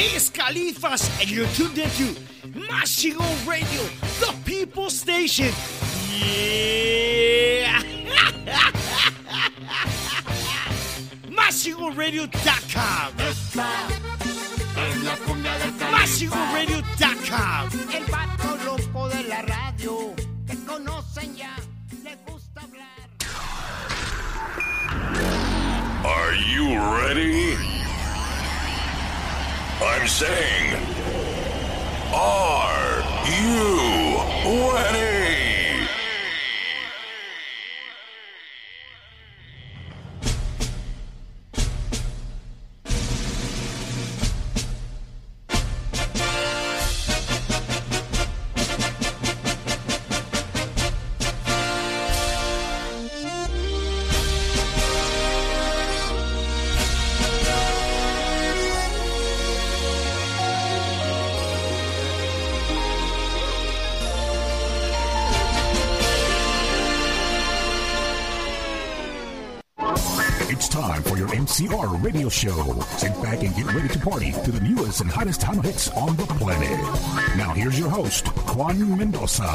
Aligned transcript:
Hey, 0.00 0.16
it's 0.16 0.30
Califas, 0.30 1.04
and 1.20 1.28
you're 1.30 1.46
tuned 1.48 1.76
into 1.76 2.16
Mas 2.54 2.96
Chingon 2.96 3.46
Radio, 3.46 3.82
the 4.18 4.32
people 4.46 4.88
station. 4.88 5.52
Yeah! 6.24 7.82
MasChingonRadio.com. 11.28 13.12
MasChingonRadio.com. 15.92 17.68
El 17.92 18.04
vato 18.06 18.56
loco 18.64 19.08
de 19.10 19.22
la 19.24 19.42
radio, 19.42 20.14
que 20.46 20.56
conocen 20.64 21.36
ya, 21.36 21.54
le 22.02 22.16
gusta 22.24 22.62
hablar. 22.62 22.88
Are 26.06 26.34
you 26.36 26.80
ready? 26.96 27.49
I'm 29.82 30.06
saying, 30.06 30.76
are 32.12 33.02
you 33.24 34.72
ready? 34.72 35.19
MCR 71.80 72.02
radio 72.04 72.28
show. 72.28 72.80
Sit 72.98 73.12
back 73.22 73.42
and 73.42 73.54
get 73.54 73.66
ready 73.66 73.88
to 73.88 73.98
party 73.98 74.32
to 74.32 74.52
the 74.52 74.60
newest 74.60 75.00
and 75.00 75.10
hottest 75.10 75.40
time 75.40 75.62
hits 75.62 75.90
on 75.90 76.16
the 76.16 76.24
planet. 76.24 76.78
Now 77.36 77.52
here's 77.54 77.78
your 77.78 77.88
host, 77.88 78.28
Juan 78.54 78.98
Mendoza. 78.98 79.46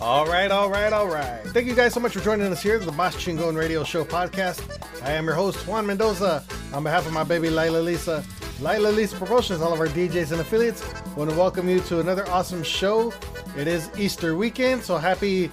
All 0.00 0.26
right, 0.26 0.50
all 0.50 0.70
right, 0.70 0.92
all 0.92 1.06
right. 1.06 1.42
Thank 1.48 1.66
you 1.66 1.74
guys 1.74 1.92
so 1.92 2.00
much 2.00 2.14
for 2.14 2.20
joining 2.20 2.46
us 2.46 2.62
here, 2.62 2.78
the 2.78 2.92
Mas 2.92 3.14
Chingon 3.16 3.56
Radio 3.56 3.84
Show 3.84 4.04
podcast. 4.04 4.62
I 5.02 5.12
am 5.12 5.26
your 5.26 5.34
host, 5.34 5.66
Juan 5.66 5.86
Mendoza. 5.86 6.42
On 6.72 6.84
behalf 6.84 7.04
of 7.04 7.12
my 7.12 7.24
baby 7.24 7.50
Laila 7.50 7.78
Lisa, 7.78 8.24
Laila 8.60 8.88
Lisa 8.88 9.16
Promotions, 9.16 9.60
all 9.60 9.72
of 9.72 9.80
our 9.80 9.88
DJs 9.88 10.30
and 10.30 10.40
affiliates, 10.40 10.84
want 11.16 11.28
to 11.28 11.36
welcome 11.36 11.68
you 11.68 11.80
to 11.80 11.98
another 11.98 12.28
awesome 12.28 12.62
show. 12.62 13.12
It 13.56 13.66
is 13.66 13.90
Easter 13.98 14.36
weekend, 14.36 14.82
so 14.82 14.96
happy 14.96 15.50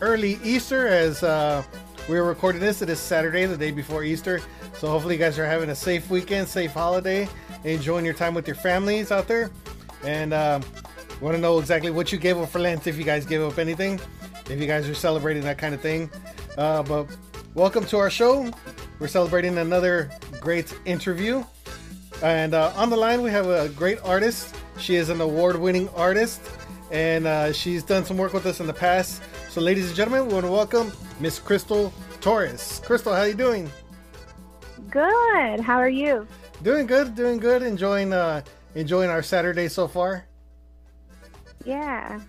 early 0.00 0.40
Easter 0.42 0.88
as 0.88 1.22
uh, 1.22 1.62
we're 2.08 2.24
recording 2.24 2.60
this. 2.60 2.82
It 2.82 2.90
is 2.90 2.98
Saturday, 2.98 3.46
the 3.46 3.56
day 3.56 3.70
before 3.70 4.02
Easter. 4.02 4.40
So 4.74 4.88
hopefully 4.88 5.14
you 5.14 5.20
guys 5.20 5.38
are 5.38 5.46
having 5.46 5.70
a 5.70 5.74
safe 5.74 6.10
weekend, 6.10 6.48
safe 6.48 6.72
holiday, 6.72 7.28
enjoying 7.62 8.04
your 8.04 8.14
time 8.14 8.34
with 8.34 8.48
your 8.48 8.56
families 8.56 9.12
out 9.12 9.28
there. 9.28 9.52
And 10.02 10.34
um, 10.34 10.64
want 11.20 11.36
to 11.36 11.40
know 11.40 11.60
exactly 11.60 11.92
what 11.92 12.10
you 12.10 12.18
gave 12.18 12.38
up 12.38 12.48
for 12.48 12.58
Lent, 12.58 12.88
if 12.88 12.98
you 12.98 13.04
guys 13.04 13.24
gave 13.24 13.40
up 13.40 13.58
anything, 13.58 14.00
if 14.50 14.60
you 14.60 14.66
guys 14.66 14.88
are 14.88 14.94
celebrating 14.94 15.44
that 15.44 15.58
kind 15.58 15.76
of 15.76 15.80
thing. 15.80 16.10
Uh, 16.58 16.82
but 16.82 17.06
welcome 17.54 17.84
to 17.86 17.98
our 17.98 18.10
show. 18.10 18.52
We're 18.98 19.08
celebrating 19.08 19.58
another 19.58 20.10
great 20.46 20.78
interview. 20.84 21.42
And 22.22 22.54
uh, 22.54 22.72
on 22.76 22.88
the 22.88 22.96
line, 22.96 23.20
we 23.20 23.32
have 23.32 23.48
a 23.48 23.68
great 23.70 23.98
artist. 24.04 24.54
She 24.78 24.94
is 24.94 25.08
an 25.08 25.20
award 25.20 25.56
winning 25.56 25.88
artist, 25.88 26.40
and 26.92 27.26
uh, 27.26 27.52
she's 27.52 27.82
done 27.82 28.04
some 28.04 28.16
work 28.16 28.32
with 28.32 28.46
us 28.46 28.60
in 28.60 28.68
the 28.68 28.72
past. 28.72 29.22
So, 29.50 29.60
ladies 29.60 29.88
and 29.88 29.96
gentlemen, 29.96 30.28
we 30.28 30.34
want 30.34 30.46
to 30.46 30.52
welcome 30.52 30.92
Miss 31.18 31.40
Crystal 31.40 31.92
Torres. 32.20 32.80
Crystal, 32.84 33.12
how 33.12 33.22
are 33.22 33.26
you 33.26 33.34
doing? 33.34 33.68
Good. 34.88 35.58
How 35.58 35.78
are 35.78 35.88
you? 35.88 36.28
Doing 36.62 36.86
good, 36.86 37.16
doing 37.16 37.38
good. 37.38 37.64
Enjoying 37.64 38.12
uh, 38.12 38.42
enjoying 38.76 39.10
our 39.10 39.24
Saturday 39.24 39.66
so 39.66 39.88
far. 39.88 40.26
Yeah. 41.64 42.20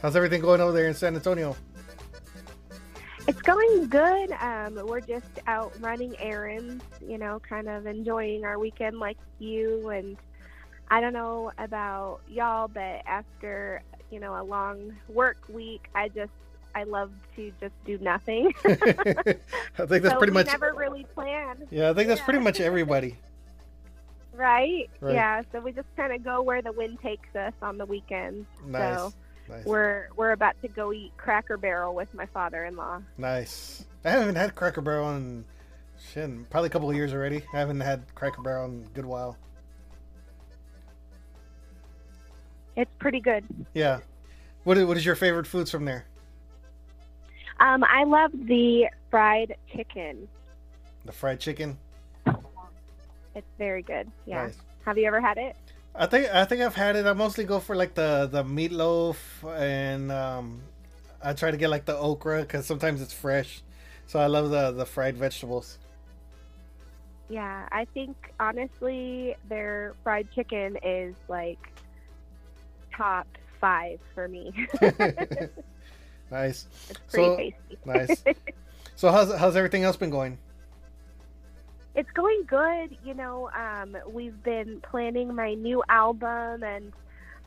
How's 0.00 0.16
everything 0.16 0.40
going 0.40 0.62
over 0.62 0.72
there 0.72 0.88
in 0.88 0.94
San 0.94 1.14
Antonio? 1.14 1.54
It's 3.28 3.42
going 3.42 3.88
good. 3.88 4.32
Um, 4.40 4.80
we're 4.86 5.00
just 5.02 5.26
out 5.46 5.72
running 5.80 6.16
errands, 6.18 6.82
you 7.06 7.18
know, 7.18 7.38
kind 7.46 7.68
of 7.68 7.86
enjoying 7.86 8.44
our 8.44 8.58
weekend 8.58 8.98
like 8.98 9.18
you. 9.38 9.90
And 9.90 10.16
I 10.90 11.02
don't 11.02 11.12
know 11.12 11.52
about 11.58 12.20
y'all, 12.26 12.68
but 12.68 13.02
after, 13.06 13.82
you 14.10 14.18
know, 14.18 14.40
a 14.40 14.42
long 14.42 14.96
work 15.10 15.36
week, 15.52 15.88
I 15.94 16.08
just, 16.08 16.32
I 16.74 16.84
love 16.84 17.10
to 17.36 17.52
just 17.60 17.74
do 17.84 17.98
nothing. 17.98 18.54
I 18.64 18.72
think 18.72 19.42
that's 19.76 20.08
so 20.08 20.16
pretty 20.18 20.30
we 20.30 20.34
much. 20.34 20.46
never 20.46 20.72
really 20.74 21.04
plan. 21.14 21.68
Yeah, 21.70 21.90
I 21.90 21.94
think 21.94 22.08
that's 22.08 22.20
Yeah. 22.20 22.24
pretty 22.24 22.40
much 22.40 22.60
everybody. 22.60 23.18
Right? 24.32 24.88
Right. 25.00 25.14
Yeah. 25.14 25.42
So 25.52 25.60
we 25.60 25.72
just 25.72 25.88
kind 25.96 26.14
of 26.14 26.24
go 26.24 26.40
where 26.40 26.62
the 26.62 26.72
wind 26.72 26.98
takes 27.02 27.34
us 27.36 27.52
on 27.60 27.76
the 27.76 27.84
weekends. 27.84 28.46
Nice, 28.64 28.96
So 28.98 29.12
nice, 29.48 29.64
we're 29.64 30.08
we're 30.16 30.32
about 30.32 30.60
to 30.62 30.68
go 30.68 30.92
eat 30.92 31.12
Cracker 31.16 31.56
Barrel 31.56 31.94
with 31.94 32.12
my 32.14 32.26
father-in-law. 32.26 33.02
nice. 33.16 33.84
I 34.04 34.10
haven't 34.10 34.36
had 34.36 34.54
Cracker 34.54 34.80
Barrel 34.80 35.10
in 35.16 35.44
shit, 36.12 36.50
probably 36.50 36.68
a 36.68 36.70
couple 36.70 36.88
of 36.88 36.96
years 36.96 37.12
already. 37.12 37.42
I 37.52 37.58
haven't 37.58 37.80
had 37.80 38.02
Cracker 38.14 38.42
Barrel 38.42 38.66
in 38.66 38.84
a 38.86 38.94
good 38.94 39.04
while. 39.06 39.36
It's 42.76 42.90
pretty 43.00 43.20
good. 43.20 43.44
Yeah. 43.74 43.98
What 44.64 44.78
is, 44.78 44.84
what 44.84 44.96
is 44.96 45.04
your 45.04 45.16
favorite 45.16 45.46
foods 45.46 45.70
from 45.70 45.84
there? 45.84 46.04
Um, 47.58 47.82
I 47.82 48.04
love 48.04 48.30
the 48.32 48.86
fried 49.10 49.56
chicken. 49.74 50.28
The 51.04 51.12
fried 51.12 51.40
chicken. 51.40 51.76
It's 53.34 53.46
very 53.58 53.82
good. 53.82 54.10
Yeah. 54.26 54.44
Nice. 54.44 54.58
Have 54.84 54.96
you 54.96 55.06
ever 55.06 55.20
had 55.20 55.38
it? 55.38 55.56
I 55.98 56.06
think 56.06 56.28
I 56.32 56.44
think 56.44 56.62
I've 56.62 56.74
had 56.76 56.94
it. 56.96 57.06
I 57.06 57.12
mostly 57.12 57.44
go 57.44 57.58
for 57.58 57.74
like 57.74 57.94
the 57.94 58.28
the 58.30 58.44
meatloaf, 58.44 59.16
and 59.58 60.12
um, 60.12 60.62
I 61.22 61.32
try 61.32 61.50
to 61.50 61.56
get 61.56 61.70
like 61.70 61.84
the 61.86 61.96
okra 61.96 62.42
because 62.42 62.66
sometimes 62.66 63.02
it's 63.02 63.12
fresh. 63.12 63.62
So 64.06 64.18
I 64.20 64.26
love 64.26 64.50
the 64.50 64.70
the 64.70 64.86
fried 64.86 65.16
vegetables. 65.16 65.78
Yeah, 67.28 67.68
I 67.72 67.84
think 67.92 68.32
honestly, 68.40 69.34
their 69.48 69.94
fried 70.04 70.28
chicken 70.34 70.78
is 70.84 71.14
like 71.28 71.58
top 72.96 73.26
five 73.60 73.98
for 74.14 74.28
me. 74.28 74.52
nice, 76.30 76.66
it's 76.88 77.00
pretty 77.10 77.28
So- 77.28 77.36
tasty. 77.36 77.78
nice. 77.84 78.24
So 78.96 79.10
how's 79.12 79.34
how's 79.34 79.56
everything 79.56 79.82
else 79.84 79.96
been 79.96 80.10
going? 80.10 80.38
It's 81.94 82.10
going 82.14 82.42
good. 82.46 82.96
You 83.02 83.14
know, 83.14 83.50
um, 83.56 83.96
we've 84.08 84.42
been 84.42 84.80
planning 84.88 85.34
my 85.34 85.54
new 85.54 85.82
album, 85.88 86.62
and 86.62 86.92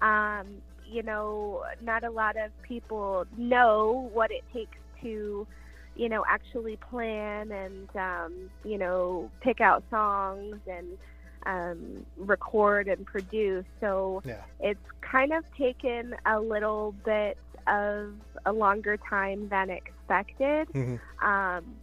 um, 0.01 0.61
you 0.83 1.03
know, 1.03 1.63
not 1.81 2.03
a 2.03 2.09
lot 2.11 2.35
of 2.37 2.51
people 2.63 3.25
know 3.37 4.09
what 4.13 4.31
it 4.31 4.43
takes 4.53 4.77
to, 5.01 5.47
you 5.95 6.09
know, 6.09 6.23
actually 6.29 6.77
plan 6.77 7.51
and 7.51 7.89
um, 7.95 8.49
you 8.63 8.77
know 8.77 9.31
pick 9.41 9.61
out 9.61 9.83
songs 9.89 10.57
and 10.67 10.97
um, 11.45 12.05
record 12.17 12.87
and 12.87 13.05
produce. 13.05 13.65
So 13.79 14.23
Yeah. 14.23 14.43
it's 14.59 14.79
kind 15.09 15.31
of 15.33 15.43
taken 15.57 16.15
a 16.25 16.39
little 16.39 16.93
bit 17.05 17.37
of 17.67 18.15
a 18.45 18.51
longer 18.51 18.97
time 19.09 19.47
than 19.49 19.69
expected 19.69 20.67
Mhm. 20.73 20.99
um, 21.23 21.80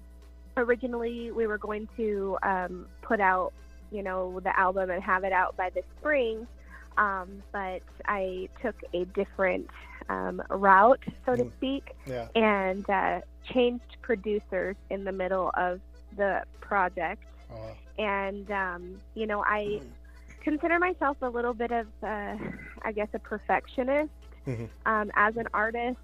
originally 0.58 1.30
we 1.32 1.46
were 1.46 1.58
going 1.58 1.88
to 1.96 2.38
um, 2.42 2.88
put 3.02 3.20
out 3.20 3.52
you 3.90 4.02
know 4.02 4.40
the 4.42 4.58
album 4.58 4.90
and 4.90 5.02
have 5.02 5.24
it 5.24 5.32
out 5.32 5.56
by 5.56 5.70
the 5.74 5.82
spring 5.98 6.46
um, 6.98 7.42
but 7.52 7.80
i 8.06 8.48
took 8.62 8.76
a 8.94 9.04
different 9.14 9.68
um, 10.08 10.42
route 10.50 11.02
so 11.26 11.36
to 11.36 11.44
Mm. 11.44 11.52
speak 11.56 11.84
Yeah. 12.06 12.28
and 12.34 12.88
uh, 12.90 13.20
changed 13.52 13.96
producers 14.02 14.76
in 14.90 15.04
the 15.04 15.12
middle 15.12 15.50
of 15.56 15.80
the 16.16 16.42
project 16.60 17.22
Oh, 17.50 17.76
and 17.98 18.50
um, 18.50 19.02
you 19.14 19.26
know 19.26 19.42
i 19.46 19.80
consider 20.42 20.78
myself 20.78 21.16
a 21.22 21.28
little 21.28 21.54
bit 21.54 21.70
of 21.72 21.86
uh, 22.02 22.36
i 22.84 22.92
guess 22.94 23.08
a 23.14 23.18
perfectionist 23.20 24.10
Mhm. 24.46 24.68
um, 24.86 25.10
as 25.16 25.36
an 25.36 25.46
artist 25.54 25.98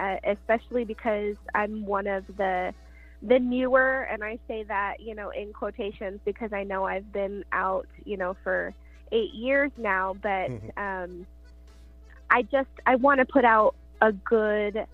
uh, 0.00 0.16
especially 0.24 0.84
because 0.84 1.36
i'm 1.54 1.84
one 1.86 2.06
of 2.06 2.24
the 2.36 2.72
the 3.22 3.38
newer 3.38 4.02
and 4.02 4.22
i 4.22 4.38
say 4.46 4.62
that 4.64 4.94
you 4.98 5.14
know 5.14 5.30
in 5.30 5.52
quotations 5.52 6.20
because 6.24 6.52
i 6.52 6.62
know 6.62 6.84
i've 6.84 7.10
been 7.12 7.42
out 7.52 7.86
you 8.04 8.16
know 8.16 8.34
for 8.42 8.74
eight 9.12 9.32
years 9.32 9.70
now, 9.76 10.14
but 10.22 10.50
Mhm. 10.50 10.78
um, 10.78 11.26
I 12.30 12.42
just 12.42 12.68
I 12.86 12.96
want 12.96 13.20
to 13.20 13.26
put 13.26 13.44
out 13.44 13.74
a 14.00 14.12
good 14.12 14.86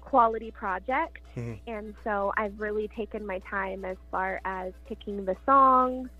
quality 0.00 0.50
project, 0.50 1.18
Mhm. 1.36 1.60
and 1.66 1.94
so 2.04 2.32
I've 2.36 2.58
really 2.58 2.88
taken 2.88 3.26
my 3.26 3.38
time 3.40 3.84
as 3.84 3.96
far 4.10 4.40
as 4.44 4.72
picking 4.86 5.24
the 5.24 5.36
songs, 5.44 6.10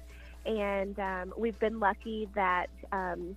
and 0.45 0.99
um, 0.99 1.33
we've 1.37 1.59
been 1.59 1.79
lucky 1.79 2.29
that 2.35 2.67
um, 2.93 3.37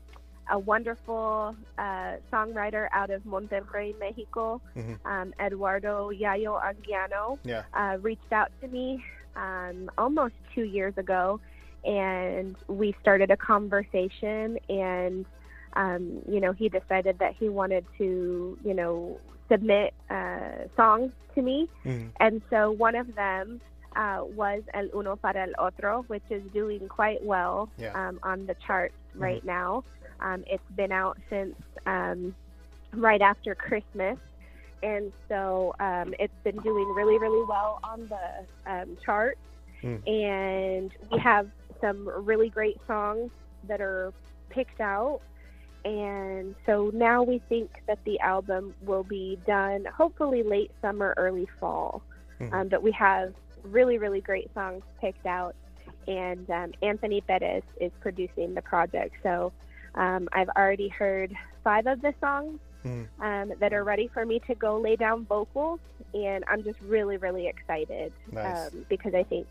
a 0.49 0.57
wonderful 0.59 1.55
uh, 1.77 2.13
songwriter 2.31 2.87
out 2.93 3.09
of 3.09 3.23
Monterrey, 3.23 3.97
Mexico, 3.99 4.61
Mhm. 4.75 4.99
um, 5.05 5.33
Eduardo 5.39 6.11
Yayo 6.11 6.59
Anguiano, 6.61 7.37
Yeah. 7.43 7.63
uh, 7.73 7.97
reached 8.01 8.31
out 8.31 8.51
to 8.61 8.67
me 8.67 9.03
um, 9.35 9.89
almost 9.97 10.33
two 10.53 10.63
years 10.63 10.93
ago, 10.97 11.39
and 11.83 12.55
we 12.67 12.95
started 13.01 13.31
a 13.31 13.37
conversation. 13.37 14.57
And 14.69 15.25
um, 15.73 16.21
you 16.29 16.39
know, 16.39 16.53
he 16.53 16.69
decided 16.69 17.19
that 17.19 17.33
he 17.37 17.49
wanted 17.49 17.85
to, 17.97 18.57
you 18.63 18.73
know, 18.73 19.19
submit 19.49 19.93
uh, 20.09 20.67
songs 20.77 21.11
to 21.35 21.41
me, 21.41 21.67
Mhm. 21.83 22.11
and 22.21 22.41
so 22.49 22.71
one 22.71 22.95
of 22.95 23.13
them 23.15 23.59
uh, 23.95 24.21
was 24.35 24.61
El 24.73 24.87
Uno 24.93 25.15
para 25.15 25.43
el 25.43 25.53
Otro, 25.57 26.03
which 26.07 26.23
is 26.29 26.43
doing 26.53 26.87
quite 26.89 27.23
well 27.23 27.69
Yeah. 27.77 27.91
um, 27.93 28.19
on 28.23 28.45
the 28.45 28.55
charts 28.55 28.95
right 29.15 29.43
now. 29.45 29.83
Um, 30.19 30.43
it's 30.47 30.71
been 30.75 30.91
out 30.91 31.17
since 31.29 31.55
um, 31.85 32.35
right 32.93 33.21
after 33.21 33.55
Christmas, 33.55 34.17
and 34.83 35.11
so 35.27 35.75
um, 35.79 36.13
it's 36.19 36.33
been 36.43 36.57
doing 36.57 36.87
really, 36.93 37.17
really 37.17 37.45
well 37.45 37.79
on 37.83 38.07
the 38.07 38.71
um, 38.71 38.97
charts. 39.03 39.39
Mm. 39.83 40.07
And 40.07 40.91
we 41.11 41.19
have 41.19 41.49
some 41.81 42.07
really 42.07 42.49
great 42.49 42.79
songs 42.87 43.31
that 43.67 43.81
are 43.81 44.13
picked 44.49 44.81
out. 44.81 45.21
And 45.83 46.55
so 46.65 46.89
now 46.93 47.21
we 47.21 47.39
think 47.47 47.69
that 47.85 47.99
the 48.05 48.19
album 48.19 48.73
will 48.81 49.03
be 49.03 49.37
done 49.45 49.85
hopefully 49.85 50.41
late 50.41 50.71
summer, 50.81 51.13
early 51.17 51.47
fall. 51.59 52.01
Mhm. 52.39 52.53
Um, 52.53 52.67
but 52.69 52.81
we 52.81 52.91
have 52.93 53.33
really, 53.63 53.97
really 53.97 54.21
great 54.21 54.51
songs 54.53 54.83
picked 54.99 55.25
out. 55.25 55.55
And 56.07 56.49
um, 56.49 56.71
Anthony 56.81 57.21
Bettis 57.21 57.63
is 57.79 57.91
producing 57.99 58.53
the 58.55 58.61
project. 58.61 59.15
So 59.21 59.51
um, 59.95 60.27
I've 60.33 60.49
already 60.49 60.89
heard 60.89 61.33
five 61.63 61.87
of 61.87 62.01
the 62.01 62.13
songs 62.19 62.59
Mhm. 62.85 63.07
um, 63.19 63.53
that 63.59 63.73
are 63.73 63.83
ready 63.83 64.07
for 64.07 64.25
me 64.25 64.39
to 64.41 64.53
go 64.55 64.77
lay 64.79 64.95
down 64.95 65.25
vocals. 65.25 65.79
And 66.13 66.43
I'm 66.47 66.63
just 66.63 66.79
really, 66.81 67.17
really 67.17 67.47
excited 67.47 68.13
Nice. 68.31 68.71
um, 68.73 68.85
because 68.89 69.13
I 69.15 69.23
think 69.23 69.47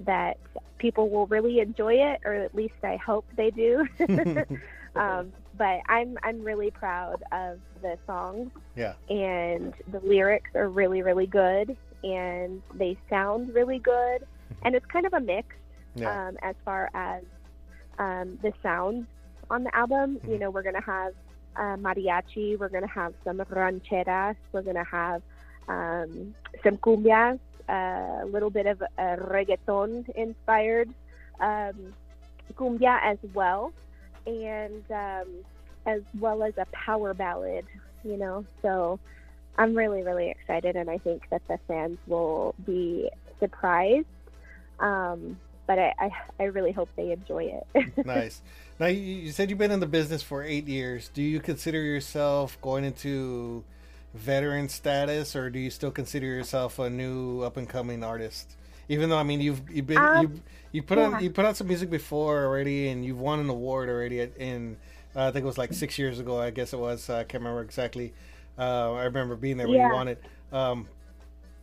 that 0.00 0.36
people 0.78 1.08
will 1.08 1.26
really 1.26 1.58
enjoy 1.60 1.94
it, 1.94 2.20
or 2.24 2.32
at 2.34 2.54
least 2.54 2.74
I 2.84 2.96
hope 2.96 3.24
they 3.34 3.50
do. 3.50 3.86
um, 4.94 5.32
but 5.56 5.80
I'm 5.88 6.18
I'm 6.22 6.42
really 6.44 6.70
proud 6.70 7.22
of 7.32 7.58
the 7.82 7.98
songs, 8.06 8.50
yeah. 8.76 8.94
and 9.08 9.74
the 9.90 10.00
lyrics 10.00 10.50
are 10.54 10.68
really 10.68 11.02
really 11.02 11.26
good, 11.26 11.76
and 12.04 12.62
they 12.74 12.96
sound 13.08 13.54
really 13.54 13.78
good, 13.78 14.26
and 14.62 14.74
it's 14.74 14.86
kind 14.86 15.06
of 15.06 15.14
a 15.14 15.20
mix 15.20 15.48
Yeah. 15.94 16.28
um, 16.28 16.36
as 16.42 16.54
far 16.64 16.90
as 16.94 17.22
um, 17.98 18.38
the 18.42 18.52
sounds 18.62 19.06
on 19.50 19.64
the 19.64 19.74
album. 19.76 20.20
You 20.26 20.38
Mhm. 20.38 20.40
know, 20.40 20.50
we're 20.50 20.62
gonna 20.62 20.80
have 20.82 21.12
uh, 21.56 21.76
mariachi, 21.76 22.58
we're 22.58 22.68
gonna 22.68 22.86
have 22.88 23.14
some 23.24 23.38
rancheras, 23.38 24.36
we're 24.52 24.62
gonna 24.62 24.84
have 24.84 25.22
um, 25.68 26.34
some 26.62 26.76
cumbias, 26.78 27.38
uh, 27.68 28.20
a 28.22 28.26
little 28.26 28.50
bit 28.50 28.66
of 28.66 28.82
uh, 28.82 29.16
reggaeton 29.16 30.08
inspired 30.14 30.88
um, 31.40 31.94
cumbia 32.54 32.98
as 33.02 33.18
well, 33.34 33.72
and 34.26 34.84
um, 34.90 35.44
as 35.86 36.02
well 36.18 36.42
as 36.42 36.54
a 36.58 36.66
power 36.72 37.14
ballad. 37.14 37.66
You 38.04 38.16
know, 38.16 38.44
so 38.62 38.98
I'm 39.56 39.74
really 39.74 40.02
really 40.02 40.30
excited, 40.30 40.76
and 40.76 40.90
I 40.90 40.98
think 40.98 41.22
that 41.30 41.42
the 41.48 41.58
fans 41.66 41.98
will 42.06 42.54
be 42.64 43.10
surprised. 43.40 44.06
Um, 44.78 45.40
but 45.66 45.78
I, 45.78 45.92
I, 45.98 46.10
I 46.40 46.44
really 46.44 46.72
hope 46.72 46.90
they 46.96 47.12
enjoy 47.12 47.60
it. 47.74 47.94
nice. 48.04 48.42
Now 48.78 48.86
you, 48.86 49.30
said 49.32 49.48
you've 49.48 49.58
been 49.58 49.70
in 49.70 49.80
the 49.80 49.86
business 49.86 50.22
for 50.22 50.42
eight 50.42 50.68
years. 50.68 51.08
Do 51.14 51.22
you 51.22 51.40
consider 51.40 51.80
yourself 51.80 52.60
going 52.60 52.84
into 52.84 53.64
veteran 54.14 54.68
status, 54.68 55.34
or 55.34 55.50
do 55.50 55.58
you 55.58 55.70
still 55.70 55.90
consider 55.90 56.26
yourself 56.26 56.78
a 56.78 56.90
new 56.90 57.42
up 57.42 57.56
and 57.56 57.68
coming 57.68 58.04
artist? 58.04 58.56
Even 58.88 59.08
though 59.08 59.18
I 59.18 59.22
mean 59.22 59.40
you've 59.40 59.62
you've 59.70 59.86
been 59.86 59.98
Um, 59.98 60.22
you 60.22 60.42
you 60.72 60.82
put 60.82 60.98
yeah. 60.98 61.04
on 61.06 61.22
you 61.22 61.30
put 61.30 61.44
out 61.44 61.56
some 61.56 61.68
music 61.68 61.90
before 61.90 62.44
already, 62.44 62.88
and 62.88 63.04
you've 63.04 63.18
won 63.20 63.40
an 63.40 63.48
award 63.48 63.88
already 63.88 64.20
in 64.20 64.76
uh, 65.14 65.28
I 65.28 65.30
think 65.30 65.44
it 65.44 65.46
was 65.46 65.58
like 65.58 65.72
six 65.72 65.98
years 65.98 66.18
ago. 66.20 66.38
I 66.38 66.50
guess 66.50 66.72
it 66.72 66.78
was. 66.78 67.08
Uh, 67.08 67.16
I 67.18 67.24
can't 67.24 67.42
remember 67.42 67.62
exactly. 67.62 68.12
Uh, 68.58 68.92
I 68.92 69.04
remember 69.04 69.36
being 69.36 69.56
there 69.56 69.68
when 69.68 69.78
Yeah. 69.78 69.88
you 69.88 69.94
won 69.94 70.08
it. 70.08 70.22
Um, 70.52 70.88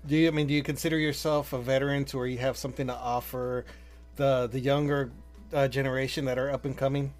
do 0.06 0.16
you 0.18 0.28
I 0.28 0.32
mean 0.32 0.48
do 0.48 0.54
you 0.54 0.64
consider 0.64 0.98
yourself 0.98 1.54
a 1.54 1.60
veteran 1.60 2.06
to 2.06 2.18
where 2.18 2.28
you 2.28 2.40
have 2.40 2.58
something 2.58 2.88
to 2.88 2.96
offer 2.96 3.66
the 4.16 4.48
the 4.52 4.60
younger 4.60 5.12
uh, 5.54 5.68
generation 5.68 6.26
that 6.26 6.38
are 6.38 6.50
up 6.50 6.66
and 6.66 6.78
coming? 6.78 7.14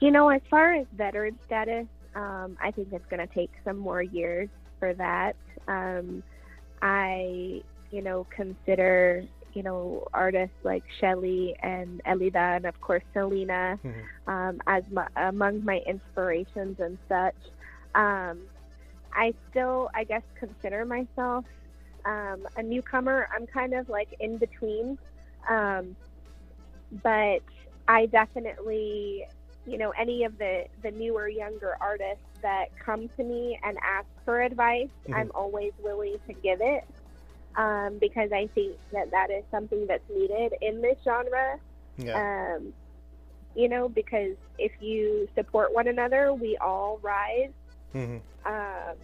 You 0.00 0.10
know, 0.10 0.28
as 0.28 0.40
far 0.48 0.74
as 0.74 0.86
veteran 0.96 1.38
status, 1.46 1.86
um, 2.14 2.56
I 2.60 2.70
think 2.70 2.88
it's 2.92 3.04
going 3.06 3.26
to 3.26 3.32
take 3.34 3.50
some 3.64 3.76
more 3.76 4.02
years 4.02 4.48
for 4.78 4.94
that. 4.94 5.36
Um, 5.68 6.22
I, 6.82 7.62
you 7.90 8.02
know, 8.02 8.26
consider, 8.30 9.24
you 9.52 9.62
know, 9.62 10.06
artists 10.14 10.56
like 10.62 10.84
Shelley 10.98 11.56
and 11.62 12.02
Elida 12.04 12.56
and, 12.56 12.64
of 12.64 12.80
course, 12.80 13.02
Selena 13.12 13.78
Mhm. 13.84 14.04
um, 14.26 14.62
as 14.66 14.84
my, 14.90 15.06
among 15.16 15.64
my 15.64 15.78
inspirations 15.86 16.80
and 16.80 16.96
such. 17.08 17.36
Um, 17.94 18.40
I 19.12 19.34
still, 19.50 19.90
I 19.94 20.04
guess, 20.04 20.22
consider 20.36 20.84
myself 20.84 21.44
um, 22.04 22.46
a 22.56 22.62
newcomer. 22.62 23.28
I'm 23.34 23.46
kind 23.46 23.74
of 23.74 23.88
like 23.88 24.14
in 24.20 24.38
between. 24.38 24.98
Um, 26.92 27.00
but 27.02 27.42
I 27.88 28.06
definitely, 28.06 29.26
you 29.66 29.78
know, 29.78 29.92
any 29.98 30.24
of 30.24 30.38
the, 30.38 30.64
the 30.82 30.90
newer, 30.90 31.28
younger 31.28 31.76
artists 31.80 32.24
that 32.42 32.66
come 32.84 33.08
to 33.16 33.24
me 33.24 33.58
and 33.62 33.76
ask 33.78 34.06
for 34.24 34.40
advice, 34.40 34.88
Mhm. 35.08 35.14
I'm 35.14 35.30
always 35.34 35.72
willing 35.82 36.18
to 36.26 36.34
give 36.34 36.60
it 36.60 36.84
um, 37.56 37.98
because 38.00 38.32
I 38.32 38.48
think 38.54 38.76
that 38.92 39.10
that 39.10 39.30
is 39.30 39.44
something 39.50 39.86
that's 39.86 40.08
needed 40.08 40.54
in 40.60 40.80
this 40.80 40.96
genre. 41.04 41.58
Yeah. 41.96 42.56
Um, 42.56 42.72
you 43.54 43.68
know, 43.68 43.88
because 43.88 44.36
if 44.58 44.72
you 44.80 45.28
support 45.34 45.74
one 45.74 45.88
another, 45.88 46.32
we 46.32 46.56
all 46.58 46.98
rise. 47.02 47.50
hmm 47.92 48.18
Um, 48.44 48.96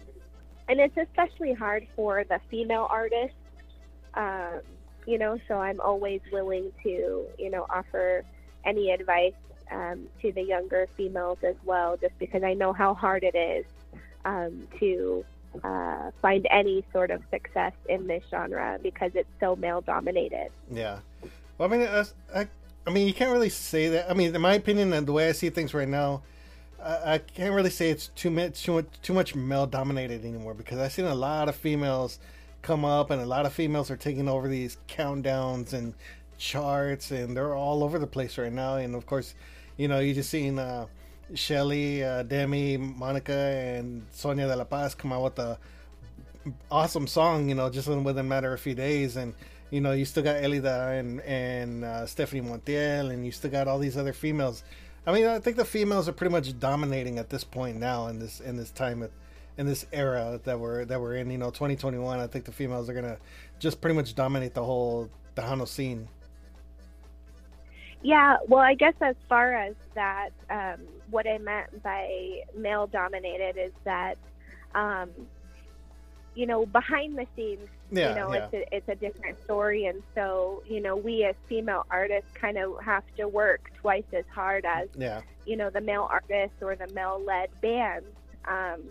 and 0.69 0.79
it's 0.79 0.97
especially 0.97 1.53
hard 1.53 1.87
for 1.95 2.23
the 2.23 2.39
female 2.49 2.87
artists. 2.89 3.35
You 5.07 5.17
know, 5.17 5.39
so 5.47 5.55
I'm 5.55 5.79
always 5.79 6.21
willing 6.31 6.71
to, 6.83 7.25
you 7.39 7.49
know, 7.49 7.65
offer 7.69 8.23
any 8.63 8.91
advice 8.91 9.33
um, 9.71 10.07
to 10.21 10.31
the 10.31 10.43
younger 10.43 10.87
females 10.95 11.39
as 11.43 11.55
well, 11.65 11.97
just 11.97 12.17
because 12.19 12.43
I 12.43 12.53
know 12.53 12.73
how 12.73 12.93
hard 12.93 13.23
it 13.23 13.35
is 13.35 13.65
um, 14.25 14.67
to 14.79 15.25
uh, 15.63 16.11
find 16.21 16.45
any 16.51 16.83
sort 16.91 17.09
of 17.09 17.21
success 17.31 17.73
in 17.87 18.07
this 18.07 18.23
genre 18.29 18.77
because 18.83 19.11
it's 19.15 19.29
so 19.39 19.55
male 19.55 19.81
dominated. 19.81 20.49
Yeah. 20.69 20.99
Well, 21.57 21.69
I 21.69 21.71
mean, 21.71 21.81
that's, 21.81 22.13
I, 22.35 22.47
I 22.85 22.89
mean, 22.91 23.07
you 23.07 23.13
can't 23.13 23.31
really 23.31 23.49
say 23.49 23.87
that. 23.89 24.11
I 24.11 24.13
mean, 24.13 24.35
in 24.35 24.41
my 24.41 24.53
opinion, 24.53 24.93
and 24.93 25.07
the 25.07 25.13
way 25.13 25.29
I 25.29 25.31
see 25.31 25.49
things 25.49 25.73
right 25.73 25.87
now, 25.87 26.21
I, 26.83 27.13
I 27.13 27.17
can't 27.19 27.53
really 27.53 27.69
say 27.69 27.89
it's 27.89 28.09
too 28.09 28.29
much, 28.29 28.63
too 28.63 28.73
much, 28.73 28.87
too 29.01 29.13
much 29.13 29.35
male 29.35 29.67
dominated 29.67 30.23
anymore 30.23 30.53
because 30.53 30.79
I've 30.79 30.91
seen 30.91 31.05
a 31.05 31.15
lot 31.15 31.49
of 31.49 31.55
females 31.55 32.19
come 32.61 32.85
up, 32.85 33.11
and 33.11 33.21
a 33.21 33.25
lot 33.25 33.45
of 33.45 33.53
females 33.53 33.89
are 33.91 33.97
taking 33.97 34.27
over 34.27 34.47
these 34.47 34.77
countdowns 34.87 35.73
and 35.73 35.93
charts, 36.37 37.11
and 37.11 37.35
they're 37.35 37.55
all 37.55 37.83
over 37.83 37.99
the 37.99 38.07
place 38.07 38.37
right 38.37 38.51
now. 38.51 38.75
And 38.75 38.95
of 38.95 39.05
course, 39.05 39.33
you 39.77 39.87
know, 39.87 39.99
you 39.99 40.13
just 40.13 40.29
seen 40.29 40.59
uh, 40.59 40.87
Shelly, 41.33 42.03
uh, 42.03 42.23
Demi, 42.23 42.77
Monica, 42.77 43.33
and 43.33 44.05
Sonia 44.11 44.47
de 44.47 44.55
la 44.55 44.63
Paz 44.63 44.95
come 44.95 45.13
out 45.13 45.23
with 45.23 45.39
a 45.39 45.57
awesome 46.71 47.07
song, 47.07 47.49
you 47.49 47.55
know, 47.55 47.69
just 47.69 47.87
within 47.87 48.17
a 48.17 48.23
matter 48.23 48.53
of 48.53 48.59
a 48.59 48.61
few 48.61 48.75
days, 48.75 49.15
and 49.15 49.33
you 49.69 49.81
know, 49.81 49.91
you 49.91 50.05
still 50.05 50.23
got 50.23 50.37
Elida 50.37 50.99
and 50.99 51.21
and 51.21 51.83
uh, 51.83 52.05
Stephanie 52.05 52.41
Montiel, 52.41 53.11
and 53.11 53.25
you 53.25 53.31
still 53.31 53.51
got 53.51 53.67
all 53.67 53.79
these 53.79 53.97
other 53.97 54.13
females. 54.13 54.63
I 55.05 55.13
mean, 55.13 55.25
I 55.25 55.39
think 55.39 55.57
the 55.57 55.65
females 55.65 56.07
are 56.09 56.13
pretty 56.13 56.31
much 56.31 56.57
dominating 56.59 57.17
at 57.17 57.29
this 57.29 57.43
point 57.43 57.77
now 57.77 58.07
in 58.07 58.19
this 58.19 58.39
in 58.39 58.57
this 58.57 58.71
time 58.71 59.03
at, 59.03 59.11
in 59.57 59.65
this 59.65 59.85
era 59.91 60.39
that 60.43 60.59
we're 60.59 60.85
that 60.85 60.99
we're 61.01 61.15
in. 61.15 61.29
You 61.31 61.37
know, 61.37 61.49
2021. 61.49 62.19
I 62.19 62.27
think 62.27 62.45
the 62.45 62.51
females 62.51 62.89
are 62.89 62.93
gonna 62.93 63.17
just 63.59 63.81
pretty 63.81 63.95
much 63.95 64.15
dominate 64.15 64.53
the 64.53 64.63
whole 64.63 65.09
the 65.35 65.41
Tejano 65.41 65.67
scene. 65.67 66.07
Yeah, 68.03 68.37
well, 68.47 68.61
I 68.61 68.75
guess 68.75 68.93
as 69.01 69.15
far 69.27 69.53
as 69.55 69.73
that, 69.95 70.29
um, 70.51 70.81
what 71.09 71.27
I 71.27 71.39
meant 71.39 71.81
by 71.81 72.41
male 72.55 72.85
dominated 72.85 73.57
is 73.57 73.71
that, 73.85 74.17
um, 74.75 75.09
you 76.35 76.45
know, 76.45 76.65
behind 76.67 77.17
the 77.17 77.25
scenes, 77.35 77.67
Yeah, 77.91 78.09
you 78.09 78.15
know, 78.15 78.33
yeah. 78.33 78.45
it's 78.45 78.53
a, 78.53 78.75
it's 78.75 78.89
a 78.89 78.95
different 78.95 79.43
story, 79.43 79.85
and 79.85 80.03
so 80.13 80.61
you 80.67 80.79
know, 80.79 80.95
we 80.95 81.23
as 81.25 81.35
female 81.47 81.85
artists 81.89 82.29
kind 82.35 82.57
of 82.59 82.79
have 82.83 83.03
to 83.17 83.27
work 83.27 83.71
twice 83.81 84.05
as 84.13 84.25
hard 84.31 84.63
as 84.65 84.89
Yeah. 84.95 85.21
you 85.45 85.55
know 85.57 85.69
the 85.71 85.81
male 85.81 86.07
artists 86.09 86.61
or 86.61 86.75
the 86.75 86.87
male-led 86.93 87.49
bands, 87.61 88.05
um, 88.45 88.83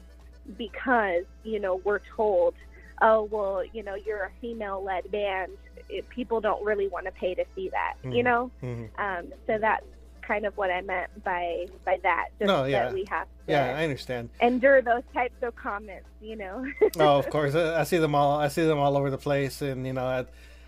because 0.56 1.24
you 1.44 1.58
know 1.60 1.76
we're 1.84 2.00
told, 2.16 2.54
oh 3.02 3.24
well, 3.24 3.62
you 3.72 3.82
know, 3.82 3.94
you're 3.94 4.24
a 4.24 4.30
female-led 4.40 5.10
band. 5.10 5.52
It, 5.88 6.08
people 6.08 6.40
don't 6.40 6.64
really 6.64 6.88
want 6.88 7.06
to 7.06 7.12
pay 7.12 7.34
to 7.34 7.44
see 7.54 7.68
that, 7.70 7.94
you 8.02 8.22
Mhm. 8.22 8.24
know. 8.24 8.50
Mhm. 8.62 8.88
Um, 8.98 9.32
so 9.46 9.58
that's 9.58 9.84
kind 10.22 10.44
of 10.44 10.56
what 10.56 10.70
I 10.70 10.80
meant 10.80 11.22
by 11.22 11.66
by 11.84 11.98
that. 12.02 12.28
Just 12.40 12.46
No, 12.48 12.64
yeah. 12.64 12.84
that 12.86 12.92
we 12.94 13.04
have 13.08 13.26
to 13.46 13.52
Yeah, 13.52 13.76
I 13.76 13.84
understand. 13.84 14.30
endure 14.40 14.82
those 14.82 15.04
types 15.14 15.40
of 15.42 15.54
comments, 15.54 16.08
you 16.20 16.34
know. 16.34 16.66
oh, 16.98 17.18
of 17.18 17.30
course. 17.30 17.54
I, 17.54 17.80
I 17.80 17.84
see 17.84 17.98
them 17.98 18.14
all. 18.16 18.36
I 18.38 18.48
see 18.48 18.64
them 18.64 18.78
all 18.78 18.96
over 18.96 19.10
the 19.10 19.18
place, 19.18 19.62
and 19.62 19.86
you 19.86 19.92
know, 19.92 20.04
I, 20.04 20.24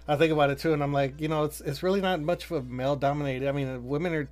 I 0.07 0.17
think 0.17 0.33
about 0.33 0.51
it 0.51 0.59
too, 0.59 0.73
and 0.73 0.83
I'm 0.83 0.93
like, 0.93 1.21
you 1.21 1.27
know, 1.29 1.43
it's 1.45 1.61
it's 1.61 1.83
really 1.83 2.01
not 2.01 2.21
much 2.21 2.45
of 2.45 2.53
a 2.53 2.63
male 2.63 2.95
dominated. 2.95 3.49
I 3.49 3.53
mean, 3.53 3.89
women 3.89 4.15
are 4.15 4.29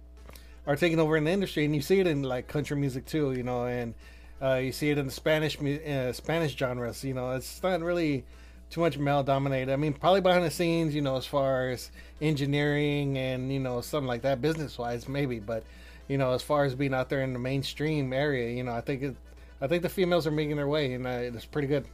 are 0.68 0.76
taking 0.76 1.00
over 1.00 1.16
in 1.16 1.24
the 1.24 1.30
industry, 1.32 1.64
and 1.64 1.74
you 1.74 1.80
see 1.82 1.98
it 2.00 2.06
in 2.06 2.22
like 2.22 2.46
country 2.46 2.76
music 2.76 3.06
too, 3.06 3.32
you 3.32 3.42
know, 3.42 3.66
and 3.66 3.94
uh, 4.40 4.54
you 4.56 4.72
see 4.72 4.90
it 4.90 4.98
in 4.98 5.06
the 5.06 5.12
Spanish 5.12 5.60
uh, 5.60 6.12
Spanish 6.12 6.56
genres. 6.56 7.02
You 7.04 7.14
know, 7.14 7.32
it's 7.32 7.62
not 7.62 7.80
really 7.80 8.24
too 8.70 8.80
much 8.80 8.98
male 8.98 9.22
dominated. 9.22 9.72
I 9.72 9.76
mean, 9.76 9.92
probably 9.92 10.20
behind 10.20 10.44
the 10.44 10.50
scenes, 10.50 10.94
you 10.94 11.02
know, 11.02 11.16
as 11.16 11.26
far 11.26 11.70
as 11.70 11.90
engineering 12.20 13.16
and 13.16 13.52
you 13.52 13.60
know 13.60 13.80
something 13.80 14.08
like 14.08 14.22
that, 14.22 14.42
business 14.42 14.78
wise, 14.78 15.08
maybe, 15.08 15.38
but 15.38 15.64
you 16.08 16.18
know, 16.18 16.32
as 16.32 16.42
far 16.42 16.64
as 16.64 16.74
being 16.74 16.94
out 16.94 17.08
there 17.08 17.22
in 17.22 17.32
the 17.32 17.38
mainstream 17.38 18.12
area, 18.12 18.50
you 18.50 18.62
know, 18.62 18.72
I 18.72 18.80
think 18.80 19.02
it. 19.02 19.16
I 19.58 19.68
think 19.68 19.82
the 19.82 19.88
females 19.88 20.26
are 20.26 20.30
making 20.30 20.56
their 20.56 20.68
way, 20.68 20.92
and 20.92 21.06
uh, 21.06 21.10
it's 21.10 21.46
pretty 21.46 21.68
good. 21.68 21.86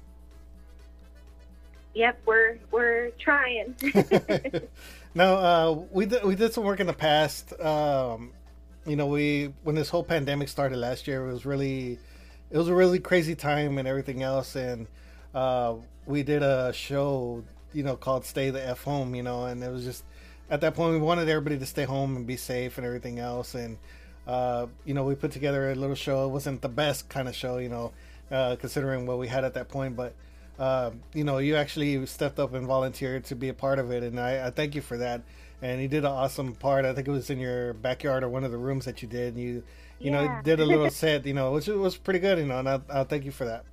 yep, 1.94 2.18
we're 2.26 2.58
we're 2.72 3.10
trying. 3.20 3.76
no, 5.14 5.36
uh, 5.36 5.82
we 5.92 6.06
did 6.06 6.24
we 6.24 6.34
did 6.34 6.52
some 6.52 6.64
work 6.64 6.80
in 6.80 6.88
the 6.88 6.92
past. 6.92 7.58
Um, 7.60 8.32
you 8.84 8.96
know, 8.96 9.06
we 9.06 9.54
when 9.62 9.76
this 9.76 9.88
whole 9.88 10.02
pandemic 10.02 10.48
started 10.48 10.78
last 10.78 11.06
year, 11.06 11.28
it 11.28 11.32
was 11.32 11.46
really 11.46 12.00
it 12.52 12.58
was 12.58 12.68
a 12.68 12.74
really 12.74 12.98
crazy 12.98 13.34
time 13.34 13.78
and 13.78 13.88
everything 13.88 14.22
else, 14.22 14.54
and 14.54 14.86
uh, 15.34 15.74
we 16.06 16.22
did 16.22 16.42
a 16.42 16.72
show, 16.72 17.42
you 17.72 17.82
know, 17.82 17.96
called 17.96 18.24
"Stay 18.26 18.50
the 18.50 18.64
F 18.64 18.84
Home," 18.84 19.14
you 19.14 19.22
know, 19.22 19.46
and 19.46 19.64
it 19.64 19.70
was 19.70 19.84
just 19.84 20.04
at 20.50 20.60
that 20.60 20.74
point 20.74 20.92
we 20.92 21.00
wanted 21.00 21.28
everybody 21.28 21.58
to 21.58 21.66
stay 21.66 21.84
home 21.84 22.14
and 22.14 22.26
be 22.26 22.36
safe 22.36 22.76
and 22.76 22.86
everything 22.86 23.18
else, 23.18 23.54
and 23.54 23.78
uh, 24.26 24.66
you 24.84 24.94
know, 24.94 25.04
we 25.04 25.14
put 25.14 25.32
together 25.32 25.70
a 25.70 25.74
little 25.74 25.96
show. 25.96 26.26
It 26.26 26.28
wasn't 26.28 26.60
the 26.60 26.68
best 26.68 27.08
kind 27.08 27.26
of 27.26 27.34
show, 27.34 27.56
you 27.58 27.70
know, 27.70 27.92
uh, 28.30 28.56
considering 28.56 29.06
what 29.06 29.18
we 29.18 29.28
had 29.28 29.44
at 29.44 29.54
that 29.54 29.68
point, 29.68 29.96
but 29.96 30.14
uh, 30.58 30.90
you 31.14 31.24
know, 31.24 31.38
you 31.38 31.56
actually 31.56 32.04
stepped 32.06 32.38
up 32.38 32.52
and 32.52 32.66
volunteered 32.66 33.24
to 33.24 33.34
be 33.34 33.48
a 33.48 33.54
part 33.54 33.78
of 33.78 33.90
it, 33.90 34.02
and 34.02 34.20
I, 34.20 34.48
I 34.48 34.50
thank 34.50 34.74
you 34.74 34.82
for 34.82 34.98
that. 34.98 35.22
And 35.62 35.80
you 35.80 35.86
did 35.86 36.04
an 36.04 36.10
awesome 36.10 36.54
part. 36.54 36.84
I 36.84 36.92
think 36.92 37.06
it 37.06 37.12
was 37.12 37.30
in 37.30 37.38
your 37.38 37.72
backyard 37.72 38.24
or 38.24 38.28
one 38.28 38.42
of 38.42 38.50
the 38.50 38.58
rooms 38.58 38.84
that 38.84 39.00
you 39.00 39.06
did. 39.06 39.34
And 39.34 39.42
you, 39.42 39.62
you 40.02 40.10
know, 40.10 40.40
did 40.42 40.60
a 40.60 40.64
little 40.64 40.90
set, 41.02 41.26
you 41.26 41.34
know, 41.34 41.52
which 41.52 41.66
was 41.68 41.96
pretty 41.96 42.18
good, 42.18 42.38
you 42.38 42.46
know. 42.46 42.58
And 42.58 42.68
I, 42.68 42.80
I'll 42.90 43.04
thank 43.04 43.24
you 43.24 43.32
for 43.32 43.44
that. 43.44 43.64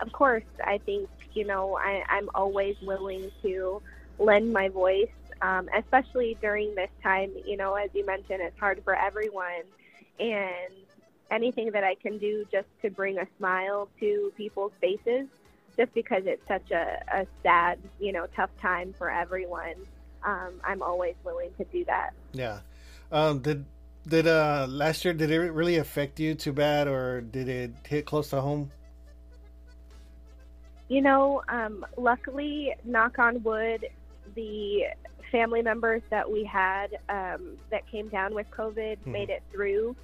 of 0.00 0.12
course, 0.12 0.44
I 0.64 0.78
think 0.78 1.08
you 1.32 1.44
know 1.44 1.76
I, 1.76 2.02
I'm 2.08 2.28
always 2.34 2.76
willing 2.82 3.30
to 3.42 3.82
lend 4.18 4.52
my 4.52 4.68
voice, 4.68 5.10
um, 5.42 5.68
especially 5.76 6.36
during 6.40 6.74
this 6.74 6.90
time. 7.02 7.30
You 7.46 7.56
know, 7.56 7.74
as 7.74 7.90
you 7.92 8.04
mentioned, 8.04 8.40
it's 8.40 8.58
hard 8.58 8.82
for 8.84 8.94
everyone, 8.94 9.62
and 10.18 10.72
anything 11.30 11.70
that 11.72 11.84
I 11.84 11.94
can 11.94 12.18
do 12.18 12.44
just 12.50 12.68
to 12.82 12.90
bring 12.90 13.18
a 13.18 13.26
smile 13.38 13.88
to 14.00 14.32
people's 14.36 14.72
faces, 14.80 15.26
just 15.76 15.92
because 15.94 16.24
it's 16.26 16.46
such 16.48 16.70
a, 16.70 17.02
a 17.12 17.26
sad, 17.42 17.78
you 18.00 18.12
know, 18.12 18.26
tough 18.34 18.50
time 18.60 18.94
for 18.98 19.10
everyone. 19.10 19.74
Um, 20.22 20.60
I'm 20.64 20.82
always 20.82 21.14
willing 21.24 21.50
to 21.58 21.64
do 21.64 21.84
that. 21.86 22.10
Yeah. 22.32 22.60
Um, 23.12 23.40
did 23.40 23.64
did 24.06 24.26
uh 24.26 24.66
last 24.68 25.04
year 25.04 25.14
did 25.14 25.30
it 25.30 25.38
really 25.52 25.76
affect 25.76 26.18
you 26.20 26.34
too 26.34 26.52
bad, 26.52 26.88
or 26.88 27.20
did 27.20 27.48
it 27.48 27.72
hit 27.86 28.06
close 28.06 28.30
to 28.30 28.40
home? 28.40 28.70
You 30.88 31.02
know, 31.02 31.42
um, 31.48 31.86
luckily, 31.96 32.74
knock 32.84 33.18
on 33.18 33.42
wood, 33.44 33.86
the 34.34 34.86
family 35.30 35.62
members 35.62 36.02
that 36.10 36.28
we 36.28 36.44
had 36.44 36.98
um, 37.08 37.56
that 37.70 37.86
came 37.88 38.08
down 38.08 38.34
with 38.34 38.50
COVID 38.50 38.98
Mhm. 39.06 39.12
made 39.12 39.30
it 39.30 39.42
through. 39.52 39.94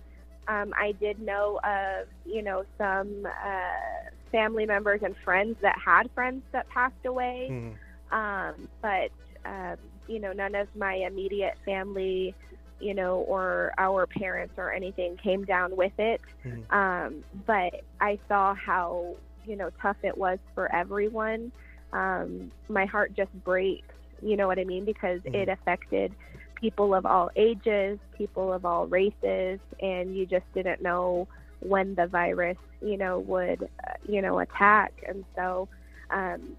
Um, 0.47 0.73
I 0.79 0.93
did 0.93 1.21
know 1.21 1.59
of, 1.65 2.07
you 2.25 2.41
know, 2.43 2.65
some 2.79 3.27
uh, 3.27 4.11
family 4.31 4.65
members 4.65 5.01
and 5.03 5.17
friends 5.25 5.57
that 5.63 5.77
had 5.85 6.09
friends 6.13 6.43
that 6.53 6.69
passed 6.69 7.05
away, 7.05 7.49
Mhm. 7.51 7.77
um, 8.13 8.69
but 8.81 9.11
um, 9.45 9.77
you 10.07 10.21
know, 10.21 10.33
none 10.33 10.55
of 10.55 10.69
my 10.77 10.95
immediate 10.95 11.57
family, 11.65 12.35
you 12.81 12.95
know, 12.95 13.19
or 13.29 13.73
our 13.79 14.07
parents 14.07 14.55
or 14.57 14.73
anything 14.73 15.17
came 15.23 15.45
down 15.45 15.77
with 15.77 15.93
it. 15.99 16.21
Mhm. 16.45 16.65
Um, 16.71 17.25
but 17.47 17.83
I 18.01 18.19
saw 18.29 18.55
how 18.55 19.15
you 19.45 19.57
know 19.57 19.71
tough 19.81 19.97
it 20.03 20.17
was 20.17 20.39
for 20.55 20.73
everyone. 20.75 21.53
Um, 21.93 22.51
my 22.69 22.85
heart 22.87 23.15
just 23.15 23.33
breaks. 23.45 23.95
You 24.23 24.37
know 24.37 24.47
what 24.47 24.59
I 24.59 24.65
mean? 24.65 24.85
Because 24.85 25.21
Mhm. 25.25 25.35
it 25.35 25.49
affected 25.49 26.15
people 26.55 26.95
of 26.95 27.05
all 27.07 27.31
ages, 27.37 27.99
people 28.17 28.53
of 28.53 28.65
all 28.65 28.87
races, 28.87 29.61
and 29.81 30.17
you 30.17 30.27
just 30.27 30.45
didn't 30.55 30.83
know 30.83 31.27
when 31.61 31.95
the 31.95 32.07
virus, 32.07 32.57
you 32.81 32.97
know, 32.97 33.21
would, 33.21 33.63
uh, 33.87 33.93
you 34.09 34.21
know, 34.23 34.39
attack. 34.41 34.93
And 35.07 35.25
so, 35.35 35.69
um, 36.11 36.57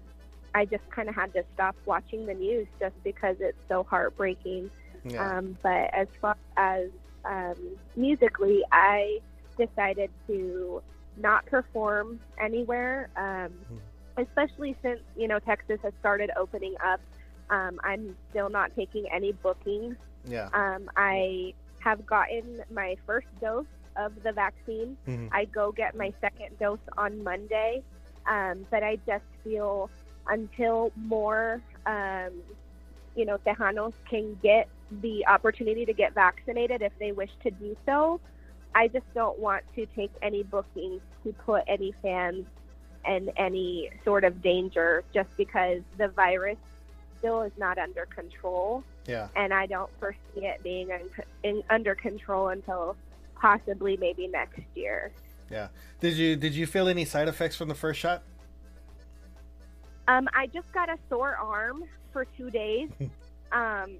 I 0.54 0.64
just 0.64 0.82
kind 0.90 1.08
of 1.08 1.14
had 1.14 1.32
to 1.34 1.44
stop 1.54 1.76
watching 1.86 2.26
the 2.26 2.34
news 2.34 2.66
just 2.80 2.94
because 3.04 3.36
it's 3.40 3.58
so 3.68 3.84
heartbreaking. 3.84 4.70
Yeah. 5.04 5.38
Um, 5.38 5.58
but 5.62 5.90
as 5.94 6.08
far 6.20 6.36
as 6.56 6.88
um, 7.24 7.54
musically, 7.96 8.62
I 8.72 9.18
decided 9.58 10.10
to 10.26 10.82
not 11.16 11.46
perform 11.46 12.20
anywhere, 12.40 13.08
um, 13.16 13.52
especially 14.16 14.76
since 14.82 15.00
you 15.16 15.28
know 15.28 15.38
Texas 15.40 15.78
has 15.82 15.92
started 16.00 16.30
opening 16.36 16.74
up. 16.84 17.00
Um, 17.50 17.80
I'm 17.82 18.16
still 18.30 18.50
not 18.50 18.74
taking 18.76 19.06
any 19.12 19.32
bookings. 19.32 19.96
yeah. 20.24 20.48
Um, 20.52 20.90
I 20.96 21.54
have 21.80 22.04
gotten 22.06 22.62
my 22.72 22.96
first 23.06 23.26
dose 23.40 23.64
of 23.96 24.12
the 24.22 24.32
vaccine. 24.32 24.96
Mhm. 25.06 25.28
I 25.32 25.46
go 25.46 25.72
get 25.72 25.96
my 25.96 26.12
second 26.20 26.58
dose 26.58 26.78
on 26.96 27.22
Monday, 27.24 27.82
um, 28.26 28.66
but 28.70 28.82
I 28.82 28.96
just 29.06 29.24
feel 29.42 29.90
until 30.28 30.92
more, 30.96 31.62
um, 31.86 32.32
you 33.18 33.24
know, 33.26 33.36
Tejanos 33.44 33.92
can 34.08 34.38
get 34.42 34.68
the 35.02 35.26
opportunity 35.26 35.84
to 35.84 35.92
get 35.92 36.14
vaccinated 36.14 36.80
if 36.82 36.92
they 37.00 37.10
wish 37.10 37.30
to 37.42 37.50
do 37.50 37.76
so. 37.84 38.20
I 38.74 38.86
just 38.86 39.12
don't 39.12 39.38
want 39.38 39.64
to 39.74 39.86
take 39.96 40.12
any 40.22 40.44
bookings 40.44 41.02
to 41.24 41.32
put 41.32 41.64
any 41.66 41.92
fans 42.00 42.46
in 43.04 43.30
any 43.36 43.90
sort 44.04 44.22
of 44.22 44.40
danger 44.40 45.02
just 45.12 45.28
because 45.36 45.80
the 45.96 46.08
virus 46.08 46.58
still 47.18 47.42
is 47.42 47.52
not 47.58 47.76
under 47.78 48.06
control 48.06 48.84
Yeah. 49.06 49.28
and 49.34 49.52
I 49.52 49.66
don't 49.66 49.90
foresee 49.98 50.18
it 50.36 50.62
being 50.62 50.90
in, 50.90 51.00
in, 51.42 51.62
under 51.70 51.96
control 51.96 52.48
until 52.48 52.96
possibly 53.34 53.96
maybe 53.96 54.28
next 54.28 54.60
year. 54.76 55.10
Yeah. 55.50 55.68
Did 56.00 56.14
you 56.14 56.36
did 56.36 56.54
you 56.54 56.66
feel 56.66 56.86
any 56.88 57.04
side 57.04 57.26
effects 57.26 57.56
from 57.56 57.68
the 57.68 57.74
first 57.74 57.98
shot? 57.98 58.22
Um, 60.06 60.28
I 60.34 60.46
just 60.46 60.70
got 60.72 60.88
a 60.88 60.98
sore 61.08 61.36
arm 61.36 61.84
for 62.18 62.24
two 62.36 62.50
days, 62.50 62.88
um, 63.52 63.92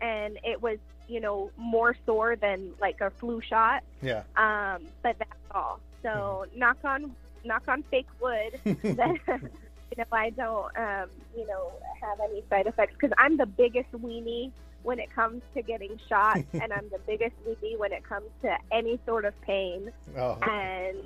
and 0.00 0.38
it 0.42 0.60
was 0.60 0.78
you 1.06 1.20
know 1.20 1.52
more 1.56 1.94
sore 2.04 2.34
than 2.34 2.72
like 2.80 3.00
a 3.00 3.10
flu 3.10 3.40
shot. 3.40 3.84
Yeah. 4.02 4.22
Um, 4.36 4.86
but 5.02 5.16
that's 5.18 5.30
all. 5.52 5.78
So 6.02 6.46
knock 6.56 6.78
on 6.84 7.14
knock 7.44 7.68
on 7.68 7.84
fake 7.84 8.08
wood 8.20 8.58
that 8.64 9.18
you 9.28 9.96
know 9.96 10.04
I 10.10 10.30
don't 10.30 10.76
um, 10.76 11.10
you 11.36 11.46
know 11.46 11.70
have 12.02 12.18
any 12.28 12.42
side 12.50 12.66
effects 12.66 12.94
because 12.94 13.14
I'm 13.18 13.36
the 13.36 13.46
biggest 13.46 13.92
weenie 13.92 14.50
when 14.82 14.98
it 14.98 15.14
comes 15.14 15.42
to 15.54 15.62
getting 15.62 16.00
shot, 16.08 16.38
and 16.54 16.72
I'm 16.72 16.88
the 16.90 17.00
biggest 17.06 17.36
weenie 17.46 17.78
when 17.78 17.92
it 17.92 18.02
comes 18.02 18.26
to 18.42 18.56
any 18.72 18.98
sort 19.06 19.24
of 19.24 19.40
pain. 19.42 19.92
oh. 20.16 20.38
And 20.42 20.96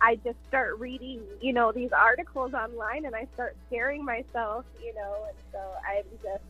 I 0.00 0.16
just 0.16 0.36
start 0.48 0.78
reading, 0.78 1.20
you 1.40 1.52
know, 1.52 1.72
these 1.72 1.92
articles 1.92 2.54
online, 2.54 3.04
and 3.04 3.14
I 3.14 3.26
start 3.34 3.56
scaring 3.66 4.04
myself, 4.04 4.64
you 4.82 4.94
know, 4.94 5.26
and 5.28 5.36
so 5.52 5.58
I'm 5.86 6.04
just 6.22 6.44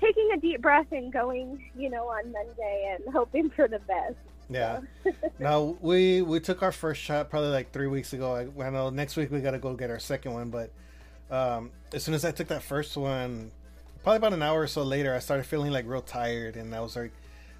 taking 0.00 0.30
a 0.34 0.36
deep 0.36 0.62
breath 0.62 0.90
and 0.92 1.12
going, 1.12 1.62
you 1.76 1.90
know, 1.90 2.08
on 2.08 2.32
Monday 2.32 2.96
and 2.96 3.14
hoping 3.14 3.50
for 3.50 3.68
the 3.68 3.78
best. 3.80 4.16
Yeah. 4.48 4.80
now 5.38 5.76
we 5.80 6.22
we 6.22 6.40
took 6.40 6.62
our 6.62 6.72
first 6.72 7.00
shot 7.00 7.30
probably 7.30 7.50
like 7.50 7.70
three 7.72 7.86
weeks 7.86 8.12
ago. 8.12 8.34
I, 8.34 8.64
I 8.64 8.70
know 8.70 8.90
next 8.90 9.16
week 9.16 9.30
we 9.30 9.40
got 9.40 9.52
to 9.52 9.58
go 9.58 9.74
get 9.74 9.90
our 9.90 9.98
second 9.98 10.34
one, 10.34 10.50
but 10.50 10.70
um, 11.30 11.70
as 11.92 12.02
soon 12.02 12.14
as 12.14 12.24
I 12.24 12.32
took 12.32 12.48
that 12.48 12.62
first 12.62 12.96
one, 12.96 13.50
probably 14.02 14.18
about 14.18 14.32
an 14.32 14.42
hour 14.42 14.60
or 14.60 14.66
so 14.66 14.82
later, 14.82 15.14
I 15.14 15.20
started 15.20 15.44
feeling 15.44 15.72
like 15.72 15.86
real 15.86 16.02
tired, 16.02 16.56
and 16.56 16.74
I 16.74 16.80
was 16.80 16.96
like, 16.96 17.12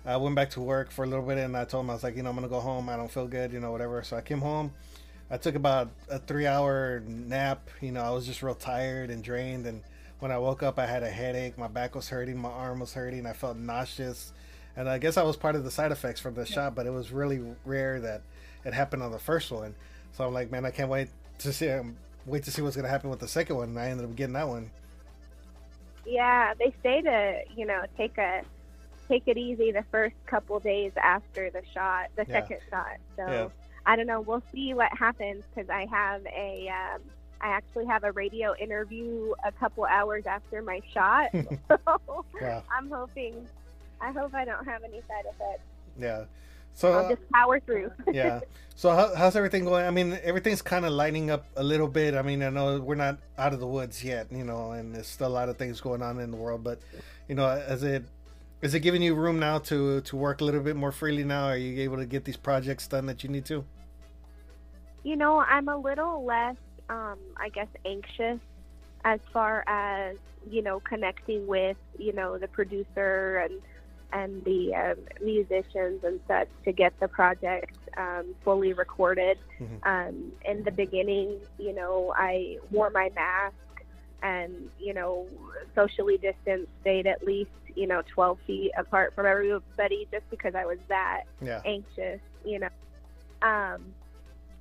I 0.04 0.16
went 0.16 0.34
back 0.34 0.50
to 0.50 0.60
work 0.60 0.90
for 0.90 1.04
a 1.04 1.06
little 1.06 1.24
bit, 1.24 1.38
and 1.38 1.56
I 1.56 1.64
told 1.64 1.84
him 1.84 1.90
I 1.90 1.94
was 1.94 2.02
like, 2.02 2.16
you 2.16 2.22
know, 2.22 2.30
I'm 2.30 2.34
gonna 2.34 2.48
go 2.48 2.60
home. 2.60 2.88
I 2.88 2.96
don't 2.96 3.10
feel 3.10 3.28
good, 3.28 3.52
you 3.52 3.60
know, 3.60 3.70
whatever. 3.70 4.02
So 4.02 4.16
I 4.16 4.20
came 4.20 4.40
home. 4.40 4.72
I 5.30 5.36
took 5.36 5.54
about 5.54 5.90
a 6.10 6.18
three 6.18 6.46
hour 6.46 7.02
nap. 7.06 7.70
You 7.80 7.92
know, 7.92 8.02
I 8.02 8.10
was 8.10 8.26
just 8.26 8.42
real 8.42 8.54
tired 8.54 9.10
and 9.10 9.22
drained. 9.22 9.66
And 9.66 9.82
when 10.18 10.32
I 10.32 10.38
woke 10.38 10.62
up, 10.62 10.78
I 10.78 10.86
had 10.86 11.02
a 11.02 11.08
headache. 11.08 11.56
My 11.56 11.68
back 11.68 11.94
was 11.94 12.08
hurting. 12.08 12.36
My 12.36 12.50
arm 12.50 12.80
was 12.80 12.92
hurting. 12.92 13.26
I 13.26 13.32
felt 13.32 13.56
nauseous. 13.56 14.32
And 14.76 14.88
I 14.88 14.98
guess 14.98 15.16
I 15.16 15.22
was 15.22 15.36
part 15.36 15.54
of 15.54 15.64
the 15.64 15.70
side 15.70 15.92
effects 15.92 16.20
from 16.20 16.34
the 16.34 16.46
shot, 16.46 16.74
but 16.74 16.86
it 16.86 16.90
was 16.90 17.12
really 17.12 17.40
rare 17.64 18.00
that 18.00 18.22
it 18.64 18.74
happened 18.74 19.02
on 19.02 19.12
the 19.12 19.18
first 19.18 19.50
one. 19.50 19.74
So 20.12 20.26
I'm 20.26 20.34
like, 20.34 20.50
man, 20.50 20.64
I 20.64 20.70
can't 20.70 20.90
wait 20.90 21.08
to 21.38 21.52
see. 21.52 21.70
Um, 21.70 21.96
wait 22.26 22.44
to 22.44 22.50
see 22.50 22.62
what's 22.62 22.76
gonna 22.76 22.88
happen 22.88 23.08
with 23.08 23.20
the 23.20 23.28
second 23.28 23.56
one. 23.56 23.68
And 23.70 23.78
I 23.78 23.88
ended 23.88 24.04
up 24.04 24.16
getting 24.16 24.34
that 24.34 24.48
one. 24.48 24.70
Yeah, 26.04 26.54
they 26.58 26.74
say 26.82 27.02
to 27.02 27.40
you 27.56 27.66
know 27.66 27.82
take 27.96 28.18
a 28.18 28.42
take 29.08 29.24
it 29.26 29.36
easy 29.36 29.72
the 29.72 29.84
first 29.90 30.14
couple 30.26 30.58
days 30.60 30.92
after 30.96 31.50
the 31.50 31.62
shot, 31.72 32.08
the 32.16 32.24
Yeah. 32.28 32.40
second 32.40 32.58
shot. 32.70 32.96
So 33.16 33.26
Yeah. 33.26 33.48
I 33.84 33.96
don't 33.96 34.06
know. 34.06 34.20
We'll 34.20 34.42
see 34.52 34.74
what 34.74 34.96
happens 34.96 35.44
because 35.54 35.68
I 35.68 35.86
have 35.86 36.24
a 36.26 36.68
um, 36.68 37.00
I 37.40 37.48
actually 37.48 37.86
have 37.86 38.04
a 38.04 38.12
radio 38.12 38.54
interview 38.56 39.34
a 39.44 39.50
couple 39.50 39.84
hours 39.84 40.26
after 40.26 40.62
my 40.62 40.80
shot. 40.92 41.30
so 41.68 42.24
Wow. 42.40 42.62
I'm 42.70 42.88
hoping. 42.90 43.46
I 44.00 44.12
hope 44.12 44.34
I 44.34 44.44
don't 44.44 44.64
have 44.64 44.84
any 44.84 45.00
side 45.08 45.24
effects. 45.28 45.62
Yeah. 45.98 46.24
So 46.74 46.92
I'll 46.92 47.08
just 47.08 47.28
power 47.30 47.60
through. 47.60 47.90
yeah. 48.12 48.40
So 48.76 48.90
how, 48.90 49.14
how's 49.14 49.36
everything 49.36 49.64
going? 49.64 49.84
I 49.84 49.90
mean, 49.90 50.18
everything's 50.22 50.62
kind 50.62 50.86
of 50.86 50.92
lighting 50.92 51.30
up 51.30 51.44
a 51.56 51.62
little 51.62 51.86
bit. 51.88 52.14
I 52.14 52.22
mean, 52.22 52.42
I 52.42 52.48
know 52.48 52.80
we're 52.80 52.94
not 52.94 53.18
out 53.36 53.52
of 53.52 53.60
the 53.60 53.66
woods 53.66 54.02
yet, 54.02 54.28
you 54.32 54.44
know, 54.44 54.72
and 54.72 54.94
there's 54.94 55.06
still 55.06 55.26
a 55.26 55.28
lot 55.28 55.48
of 55.50 55.56
things 55.58 55.80
going 55.80 56.00
on 56.02 56.18
in 56.18 56.30
the 56.30 56.36
world. 56.36 56.64
But 56.64 56.80
you 57.28 57.34
know, 57.34 57.46
as 57.48 57.82
it 57.82 58.04
is 58.62 58.74
it 58.74 58.80
giving 58.80 59.02
you 59.02 59.14
room 59.14 59.38
now 59.38 59.58
to 59.58 60.00
to 60.00 60.16
work 60.16 60.40
a 60.40 60.44
little 60.44 60.62
bit 60.62 60.76
more 60.76 60.92
freely 60.92 61.24
now? 61.24 61.46
Are 61.46 61.56
you 61.56 61.82
able 61.82 61.98
to 61.98 62.06
get 62.06 62.24
these 62.24 62.36
projects 62.36 62.86
done 62.86 63.06
that 63.06 63.22
you 63.22 63.28
need 63.28 63.44
to? 63.46 63.64
you 65.04 65.16
know, 65.16 65.38
I'm 65.38 65.68
a 65.68 65.76
little 65.76 66.24
less, 66.24 66.56
um, 66.88 67.18
I 67.36 67.48
guess, 67.48 67.68
anxious 67.84 68.40
as 69.04 69.20
far 69.32 69.64
as 69.66 70.16
you 70.48 70.62
know 70.62 70.80
connecting 70.80 71.46
with 71.46 71.76
you 71.98 72.12
know 72.12 72.38
the 72.38 72.48
producer 72.48 73.38
and 73.44 73.60
and 74.12 74.44
the 74.44 74.74
um, 74.74 75.24
musicians 75.24 76.04
and 76.04 76.20
such 76.28 76.48
to 76.64 76.72
get 76.72 76.92
the 77.00 77.08
project 77.08 77.76
um, 77.96 78.34
fully 78.44 78.72
recorded. 78.72 79.38
Mhm. 79.60 79.86
Um, 79.86 80.32
in 80.44 80.62
the 80.64 80.70
beginning, 80.70 81.40
you 81.58 81.74
know, 81.74 82.12
I 82.16 82.58
wore 82.70 82.90
my 82.90 83.10
mask 83.14 83.54
and 84.22 84.70
you 84.78 84.94
know 84.94 85.26
socially 85.74 86.18
distanced, 86.18 86.70
stayed 86.80 87.06
at 87.06 87.24
least 87.24 87.50
you 87.74 87.86
know 87.86 88.02
12 88.14 88.38
feet 88.46 88.70
apart 88.76 89.14
from 89.14 89.26
everybody, 89.26 90.06
just 90.12 90.28
because 90.30 90.54
I 90.54 90.64
was 90.64 90.78
that 90.88 91.22
Yeah. 91.40 91.60
anxious, 91.64 92.20
you 92.44 92.58
know. 92.58 92.68
Um, 93.42 93.94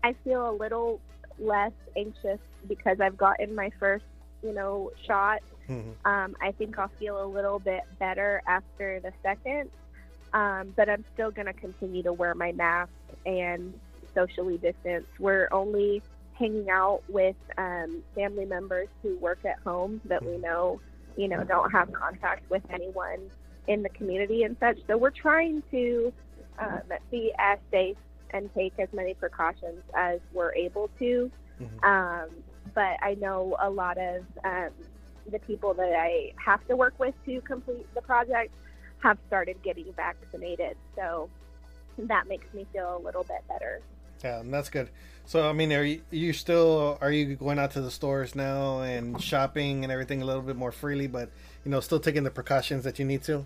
I 0.03 0.13
feel 0.23 0.49
a 0.49 0.55
little 0.55 0.99
less 1.39 1.73
anxious 1.95 2.39
because 2.67 2.99
I've 2.99 3.17
gotten 3.17 3.53
my 3.55 3.69
first, 3.79 4.05
you 4.43 4.53
know, 4.53 4.91
shot. 5.05 5.41
Mhm. 5.67 5.95
Um, 6.05 6.35
I 6.41 6.51
think 6.53 6.77
I'll 6.79 6.87
feel 6.99 7.23
a 7.23 7.25
little 7.25 7.59
bit 7.59 7.81
better 7.99 8.41
after 8.47 8.99
the 8.99 9.13
second, 9.21 9.69
um, 10.33 10.73
but 10.75 10.89
I'm 10.89 11.05
still 11.13 11.31
going 11.31 11.45
to 11.45 11.53
continue 11.53 12.01
to 12.03 12.13
wear 12.13 12.33
my 12.33 12.51
mask 12.51 12.91
and 13.25 13.79
socially 14.15 14.57
distance. 14.57 15.05
We're 15.19 15.47
only 15.51 16.01
hanging 16.41 16.69
out 16.71 17.03
with 17.07 17.35
um, 17.57 18.01
family 18.15 18.45
members 18.45 18.87
who 19.03 19.17
work 19.19 19.45
at 19.45 19.59
home 19.59 20.01
that 20.05 20.25
we 20.25 20.37
know, 20.37 20.81
you 21.15 21.27
know, 21.27 21.43
don't 21.43 21.71
have 21.71 21.93
contact 21.93 22.49
with 22.49 22.63
anyone 22.71 23.19
in 23.67 23.83
the 23.83 23.89
community 23.89 24.41
and 24.43 24.57
such. 24.59 24.79
So 24.87 24.97
we're 24.97 25.11
trying 25.11 25.61
to 25.69 26.11
um, 26.57 26.81
be 27.11 27.31
as 27.37 27.59
safe 27.69 27.97
and 28.31 28.49
take 28.55 28.73
as 28.79 28.89
many 28.91 29.13
precautions 29.13 29.83
as 29.95 30.19
we're 30.33 30.53
able 30.55 30.89
to. 30.97 31.31
Mhm. 31.61 31.83
Um, 31.83 32.29
but 32.73 32.97
I 33.01 33.15
know 33.15 33.55
a 33.59 33.69
lot 33.69 33.97
of 33.99 34.25
um, 34.43 34.71
the 35.31 35.39
people 35.39 35.73
that 35.75 35.93
I 35.93 36.33
have 36.43 36.65
to 36.69 36.75
work 36.75 36.95
with 36.97 37.13
to 37.25 37.39
complete 37.41 37.87
the 37.93 38.01
project 38.01 38.51
have 39.03 39.17
started 39.27 39.61
getting 39.61 39.93
vaccinated. 39.93 40.75
So 40.95 41.29
that 41.97 42.27
makes 42.27 42.51
me 42.53 42.65
feel 42.73 42.97
a 42.97 43.01
little 43.05 43.23
bit 43.23 43.43
better. 43.47 43.81
Yeah, 44.23 44.39
and 44.39 44.53
that's 44.53 44.69
good. 44.69 44.89
So, 45.25 45.47
I 45.47 45.53
mean, 45.53 45.71
are 45.71 45.83
you, 45.83 46.01
you 46.11 46.33
still 46.33 46.97
are 47.01 47.11
you 47.11 47.35
going 47.35 47.59
out 47.59 47.71
to 47.71 47.81
the 47.81 47.91
stores 47.91 48.35
now 48.35 48.81
and 48.81 49.21
shopping 49.21 49.83
and 49.83 49.91
everything 49.91 50.21
a 50.21 50.25
little 50.25 50.41
bit 50.41 50.55
more 50.55 50.71
freely, 50.71 51.07
but 51.07 51.29
you 51.63 51.71
know, 51.71 51.79
still 51.79 51.99
taking 51.99 52.23
the 52.23 52.31
precautions 52.31 52.83
that 52.83 52.99
you 52.99 53.05
need 53.05 53.23
to? 53.23 53.45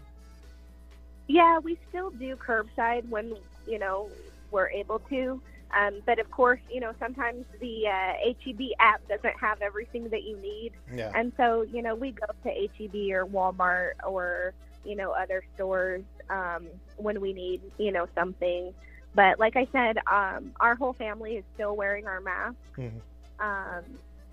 Yeah, 1.28 1.60
we 1.60 1.78
still 1.90 2.12
do 2.12 2.36
curbside 2.36 3.08
when 3.10 3.36
you 3.68 3.80
know 3.80 4.10
we're 4.52 4.70
able 4.70 5.00
to. 5.10 5.42
Um, 5.78 6.02
but 6.06 6.20
of 6.20 6.30
course, 6.32 6.60
you 6.72 6.80
know 6.80 6.94
sometimes 7.00 7.46
the 7.60 7.88
uh, 7.88 8.14
HEB 8.44 8.62
app 8.80 9.08
doesn't 9.08 9.38
have 9.40 9.62
everything 9.62 10.10
that 10.10 10.24
you 10.24 10.38
need, 10.38 10.72
Yeah. 10.94 11.12
and 11.14 11.32
so 11.38 11.64
you 11.64 11.82
know 11.82 11.96
we 11.96 12.12
go 12.12 12.26
to 12.44 12.50
HEB 12.50 12.96
or 13.12 13.26
Walmart 13.26 13.94
or 14.08 14.54
you 14.86 14.96
know 14.96 15.12
other 15.12 15.44
stores 15.56 16.04
um, 16.30 16.68
when 16.98 17.20
we 17.20 17.34
need 17.34 17.62
you 17.78 17.92
know 17.92 18.08
something. 18.16 18.74
But 19.16 19.40
like 19.40 19.56
I 19.56 19.68
said, 19.72 19.98
um, 20.12 20.52
our 20.60 20.76
whole 20.76 20.94
family 20.94 21.38
is 21.38 21.46
still 21.54 21.76
wearing 21.76 22.06
our 22.06 22.20
masks. 22.20 22.58
Mhm. 22.78 23.02
Um, 23.40 23.84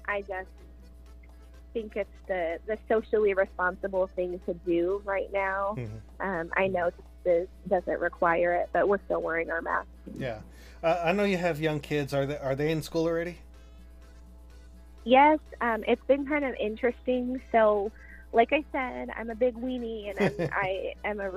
I 0.06 0.22
just 0.22 0.48
think 1.72 1.96
it's 1.96 2.10
the 2.26 2.58
the 2.66 2.76
socially 2.88 3.32
responsible 3.32 4.08
thing 4.08 4.40
to 4.46 4.54
do 4.54 5.00
right 5.04 5.32
now. 5.32 5.76
Mhm. 5.78 6.00
Um, 6.20 6.52
I 6.56 6.66
know 6.66 6.90
this 7.24 7.48
doesn't 7.68 8.00
require 8.00 8.54
it, 8.54 8.68
but 8.72 8.88
we're 8.88 8.98
still 9.04 9.22
wearing 9.22 9.50
our 9.50 9.62
masks. 9.62 9.88
Yeah. 10.14 10.40
Uh, 10.82 11.00
I 11.04 11.12
know 11.12 11.24
you 11.24 11.36
have 11.36 11.60
young 11.60 11.78
kids. 11.78 12.12
Are 12.12 12.26
they 12.26 12.38
are 12.38 12.56
they 12.56 12.72
in 12.72 12.82
school 12.82 13.06
already? 13.06 13.38
Yes, 15.04 15.38
um, 15.60 15.84
it's 15.86 16.04
been 16.06 16.26
kind 16.26 16.44
of 16.44 16.54
interesting. 16.60 17.40
So, 17.50 17.90
like 18.32 18.52
I 18.52 18.64
said, 18.72 19.10
I'm 19.16 19.30
a 19.30 19.34
big 19.34 19.54
weenie 19.56 20.10
and 20.10 20.18
I'm, 20.20 20.50
I 20.52 20.94
am 21.04 21.20
a 21.20 21.30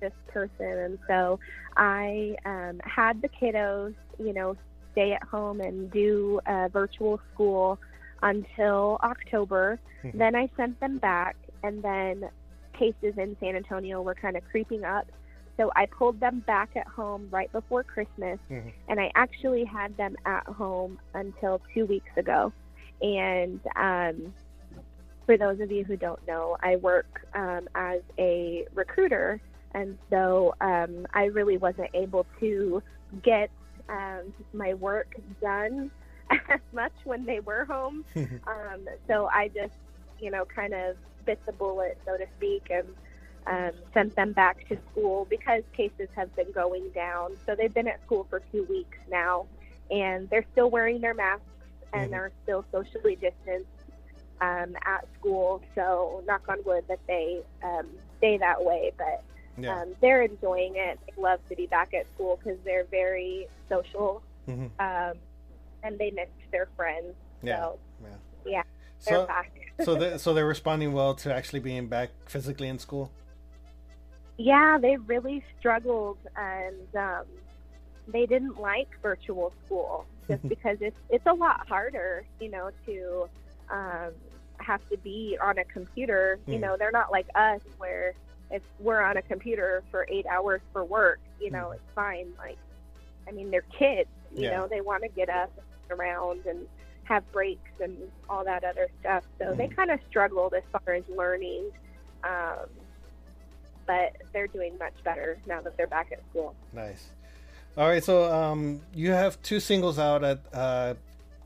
religious 0.00 0.18
person, 0.28 0.66
and 0.66 0.98
so 1.06 1.38
I 1.76 2.36
um, 2.44 2.80
had 2.84 3.22
the 3.22 3.28
kiddos, 3.28 3.94
you 4.18 4.32
know, 4.32 4.56
stay 4.92 5.12
at 5.12 5.22
home 5.22 5.60
and 5.60 5.90
do 5.90 6.40
uh, 6.46 6.68
virtual 6.72 7.20
school 7.32 7.78
until 8.22 8.98
October. 9.02 9.78
Mhm. 10.04 10.18
then 10.18 10.34
I 10.34 10.48
sent 10.56 10.78
them 10.80 10.98
back, 10.98 11.36
and 11.62 11.82
then 11.82 12.28
cases 12.72 13.14
in 13.18 13.36
San 13.40 13.56
Antonio 13.56 14.02
were 14.02 14.14
kind 14.14 14.36
of 14.36 14.44
creeping 14.50 14.84
up. 14.84 15.06
So 15.56 15.70
I 15.76 15.86
pulled 15.86 16.20
them 16.20 16.40
back 16.46 16.70
at 16.76 16.86
home 16.86 17.28
right 17.30 17.52
before 17.52 17.84
Christmas, 17.84 18.38
Mhm. 18.50 18.72
and 18.88 18.98
I 19.00 19.10
actually 19.14 19.64
had 19.64 19.96
them 19.96 20.16
at 20.24 20.46
home 20.46 20.98
until 21.14 21.60
two 21.74 21.84
weeks 21.86 22.10
ago. 22.16 22.52
And 23.02 23.60
um, 23.76 24.34
for 25.26 25.36
those 25.36 25.60
of 25.60 25.70
you 25.70 25.84
who 25.84 25.96
don't 25.96 26.26
know, 26.26 26.56
I 26.62 26.76
work 26.76 27.26
um, 27.34 27.68
as 27.74 28.00
a 28.18 28.66
recruiter, 28.74 29.40
and 29.74 29.98
so 30.10 30.54
um, 30.60 31.06
I 31.14 31.24
really 31.24 31.56
wasn't 31.58 31.90
able 31.94 32.26
to 32.40 32.82
get 33.22 33.50
um, 33.88 34.32
my 34.52 34.74
work 34.74 35.12
done 35.40 35.90
as 36.50 36.60
much 36.72 36.92
when 37.04 37.24
they 37.24 37.40
were 37.40 37.64
home. 37.64 38.04
um, 38.46 38.84
so 39.08 39.28
I 39.32 39.48
just, 39.48 39.74
you 40.18 40.30
know, 40.30 40.44
kind 40.44 40.72
of 40.74 40.96
bit 41.24 41.40
the 41.46 41.52
bullet, 41.52 41.98
so 42.06 42.16
to 42.16 42.26
speak, 42.36 42.68
and 42.70 42.86
um, 43.46 43.72
sent 43.94 44.14
them 44.16 44.32
back 44.32 44.66
to 44.68 44.76
school 44.90 45.26
because 45.28 45.62
cases 45.76 46.08
have 46.14 46.34
been 46.36 46.52
going 46.52 46.90
down. 46.94 47.30
So 47.46 47.54
they've 47.56 47.72
been 47.72 47.88
at 47.88 48.02
school 48.04 48.26
for 48.28 48.40
two 48.52 48.64
weeks 48.68 48.98
now, 49.10 49.46
and 49.90 50.28
they're 50.30 50.46
still 50.52 50.70
wearing 50.70 51.00
their 51.00 51.14
masks 51.14 51.44
and 51.92 52.12
Mhm. 52.12 52.14
are 52.14 52.32
still 52.42 52.64
socially 52.72 53.16
distanced 53.16 53.68
um, 54.40 54.74
at 54.86 55.06
school. 55.18 55.62
So 55.74 56.22
knock 56.26 56.42
on 56.48 56.58
wood 56.64 56.84
that 56.88 57.00
they 57.06 57.40
um, 57.62 57.86
stay 58.18 58.38
that 58.38 58.62
way, 58.64 58.92
but 58.96 59.24
Yeah. 59.58 59.80
um, 59.82 59.94
they're 60.00 60.22
enjoying 60.22 60.74
it. 60.76 60.98
They 61.06 61.22
love 61.22 61.40
to 61.48 61.56
be 61.56 61.66
back 61.66 61.92
at 61.94 62.06
school 62.14 62.38
because 62.42 62.58
they're 62.64 62.84
very 62.90 63.48
social 63.68 64.22
hmm 64.46 64.66
um, 64.78 65.12
and 65.82 65.98
they 65.98 66.10
missed 66.10 66.30
their 66.50 66.68
friends. 66.76 67.14
Yeah. 67.42 67.56
So 67.60 67.78
Yeah. 68.02 68.08
yeah, 68.46 68.62
they're 69.06 69.14
So 69.20 69.26
back. 69.26 69.52
so 69.80 69.94
they 69.96 70.18
so 70.18 70.34
they're 70.34 70.46
responding 70.46 70.92
well 70.92 71.14
to 71.16 71.34
actually 71.34 71.60
being 71.60 71.86
back 71.88 72.10
physically 72.26 72.68
in 72.68 72.78
school. 72.78 73.10
Yeah, 74.38 74.78
they 74.80 74.96
really 74.96 75.44
struggled, 75.58 76.16
and 76.34 76.96
um, 76.96 77.24
they 78.08 78.24
didn't 78.26 78.58
like 78.58 78.88
virtual 79.02 79.52
school 79.66 80.06
just 80.28 80.42
because 80.48 80.78
it's 80.80 80.96
it's 81.10 81.26
a 81.26 81.34
lot 81.34 81.66
harder, 81.68 82.24
you 82.40 82.50
know, 82.50 82.70
to 82.86 83.28
um, 83.70 84.12
have 84.58 84.80
to 84.90 84.96
be 84.98 85.36
on 85.42 85.58
a 85.58 85.64
computer. 85.64 86.38
You 86.46 86.54
Mhm. 86.56 86.60
know, 86.60 86.76
they're 86.78 86.90
not 86.92 87.10
like 87.12 87.26
us 87.34 87.60
where 87.78 88.14
if 88.50 88.62
we're 88.78 89.00
on 89.00 89.16
a 89.16 89.22
computer 89.22 89.82
for 89.90 90.06
eight 90.10 90.26
hours 90.26 90.60
for 90.72 90.84
work, 90.84 91.20
you 91.40 91.50
know, 91.50 91.68
Mhm. 91.70 91.74
it's 91.76 91.92
fine. 91.94 92.32
Like, 92.38 92.58
I 93.28 93.32
mean, 93.32 93.50
they're 93.50 93.62
kids. 93.78 94.08
You 94.32 94.44
Yeah. 94.44 94.58
know, 94.58 94.66
they 94.68 94.80
want 94.80 95.02
to 95.02 95.08
get 95.08 95.28
up 95.28 95.52
and 95.88 95.98
around 95.98 96.46
and 96.46 96.66
have 97.04 97.30
breaks 97.32 97.70
and 97.80 97.96
all 98.28 98.44
that 98.44 98.62
other 98.64 98.88
stuff. 99.00 99.24
So 99.38 99.54
they 99.54 99.66
Mhm. 99.68 99.76
kind 99.76 99.90
of 99.90 100.00
struggled 100.08 100.54
as 100.54 100.62
far 100.72 100.94
as 100.94 101.04
learning. 101.08 101.70
Um, 102.24 102.68
but 103.86 104.14
they're 104.32 104.46
doing 104.46 104.76
much 104.78 104.94
better 105.04 105.38
now 105.46 105.60
that 105.62 105.76
they're 105.76 105.86
back 105.88 106.12
at 106.12 106.20
school. 106.30 106.54
Nice. 106.72 107.10
All 107.76 107.88
right, 107.88 108.02
so 108.02 108.30
um, 108.32 108.82
you 108.94 109.10
have 109.10 109.40
two 109.42 109.58
singles 109.60 109.98
out 109.98 110.22
at 110.22 110.38
uh, 110.52 110.94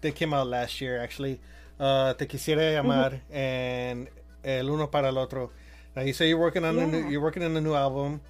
they 0.00 0.10
came 0.10 0.34
out 0.34 0.46
last 0.46 0.80
year 0.80 0.98
actually. 1.00 1.40
Uh, 1.78 2.12
Te 2.14 2.26
quisiera 2.26 2.72
llamar 2.72 3.20
and 3.32 4.08
El 4.44 4.68
uno 4.68 4.86
para 4.88 5.08
el 5.08 5.16
otro. 5.18 5.50
Now 5.96 6.02
you 6.02 6.12
say 6.12 6.28
you're 6.28 6.38
working 6.38 6.64
on 6.64 6.78
a 6.78 6.86
new, 6.86 7.08
you're 7.08 7.20
working 7.20 7.42
on 7.42 7.56
a 7.56 7.60
new 7.60 7.74
album. 7.74 8.20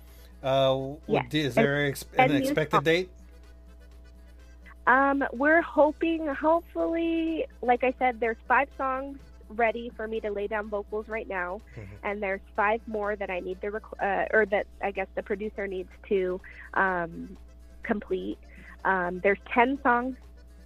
Uh, 0.43 0.95
Yes. 1.07 1.33
Is 1.33 1.55
there 1.55 1.87
ex- 1.87 2.05
an 2.19 2.33
expected 2.33 2.77
songs. 2.77 2.85
date? 2.85 3.11
Um, 4.87 5.25
we're 5.33 5.63
hoping, 5.63 6.27
hopefully, 6.27 7.47
like 7.63 7.85
I 7.85 7.95
said, 7.99 8.21
there's 8.21 8.37
five 8.47 8.69
songs 8.77 9.19
ready 9.49 9.91
for 9.97 10.07
me 10.07 10.21
to 10.21 10.31
lay 10.31 10.47
down 10.47 10.69
vocals 10.69 11.09
right 11.09 11.27
now, 11.29 11.63
and 12.03 12.23
there's 12.23 12.41
five 12.55 12.83
more 12.87 13.17
that 13.17 13.31
I 13.31 13.41
need 13.41 13.61
to, 13.63 13.71
rec- 13.71 14.03
uh, 14.03 14.27
or 14.37 14.45
that 14.47 14.67
I 14.83 14.91
guess 14.91 15.07
the 15.15 15.23
producer 15.23 15.67
needs 15.67 15.89
to 16.11 16.39
um, 16.75 17.35
complete. 17.83 18.37
Um, 18.85 19.21
there's 19.21 19.39
ten 19.51 19.79
songs 19.83 20.17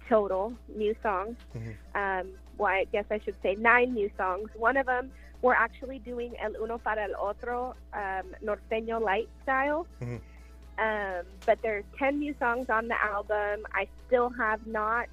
total, 0.09 0.53
new 0.75 0.93
songs. 1.01 1.37
Um, 1.95 2.27
well, 2.57 2.71
I 2.73 2.85
guess 2.91 3.05
I 3.09 3.19
should 3.19 3.35
say 3.41 3.55
nine 3.55 3.93
new 3.93 4.09
songs. 4.17 4.49
One 4.57 4.75
of 4.75 4.85
them 4.87 5.11
we're 5.41 5.53
actually 5.53 5.99
doing 5.99 6.33
El 6.39 6.55
Uno 6.61 6.77
para 6.77 7.03
el 7.03 7.15
Otro 7.15 7.75
um, 7.93 8.35
norteño 8.43 9.01
light 9.01 9.29
style. 9.43 9.87
Mhm. 10.01 10.21
Um, 10.77 11.25
but 11.45 11.61
there's 11.61 11.83
10 11.97 12.19
new 12.19 12.33
songs 12.39 12.69
on 12.69 12.87
the 12.87 12.95
album. 13.01 13.65
I 13.73 13.87
still 14.07 14.29
have 14.29 14.65
not 14.65 15.07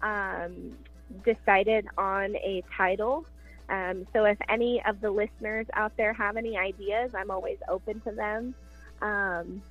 um, 0.00 0.76
decided 1.24 1.86
on 1.98 2.34
a 2.36 2.62
title. 2.74 3.26
Um, 3.68 4.06
so 4.12 4.24
if 4.24 4.38
any 4.48 4.82
of 4.84 5.00
the 5.00 5.10
listeners 5.10 5.66
out 5.74 5.96
there 5.96 6.14
have 6.14 6.36
any 6.36 6.56
ideas, 6.56 7.12
I'm 7.14 7.30
always 7.30 7.58
open 7.68 8.00
to 8.00 8.12
them. 8.12 8.54
Um, 9.02 9.62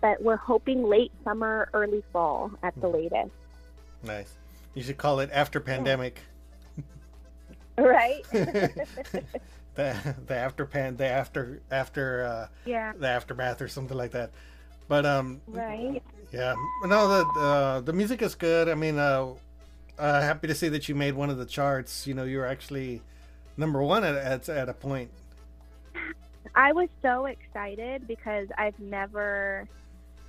but 0.00 0.22
we're 0.22 0.36
hoping 0.36 0.82
late 0.84 1.12
summer, 1.22 1.68
early 1.72 2.02
fall 2.12 2.50
at 2.62 2.78
the 2.80 2.88
latest. 2.88 3.30
Nice. 4.02 4.34
You 4.74 4.82
should 4.82 4.98
call 4.98 5.20
it 5.20 5.30
after 5.32 5.60
pandemic. 5.60 6.20
Right? 7.78 8.22
the 8.32 10.14
the 10.26 10.34
after 10.34 10.64
pan 10.64 10.96
the 10.96 11.06
after 11.06 11.60
after 11.72 12.24
uh, 12.24 12.46
yeah. 12.64 12.92
the 12.96 13.08
aftermath 13.08 13.60
or 13.60 13.66
something 13.66 13.96
like 13.96 14.12
that. 14.12 14.30
But 14.86 15.04
um, 15.04 15.40
Right. 15.48 16.00
Yeah, 16.30 16.54
no, 16.84 17.08
the 17.08 17.40
uh, 17.40 17.80
the 17.80 17.92
music 17.92 18.22
is 18.22 18.36
good. 18.36 18.68
I 18.68 18.74
mean, 18.74 18.98
uh, 18.98 19.34
uh, 19.98 20.20
happy 20.20 20.46
to 20.48 20.54
see 20.54 20.68
that 20.68 20.88
you 20.88 20.94
made 20.94 21.14
one 21.14 21.30
of 21.30 21.38
the 21.38 21.46
charts. 21.46 22.06
You 22.06 22.14
know, 22.14 22.24
you 22.24 22.38
were 22.38 22.46
actually 22.46 23.02
number 23.56 23.82
one 23.82 24.04
at 24.04 24.14
at, 24.14 24.48
at 24.48 24.68
a 24.68 24.74
point. 24.74 25.10
I 26.54 26.72
was 26.72 26.88
so 27.02 27.26
excited 27.26 28.06
because 28.06 28.48
I've 28.56 28.78
never 28.78 29.68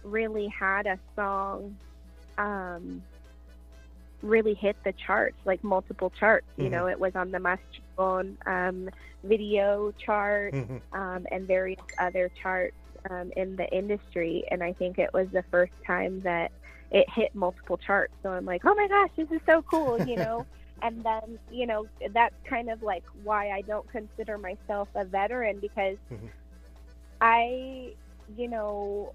really 0.04 0.48
had 0.48 0.88
a 0.88 0.98
song 1.16 1.78
um, 2.38 3.04
really 4.26 4.56
hit 4.56 4.78
the 4.86 4.94
charts, 5.06 5.38
like 5.46 5.64
multiple 5.64 6.12
charts. 6.20 6.48
You 6.58 6.70
Mhm. 6.70 6.72
know, 6.72 6.88
it 6.88 7.00
was 7.00 7.14
on 7.16 7.32
the 7.32 7.40
Mas 7.40 7.60
Chingon, 8.00 8.36
um 8.48 8.90
video 9.24 9.92
chart 10.06 10.54
Mhm. 10.54 10.82
um, 10.94 11.26
and 11.32 11.48
various 11.48 11.80
other 12.00 12.30
charts 12.42 12.76
um, 13.10 13.32
in 13.36 13.56
the 13.56 13.68
industry. 13.76 14.44
And 14.52 14.64
I 14.64 14.74
think 14.74 14.98
it 15.00 15.10
was 15.14 15.28
the 15.32 15.44
first 15.52 15.74
time 15.86 16.22
that 16.24 16.52
it 16.92 17.06
hit 17.16 17.30
multiple 17.34 17.78
charts. 17.78 18.14
So 18.24 18.30
I'm 18.30 18.46
like, 18.46 18.62
oh 18.66 18.76
my 18.76 18.88
gosh, 18.88 19.12
this 19.18 19.30
is 19.36 19.42
so 19.50 19.64
cool, 19.70 20.00
you 20.00 20.18
know? 20.18 20.46
and 20.82 21.04
then, 21.04 21.40
you 21.50 21.66
know, 21.68 21.86
that's 22.14 22.36
kind 22.50 22.70
of 22.70 22.82
like 22.82 23.04
why 23.14 23.50
I 23.52 23.62
don't 23.62 23.90
consider 23.90 24.38
myself 24.38 24.90
a 24.96 25.06
veteran 25.06 25.60
because 25.62 25.98
Mhm. 26.10 26.32
I, 27.22 27.94
you 28.28 28.50
know, 28.50 29.12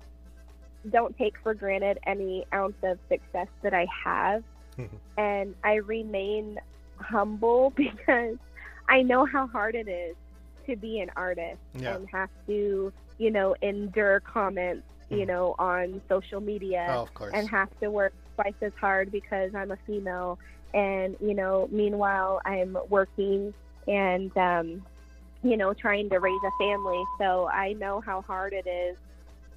don't 0.90 1.16
take 1.16 1.34
for 1.42 1.54
granted 1.54 1.98
any 2.06 2.44
ounce 2.54 2.76
of 2.84 2.98
success 3.10 3.48
that 3.62 3.74
I 3.74 3.86
have. 4.04 4.42
And 5.16 5.54
I 5.64 5.74
remain 5.74 6.56
humble 7.00 7.72
because 7.76 8.36
I 8.88 9.02
know 9.02 9.26
how 9.26 9.48
hard 9.48 9.74
it 9.74 9.88
is 9.88 10.16
to 10.66 10.76
be 10.76 11.00
an 11.00 11.08
artist 11.16 11.60
Yeah. 11.74 11.96
and 11.96 12.06
have 12.12 12.30
to, 12.48 12.92
you 13.18 13.30
know, 13.30 13.54
endure 13.62 14.20
comments, 14.30 14.86
you 15.10 15.26
Mhm. 15.26 15.26
know, 15.26 15.54
on 15.58 16.00
social 16.08 16.40
media 16.40 16.96
Oh, 16.96 17.02
of 17.02 17.14
course. 17.14 17.32
and 17.32 17.48
have 17.50 17.68
to 17.82 17.90
work 17.90 18.12
twice 18.36 18.54
as 18.62 18.72
hard 18.80 19.10
because 19.10 19.50
I'm 19.56 19.70
a 19.70 19.76
female. 19.86 20.38
And, 20.74 21.16
you 21.20 21.34
know, 21.34 21.68
meanwhile, 21.70 22.40
I'm 22.44 22.76
working 22.88 23.52
and, 23.86 24.30
um, 24.36 24.86
you 25.42 25.56
know, 25.56 25.74
trying 25.74 26.08
to 26.10 26.18
raise 26.18 26.40
a 26.44 26.52
family. 26.62 27.02
So 27.20 27.48
I 27.48 27.72
know 27.74 28.00
how 28.04 28.22
hard 28.22 28.52
it 28.52 28.68
is, 28.68 28.96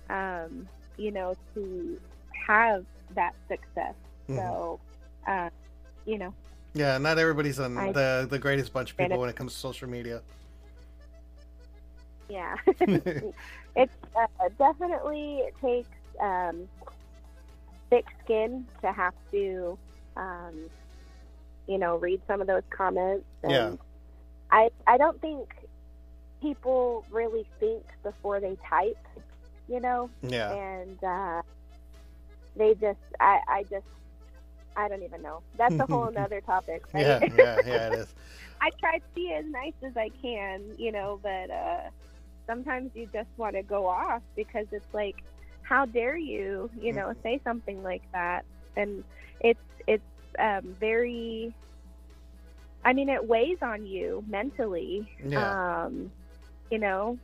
um, 0.10 0.70
you 0.98 1.12
know, 1.12 1.36
to 1.56 1.98
have 2.48 2.84
that 3.16 3.34
success. 3.50 3.96
Mhm. 4.28 4.38
So, 4.38 4.80
uh, 5.28 5.50
you 6.06 6.18
know, 6.18 6.34
Yeah, 6.74 6.98
not 6.98 7.18
everybody's 7.20 7.60
on 7.60 7.78
I- 7.78 7.92
the 7.92 8.28
the 8.30 8.40
greatest 8.40 8.74
bunch 8.74 8.92
of 8.92 8.98
people 8.98 9.20
when 9.20 9.30
it 9.30 9.36
comes 9.36 9.54
to 9.54 9.60
social 9.60 9.90
media. 9.90 10.22
yeah. 12.30 12.56
it 13.76 13.90
uh, 14.16 14.50
definitely 14.58 15.44
takes 15.62 15.90
um, 16.20 16.68
thick 17.90 18.06
skin 18.24 18.66
to 18.82 18.92
have 18.92 19.14
to, 19.32 19.78
um, 20.18 20.54
you 21.68 21.78
know, 21.78 21.98
read 21.98 22.22
some 22.28 22.42
of 22.42 22.48
those 22.48 22.64
comments. 22.70 23.26
And 23.44 23.52
Yeah. 23.52 23.72
I 24.52 24.70
I 24.88 24.98
don't 24.98 25.20
think 25.22 25.50
people 26.42 27.06
really 27.12 27.46
think 27.60 27.84
before 28.04 28.40
they 28.40 28.58
type, 28.70 28.98
you 29.68 29.80
know, 29.80 30.10
Yeah, 30.22 30.54
and 30.54 31.04
uh, 31.04 31.42
they 32.56 32.74
just 32.76 33.00
I 33.20 33.40
I 33.48 33.64
just 33.70 33.86
I 34.76 34.88
don't 34.88 35.04
even 35.04 35.22
know. 35.22 35.42
That's 35.58 35.78
a 35.80 35.86
whole 35.86 36.06
another 36.08 36.42
topic. 36.42 36.84
Right? 36.94 37.08
yeah, 37.08 37.24
yeah, 37.32 37.60
yeah. 37.66 37.88
It 37.88 37.94
is. 37.94 38.14
I 38.62 38.70
try 38.80 38.98
to 38.98 39.04
be 39.16 39.34
as 39.38 39.46
nice 39.50 39.74
as 39.86 39.96
I 39.98 40.10
can, 40.22 40.62
you 40.78 40.92
know, 40.92 41.20
but 41.22 41.50
uh, 41.50 41.90
sometimes 42.48 42.92
you 42.94 43.08
just 43.12 43.30
want 43.38 43.56
to 43.56 43.64
go 43.64 43.88
off 43.88 44.22
because 44.36 44.68
it's 44.72 44.94
like, 44.94 45.16
how 45.62 45.86
dare 45.86 46.18
you, 46.18 46.70
you 46.80 46.94
know, 46.94 47.14
say 47.24 47.40
something 47.44 47.84
like 47.84 48.04
that? 48.14 48.46
And 48.76 49.04
it's 49.40 49.60
it's 49.88 50.04
um, 50.40 50.76
very. 50.80 51.54
I 52.86 52.94
mean, 52.94 53.10
it 53.10 53.26
weighs 53.28 53.58
on 53.62 53.86
you 53.86 54.24
mentally. 54.28 55.10
Yeah. 55.24 55.56
Um, 55.86 56.12
you 56.70 56.80
know, 56.80 57.18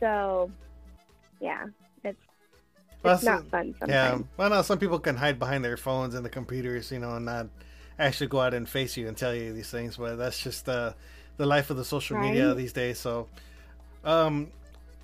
so 0.00 0.50
yeah, 1.40 1.66
Well, 3.02 3.14
it's 3.14 3.24
not 3.24 3.46
fun 3.46 3.74
Yeah. 3.86 4.18
Well, 4.36 4.50
no, 4.50 4.62
some 4.62 4.78
people 4.78 4.98
can 4.98 5.16
hide 5.16 5.38
behind 5.38 5.64
their 5.64 5.76
phones 5.76 6.14
and 6.14 6.24
the 6.24 6.28
computers, 6.30 6.92
you 6.92 6.98
know, 6.98 7.16
and 7.16 7.24
not 7.24 7.46
actually 7.98 8.28
go 8.28 8.40
out 8.40 8.54
and 8.54 8.68
face 8.68 8.96
you 8.96 9.08
and 9.08 9.16
tell 9.16 9.34
you 9.34 9.52
these 9.52 9.70
things. 9.70 9.96
But 9.96 10.16
that's 10.16 10.42
just 10.42 10.68
uh, 10.68 10.92
the 11.36 11.46
life 11.46 11.70
of 11.70 11.76
the 11.76 11.84
social 11.84 12.18
media 12.18 12.54
these 12.54 12.72
days. 12.72 12.98
So, 12.98 13.28
um, 14.04 14.50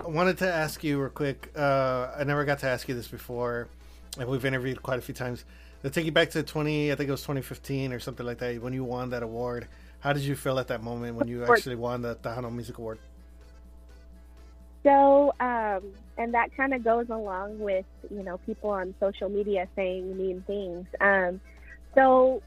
I 0.04 0.08
wanted 0.08 0.38
to 0.38 0.52
ask 0.52 0.84
you 0.84 1.00
real 1.00 1.10
quick. 1.10 1.50
Uh, 1.56 2.08
I 2.16 2.24
never 2.24 2.44
got 2.44 2.58
to 2.60 2.66
ask 2.66 2.88
you 2.88 2.94
this 2.94 3.08
before, 3.08 3.68
and 4.18 4.28
we've 4.28 4.44
interviewed 4.44 4.82
quite 4.82 4.98
a 4.98 5.02
few 5.02 5.14
times. 5.14 5.44
To 5.82 5.90
take 5.90 6.04
you 6.04 6.12
back 6.12 6.30
to 6.30 6.42
20, 6.42 6.90
I 6.90 6.94
think 6.96 7.08
it 7.08 7.12
was 7.12 7.22
2015 7.22 7.92
or 7.92 8.00
something 8.00 8.26
like 8.26 8.38
that, 8.38 8.60
when 8.60 8.72
you 8.72 8.84
won 8.84 9.10
that 9.10 9.22
award. 9.22 9.68
How 10.00 10.12
did 10.12 10.22
you 10.22 10.36
feel 10.36 10.58
at 10.58 10.68
that 10.68 10.82
moment 10.82 11.16
when 11.16 11.28
you 11.28 11.44
actually 11.44 11.76
won 11.76 12.02
the 12.02 12.16
Tejano 12.16 12.52
Music 12.52 12.78
Award? 12.78 12.98
So, 14.82 15.32
um, 15.40 15.82
and 16.18 16.34
that 16.34 16.54
kind 16.56 16.72
of 16.74 16.82
goes 16.84 17.06
along 17.10 17.58
with, 17.58 17.84
you 18.10 18.22
know, 18.22 18.38
people 18.38 18.70
on 18.70 18.94
social 19.00 19.28
media 19.28 19.68
saying 19.76 20.16
mean 20.16 20.42
things. 20.46 20.86
Um, 21.00 21.40
so, 21.94 22.42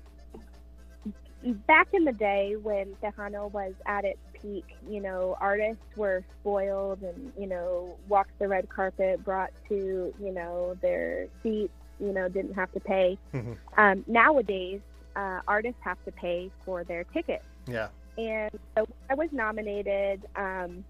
back 1.68 1.88
in 1.94 2.04
the 2.06 2.12
day 2.12 2.56
when 2.62 2.96
Tejano 3.02 3.52
was 3.52 3.74
at 3.86 4.06
its 4.06 4.20
peak, 4.34 4.66
you 4.90 5.02
know, 5.02 5.38
artists 5.40 5.82
were 5.96 6.24
spoiled 6.40 7.02
and, 7.02 7.32
you 7.38 7.48
know, 7.48 7.96
walked 8.08 8.38
the 8.40 8.48
red 8.48 8.68
carpet, 8.70 9.24
brought 9.24 9.52
to, 9.70 10.14
you 10.22 10.32
know, 10.32 10.76
their 10.82 11.28
seats, 11.42 11.74
you 12.00 12.12
know, 12.12 12.28
didn't 12.28 12.54
have 12.54 12.72
to 12.74 12.80
pay. 12.80 13.18
Mhm. 13.34 13.58
Um, 13.78 14.04
nowadays, 14.08 14.82
uh, 15.16 15.42
artists 15.48 15.80
have 15.82 16.04
to 16.06 16.12
pay 16.12 16.52
for 16.66 16.84
their 16.84 17.04
tickets 17.06 17.44
Yeah. 17.68 17.90
and 18.18 18.52
so 18.78 18.86
I 19.10 19.16
was 19.16 19.30
nominated. 19.32 20.26
Um, 20.36 20.84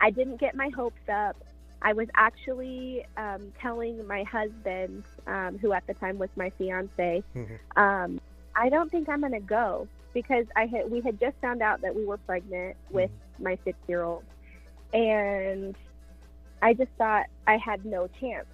I 0.00 0.10
didn't 0.10 0.38
get 0.40 0.54
my 0.54 0.68
hopes 0.68 1.08
up. 1.08 1.36
I 1.84 1.92
was 1.92 2.08
actually 2.14 3.04
um, 3.18 3.52
telling 3.60 4.04
my 4.06 4.24
husband, 4.24 5.04
um, 5.26 5.58
who 5.58 5.72
at 5.72 5.86
the 5.86 5.94
time 5.94 6.18
was 6.18 6.30
my 6.34 6.50
fiance, 6.50 7.22
Mhm. 7.36 7.58
um, 7.76 8.20
I 8.56 8.70
don't 8.70 8.90
think 8.90 9.08
I'm 9.08 9.20
going 9.20 9.32
to 9.32 9.40
go 9.40 9.86
because 10.14 10.46
I 10.56 10.66
had 10.66 10.90
we 10.90 11.00
had 11.02 11.20
just 11.20 11.36
found 11.38 11.60
out 11.60 11.82
that 11.82 11.94
we 11.94 12.04
were 12.06 12.16
pregnant 12.18 12.76
with 12.90 13.10
my 13.38 13.58
six 13.64 13.78
year 13.86 14.02
old, 14.02 14.24
and 14.94 15.76
I 16.62 16.72
just 16.72 16.92
thought 16.92 17.26
I 17.46 17.58
had 17.58 17.84
no 17.84 18.08
chance. 18.20 18.46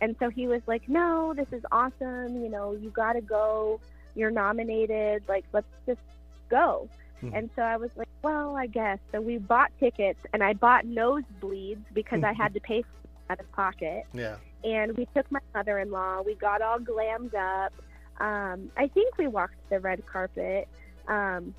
And 0.00 0.14
so 0.18 0.30
he 0.30 0.46
was 0.46 0.62
like, 0.66 0.88
"No, 0.88 1.34
this 1.34 1.48
is 1.52 1.64
awesome. 1.72 2.42
You 2.42 2.48
know, 2.50 2.72
you 2.72 2.90
got 2.90 3.14
to 3.14 3.20
go. 3.20 3.80
You're 4.14 4.30
nominated. 4.30 5.24
Like, 5.28 5.44
let's 5.52 5.66
just 5.86 6.00
go." 6.48 6.88
Mhm. 7.22 7.36
And 7.36 7.50
so 7.56 7.62
I 7.62 7.76
was 7.76 7.90
like, 7.96 8.08
"Well, 8.22 8.56
I 8.56 8.66
guess." 8.66 8.98
So 9.12 9.20
we 9.20 9.38
bought 9.38 9.70
tickets, 9.78 10.20
and 10.32 10.42
I 10.42 10.54
bought 10.54 10.84
nosebleeds 10.86 11.84
because 11.92 12.22
I 12.24 12.32
had 12.32 12.54
to 12.54 12.60
pay 12.60 12.82
for 12.82 12.88
out 13.30 13.40
of 13.40 13.52
pocket. 13.52 14.06
Yeah. 14.14 14.36
And 14.62 14.96
we 14.96 15.06
took 15.14 15.30
my 15.30 15.40
mother-in-law. 15.54 16.22
We 16.22 16.34
got 16.34 16.60
all 16.60 16.78
glammed 16.78 17.34
up. 17.34 17.72
Um, 18.20 18.70
I 18.76 18.88
think 18.88 19.16
we 19.16 19.26
walked 19.26 19.54
the 19.70 19.80
red 19.80 20.04
carpet, 20.06 20.68
um, 21.08 21.54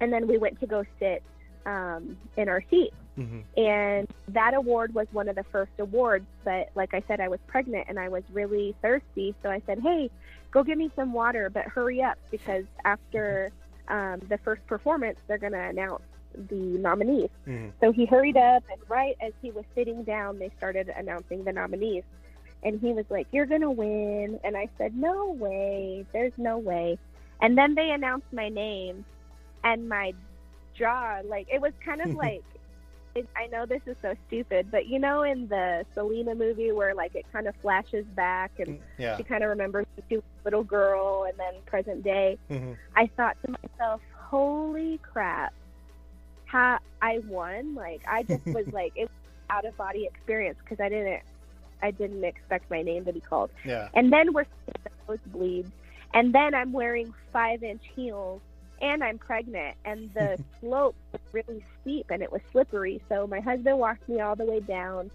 and 0.00 0.12
then 0.12 0.26
we 0.26 0.36
went 0.36 0.60
to 0.60 0.66
go 0.66 0.84
sit 0.98 1.22
um, 1.64 2.16
in 2.36 2.48
our 2.48 2.62
seats. 2.70 2.94
hmm 3.16 3.40
And 3.56 4.06
that 4.28 4.52
award 4.54 4.94
was 4.94 5.06
one 5.12 5.28
of 5.28 5.36
the 5.36 5.44
first 5.44 5.72
awards. 5.78 6.26
But 6.44 6.68
like 6.74 6.92
I 6.92 7.02
said, 7.08 7.20
I 7.20 7.28
was 7.28 7.40
pregnant 7.46 7.86
and 7.88 7.98
I 7.98 8.08
was 8.10 8.22
really 8.30 8.74
thirsty. 8.82 9.34
So 9.42 9.50
I 9.50 9.62
said, 9.66 9.80
hey, 9.80 10.10
go 10.50 10.62
get 10.62 10.76
me 10.76 10.90
some 10.94 11.12
water, 11.12 11.48
but 11.48 11.64
hurry 11.66 12.02
up 12.02 12.18
because 12.30 12.64
after 12.84 13.50
um, 13.88 14.20
the 14.28 14.38
first 14.38 14.66
performance, 14.66 15.18
they're 15.26 15.38
going 15.38 15.52
to 15.52 15.58
announce 15.60 16.02
the 16.48 16.78
nominees. 16.78 17.30
hmm 17.44 17.68
So 17.80 17.92
he 17.92 18.06
hurried 18.06 18.36
up, 18.36 18.64
and 18.70 18.80
right 18.88 19.16
as 19.20 19.32
he 19.40 19.50
was 19.50 19.64
sitting 19.74 20.04
down, 20.04 20.38
they 20.38 20.50
started 20.56 20.92
announcing 20.96 21.44
the 21.44 21.52
nominees. 21.52 22.04
And 22.62 22.80
he 22.80 22.92
was 22.92 23.04
like, 23.10 23.26
You're 23.32 23.46
going 23.46 23.60
to 23.62 23.70
win. 23.70 24.40
And 24.44 24.56
I 24.56 24.68
said, 24.78 24.96
No 24.96 25.30
way. 25.30 26.04
There's 26.12 26.32
no 26.36 26.58
way. 26.58 26.98
And 27.40 27.56
then 27.56 27.74
they 27.74 27.90
announced 27.90 28.32
my 28.32 28.48
name, 28.48 29.04
and 29.62 29.88
my 29.88 30.12
jaw, 30.74 31.20
like, 31.24 31.48
it 31.52 31.60
was 31.60 31.72
kind 31.84 32.00
of 32.00 32.14
like, 32.14 32.44
it, 33.16 33.28
I 33.36 33.46
know 33.48 33.66
this 33.66 33.80
is 33.86 33.96
so 34.02 34.14
stupid, 34.26 34.68
but 34.70 34.86
you 34.86 34.98
know, 34.98 35.22
in 35.22 35.48
the 35.48 35.84
Selena 35.94 36.34
movie 36.34 36.72
where, 36.72 36.94
like, 36.94 37.14
it 37.14 37.24
kind 37.32 37.46
of 37.48 37.54
flashes 37.56 38.04
back 38.14 38.52
and 38.58 38.78
Yeah. 38.98 39.16
she 39.16 39.24
kind 39.24 39.42
of 39.42 39.50
remembers 39.50 39.86
when 39.96 40.04
she 40.08 40.16
was 40.16 40.24
a 40.42 40.44
little 40.44 40.64
girl 40.64 41.24
and 41.28 41.36
then 41.38 41.54
present 41.66 42.02
day. 42.04 42.38
hmm 42.48 42.72
I 42.94 43.08
thought 43.16 43.36
to 43.44 43.54
myself, 43.62 44.00
"Holy 44.14 44.98
crap! 44.98 45.52
How 46.46 46.78
I 47.02 47.18
won!" 47.26 47.74
Like 47.74 48.02
I 48.08 48.22
just 48.22 48.44
was 48.54 48.66
like, 48.72 48.92
it 48.96 49.02
was 49.02 49.10
out 49.50 49.64
of 49.64 49.76
body 49.76 50.06
experience 50.06 50.58
because 50.62 50.80
I 50.80 50.88
didn't, 50.88 51.22
I 51.82 51.90
didn't 51.90 52.24
expect 52.24 52.70
my 52.70 52.82
name 52.82 53.04
to 53.04 53.12
be 53.12 53.20
called. 53.20 53.50
Yeah. 53.64 53.88
And 53.94 54.12
then 54.12 54.32
we're 54.32 54.44
seeing 54.44 54.84
the 54.84 54.90
nosebleeds, 55.38 55.70
and 56.14 56.34
then 56.34 56.54
I'm 56.54 56.72
wearing 56.72 57.12
five 57.32 57.62
inch 57.62 57.82
heels, 57.94 58.40
and 58.80 59.02
I'm 59.02 59.18
pregnant, 59.18 59.76
and 59.84 60.12
the 60.14 60.38
slope 60.60 60.96
was 61.12 61.20
really 61.32 61.64
steep 61.80 62.06
and 62.10 62.22
it 62.22 62.30
was 62.30 62.40
slippery. 62.52 63.00
So 63.08 63.26
my 63.26 63.40
husband 63.40 63.78
walked 63.78 64.08
me 64.08 64.20
all 64.20 64.36
the 64.36 64.44
way 64.44 64.60
down, 64.60 65.10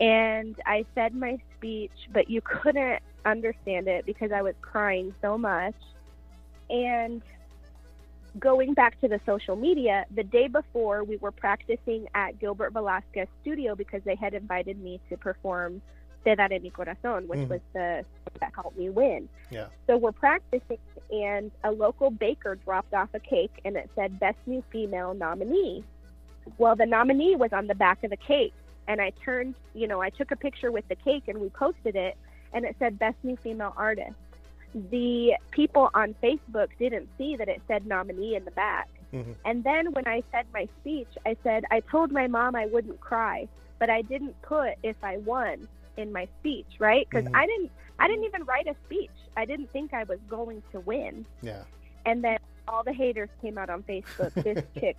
and 0.00 0.56
I 0.66 0.84
said 0.94 1.14
my 1.14 1.38
speech, 1.56 1.92
but 2.12 2.30
you 2.30 2.40
couldn't 2.40 3.02
understand 3.24 3.88
it 3.88 4.04
because 4.06 4.32
I 4.32 4.42
was 4.42 4.54
crying 4.60 5.14
so 5.20 5.38
much. 5.38 5.74
And 6.70 7.22
going 8.38 8.74
back 8.74 8.98
to 9.00 9.08
the 9.08 9.20
social 9.26 9.56
media, 9.56 10.06
the 10.10 10.24
day 10.24 10.48
before 10.48 11.04
we 11.04 11.16
were 11.16 11.32
practicing 11.32 12.08
at 12.14 12.38
Gilbert 12.38 12.72
Velasquez 12.72 13.28
studio 13.42 13.74
because 13.74 14.02
they 14.04 14.14
had 14.14 14.34
invited 14.34 14.80
me 14.80 15.00
to 15.10 15.16
perform 15.16 15.82
Te 16.24 16.36
Daré 16.36 16.60
Mi 16.62 16.70
Corazón, 16.70 17.26
which 17.26 17.40
Mhm. 17.40 17.48
was 17.48 17.60
the 17.72 18.04
that 18.40 18.52
helped 18.54 18.78
me 18.78 18.88
win. 18.90 19.28
Yeah. 19.50 19.66
So 19.86 19.96
we're 19.96 20.12
practicing, 20.12 20.78
and 21.10 21.50
a 21.62 21.70
local 21.70 22.10
baker 22.10 22.56
dropped 22.56 22.94
off 22.94 23.10
a 23.14 23.20
cake, 23.20 23.60
and 23.64 23.76
it 23.76 23.90
said 23.94 24.18
"Best 24.18 24.38
New 24.46 24.62
Female 24.70 25.14
Nominee." 25.14 25.84
Well, 26.58 26.74
the 26.74 26.86
nominee 26.86 27.36
was 27.36 27.52
on 27.52 27.66
the 27.66 27.74
back 27.74 28.02
of 28.02 28.10
the 28.10 28.16
cake, 28.16 28.54
and 28.88 29.00
I 29.00 29.10
turned, 29.24 29.54
you 29.74 29.86
know, 29.86 30.00
I 30.00 30.10
took 30.10 30.30
a 30.30 30.36
picture 30.36 30.72
with 30.72 30.88
the 30.88 30.96
cake, 30.96 31.28
and 31.28 31.40
we 31.40 31.50
posted 31.50 31.94
it, 31.94 32.16
and 32.52 32.64
it 32.64 32.76
said 32.78 32.98
"Best 32.98 33.16
New 33.22 33.36
Female 33.36 33.74
Artist." 33.76 34.16
The 34.74 35.34
people 35.50 35.90
on 35.94 36.14
Facebook 36.22 36.68
didn't 36.78 37.08
see 37.18 37.36
that 37.36 37.48
it 37.48 37.60
said 37.68 37.86
nominee 37.86 38.34
in 38.34 38.44
the 38.44 38.50
back. 38.52 38.88
Mhm. 39.12 39.34
And 39.44 39.62
then 39.62 39.92
when 39.92 40.06
I 40.06 40.22
said 40.32 40.46
my 40.54 40.66
speech, 40.80 41.08
I 41.26 41.36
said 41.42 41.64
I 41.70 41.80
told 41.80 42.10
my 42.10 42.26
mom 42.26 42.56
I 42.56 42.66
wouldn't 42.66 42.98
cry, 43.00 43.46
but 43.78 43.90
I 43.90 44.00
didn't 44.02 44.40
put 44.42 44.74
if 44.82 44.96
I 45.04 45.18
won 45.18 45.68
in 45.96 46.12
my 46.12 46.26
speech, 46.40 46.66
right? 46.78 47.06
Because 47.08 47.26
Mhm. 47.26 47.36
I 47.36 47.46
didn't 47.46 47.70
I 47.98 48.08
didn't 48.08 48.24
even 48.24 48.44
write 48.44 48.66
a 48.66 48.74
speech. 48.86 49.10
I 49.36 49.44
didn't 49.44 49.70
think 49.70 49.94
I 49.94 50.02
was 50.04 50.18
going 50.28 50.62
to 50.72 50.80
win. 50.80 51.24
Yeah. 51.40 51.62
And 52.04 52.24
then 52.24 52.38
all 52.66 52.82
the 52.82 52.92
haters 52.92 53.28
came 53.40 53.58
out 53.58 53.70
on 53.70 53.82
Facebook. 53.84 54.32
This 54.42 54.64
chick, 54.80 54.96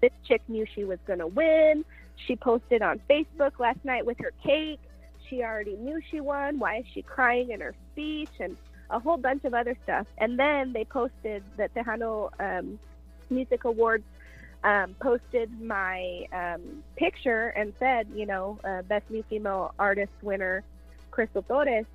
this 0.00 0.12
chick 0.26 0.40
knew 0.48 0.64
she 0.74 0.84
was 0.84 0.98
going 1.06 1.18
to 1.18 1.26
win. 1.26 1.84
She 2.16 2.36
posted 2.36 2.80
on 2.80 3.00
Facebook 3.10 3.58
last 3.58 3.84
night 3.84 4.06
with 4.06 4.18
her 4.20 4.32
cake. 4.42 4.80
She 5.28 5.42
already 5.42 5.76
knew 5.76 6.00
she 6.10 6.20
won. 6.20 6.58
Why 6.58 6.78
is 6.78 6.86
she 6.94 7.02
crying 7.02 7.50
in 7.50 7.60
her 7.60 7.74
speech? 7.92 8.30
And 8.40 8.56
a 8.88 8.98
whole 8.98 9.16
bunch 9.18 9.44
of 9.44 9.52
other 9.52 9.76
stuff. 9.82 10.06
And 10.18 10.38
then 10.38 10.72
they 10.72 10.84
posted 10.84 11.42
the 11.58 11.68
Tejano 11.76 12.30
um, 12.40 12.78
Music 13.28 13.64
Awards. 13.64 14.04
Um, 14.64 14.94
posted 15.00 15.60
my 15.60 16.28
um, 16.32 16.84
picture 16.94 17.48
and 17.48 17.72
said, 17.80 18.06
you 18.14 18.26
know, 18.26 18.60
uh, 18.62 18.82
best 18.82 19.10
new 19.10 19.24
female 19.28 19.74
artist 19.76 20.12
winner, 20.22 20.62
Crystal 21.10 21.42
Torres. 21.42 21.86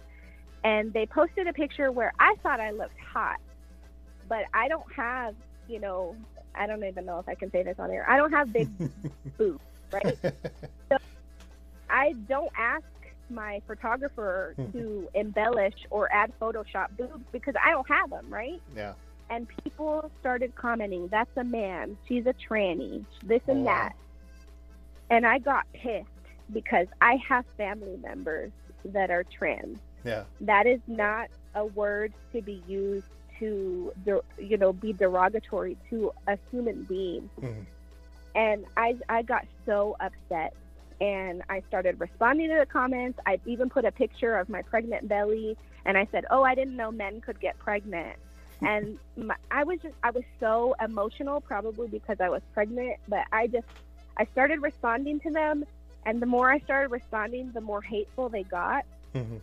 And 0.65 0.91
they 0.91 1.05
posted 1.05 1.47
a 1.47 1.53
picture 1.53 1.93
where 1.93 2.11
I 2.19 2.35
thought 2.43 2.59
I 2.59 2.71
looked 2.71 2.99
hot 2.99 3.39
but 4.27 4.45
I 4.53 4.67
don't 4.67 4.91
have, 4.93 5.35
you 5.67 5.79
know, 5.79 6.15
I 6.55 6.67
don't 6.67 6.83
even 6.83 7.05
know 7.05 7.19
if 7.19 7.29
I 7.29 7.35
can 7.35 7.51
say 7.51 7.63
this 7.63 7.75
on 7.79 7.91
air. 7.91 8.05
I 8.09 8.17
don't 8.17 8.31
have 8.31 8.51
big 8.51 8.69
boobs, 9.37 9.59
right? 9.91 10.17
So 10.89 10.97
I 11.89 12.13
don't 12.27 12.51
ask 12.57 12.83
my 13.29 13.61
photographer 13.67 14.55
to 14.73 15.09
embellish 15.13 15.75
or 15.89 16.11
add 16.11 16.31
Photoshop 16.41 16.87
boobs 16.97 17.23
because 17.31 17.55
I 17.63 17.71
don't 17.71 17.87
have 17.87 18.09
them, 18.09 18.25
right? 18.29 18.61
Yeah. 18.75 18.93
And 19.29 19.47
people 19.63 20.09
started 20.19 20.55
commenting, 20.55 21.07
"That's 21.09 21.35
a 21.37 21.43
man. 21.43 21.97
She's 22.07 22.25
a 22.25 22.33
tranny. 22.33 23.05
This 23.23 23.41
and 23.47 23.65
that." 23.67 23.93
And 25.09 25.25
I 25.25 25.39
got 25.39 25.65
pissed 25.73 26.07
because 26.53 26.87
I 27.01 27.15
have 27.27 27.45
family 27.57 27.97
members 27.97 28.51
that 28.85 29.09
are 29.09 29.23
trans 29.23 29.79
Yeah. 30.03 30.23
that 30.41 30.65
is 30.65 30.79
not 30.87 31.29
a 31.55 31.65
word 31.65 32.13
to 32.31 32.41
be 32.41 32.63
used 32.67 33.05
to 33.39 33.91
you 34.39 34.57
know 34.57 34.71
be 34.73 34.93
derogatory 34.93 35.75
to 35.89 36.11
a 36.27 36.37
human 36.49 36.83
being 36.83 37.29
Mhm. 37.41 37.65
and 38.35 38.65
i 38.77 38.95
i 39.09 39.21
got 39.21 39.45
so 39.65 39.95
upset 39.99 40.53
and 41.01 41.43
i 41.49 41.61
started 41.67 41.99
responding 41.99 42.49
to 42.49 42.55
the 42.55 42.65
comments 42.65 43.19
i 43.25 43.39
even 43.45 43.69
put 43.69 43.83
a 43.85 43.91
picture 43.91 44.37
of 44.37 44.47
my 44.49 44.61
pregnant 44.61 45.07
belly 45.07 45.57
and 45.85 45.97
i 45.97 46.07
said 46.11 46.25
oh 46.31 46.43
i 46.43 46.55
didn't 46.55 46.75
know 46.75 46.91
men 46.91 47.19
could 47.21 47.39
get 47.39 47.57
pregnant 47.59 48.17
and 48.61 48.97
my, 49.15 49.35
i 49.51 49.63
was 49.63 49.79
just 49.81 49.93
i 50.03 50.09
was 50.11 50.23
so 50.39 50.75
emotional 50.83 51.41
probably 51.41 51.87
because 51.87 52.17
i 52.19 52.29
was 52.29 52.41
pregnant 52.53 52.95
but 53.07 53.19
i 53.31 53.47
just 53.47 53.65
i 54.17 54.25
started 54.31 54.61
responding 54.61 55.19
to 55.19 55.31
them 55.31 55.63
and 56.05 56.21
the 56.21 56.25
more 56.25 56.51
i 56.51 56.59
started 56.59 56.89
responding 56.91 57.51
the 57.53 57.61
more 57.61 57.81
hateful 57.81 58.29
they 58.29 58.43
got 58.43 58.83
Mhm. 59.15 59.41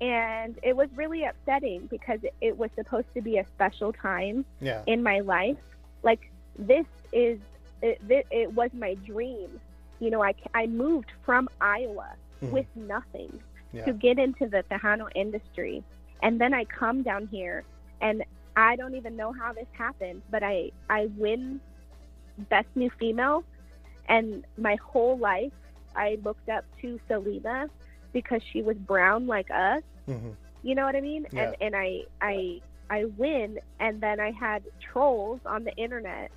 and 0.00 0.58
it 0.62 0.76
was 0.76 0.88
really 0.94 1.24
upsetting 1.24 1.86
because 1.90 2.18
it, 2.22 2.34
it 2.40 2.56
was 2.58 2.70
supposed 2.74 3.06
to 3.14 3.22
be 3.22 3.38
a 3.38 3.46
special 3.54 3.92
time 3.92 4.44
Yeah. 4.60 4.82
in 4.86 5.02
my 5.02 5.20
life 5.20 5.56
like 6.02 6.20
this 6.58 6.86
is 7.12 7.38
it, 7.80 8.00
it, 8.08 8.26
it 8.30 8.52
was 8.52 8.70
my 8.72 8.94
dream 8.94 9.60
you 10.00 10.10
know 10.10 10.22
I, 10.22 10.34
I 10.54 10.66
moved 10.66 11.10
from 11.24 11.48
iowa 11.60 12.14
Mhm. 12.42 12.50
with 12.50 12.66
nothing 12.74 13.40
Yeah. 13.72 13.84
to 13.86 13.92
get 13.92 14.18
into 14.18 14.48
the 14.48 14.64
tejano 14.70 15.08
industry 15.14 15.84
and 16.22 16.40
then 16.40 16.52
i 16.54 16.64
come 16.64 17.02
down 17.02 17.26
here 17.28 17.64
and 18.02 18.24
i 18.56 18.76
don't 18.76 18.94
even 18.96 19.16
know 19.16 19.32
how 19.32 19.52
this 19.54 19.68
happened 19.72 20.22
but 20.30 20.42
i 20.44 20.70
i 20.90 21.08
win 21.16 21.60
best 22.50 22.68
new 22.74 22.90
female 22.98 23.44
and 24.08 24.44
my 24.58 24.76
whole 24.76 25.18
life 25.18 25.52
i 25.96 26.18
looked 26.24 26.48
up 26.48 26.64
to 26.80 26.98
selena 27.08 27.66
because 28.12 28.42
she 28.52 28.62
was 28.62 28.76
brown 28.78 29.26
like 29.26 29.50
us 29.50 29.82
Mhm. 30.08 30.36
you 30.62 30.74
know 30.74 30.84
what 30.84 30.96
I 30.96 31.00
mean? 31.00 31.26
Yeah. 31.32 31.44
And 31.44 31.56
and 31.60 31.76
I 31.76 32.02
I 32.20 32.60
I 32.90 33.04
win 33.16 33.58
and 33.80 34.00
then 34.00 34.20
I 34.20 34.30
had 34.32 34.64
trolls 34.80 35.40
on 35.46 35.64
the 35.64 35.74
internet, 35.76 36.30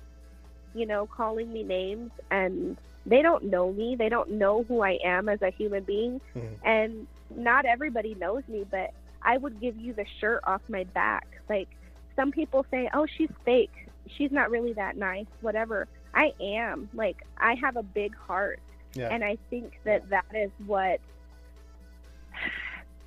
you 0.74 0.86
know, 0.86 1.06
calling 1.06 1.52
me 1.52 1.62
names 1.64 2.12
and 2.30 2.78
they 3.06 3.22
don't 3.22 3.44
know 3.44 3.72
me. 3.72 3.96
They 3.96 4.08
don't 4.08 4.32
know 4.32 4.64
who 4.64 4.82
I 4.82 4.98
am 5.04 5.28
as 5.28 5.42
a 5.42 5.50
human 5.50 5.84
being. 5.84 6.20
Mhm. 6.36 6.58
And 6.64 7.06
not 7.34 7.64
everybody 7.66 8.14
knows 8.14 8.42
me, 8.48 8.64
but 8.70 8.90
I 9.26 9.36
would 9.36 9.60
give 9.60 9.76
you 9.76 9.92
the 9.92 10.06
shirt 10.20 10.40
off 10.46 10.62
my 10.68 10.84
back. 10.84 11.26
Like 11.50 11.68
some 12.14 12.30
people 12.32 12.64
say, 12.70 12.88
"Oh, 12.94 13.04
she's 13.06 13.28
fake. 13.44 13.88
She's 14.08 14.30
not 14.30 14.50
really 14.50 14.72
that 14.74 14.96
nice." 14.96 15.26
Whatever. 15.42 15.88
I 16.14 16.32
am. 16.40 16.88
Like 16.94 17.26
I 17.36 17.54
have 17.56 17.76
a 17.76 17.82
big 17.82 18.14
heart. 18.16 18.60
Yeah. 18.94 19.08
And 19.10 19.22
I 19.22 19.36
think 19.50 19.78
that 19.84 20.08
that 20.08 20.24
is 20.34 20.50
what 20.66 21.00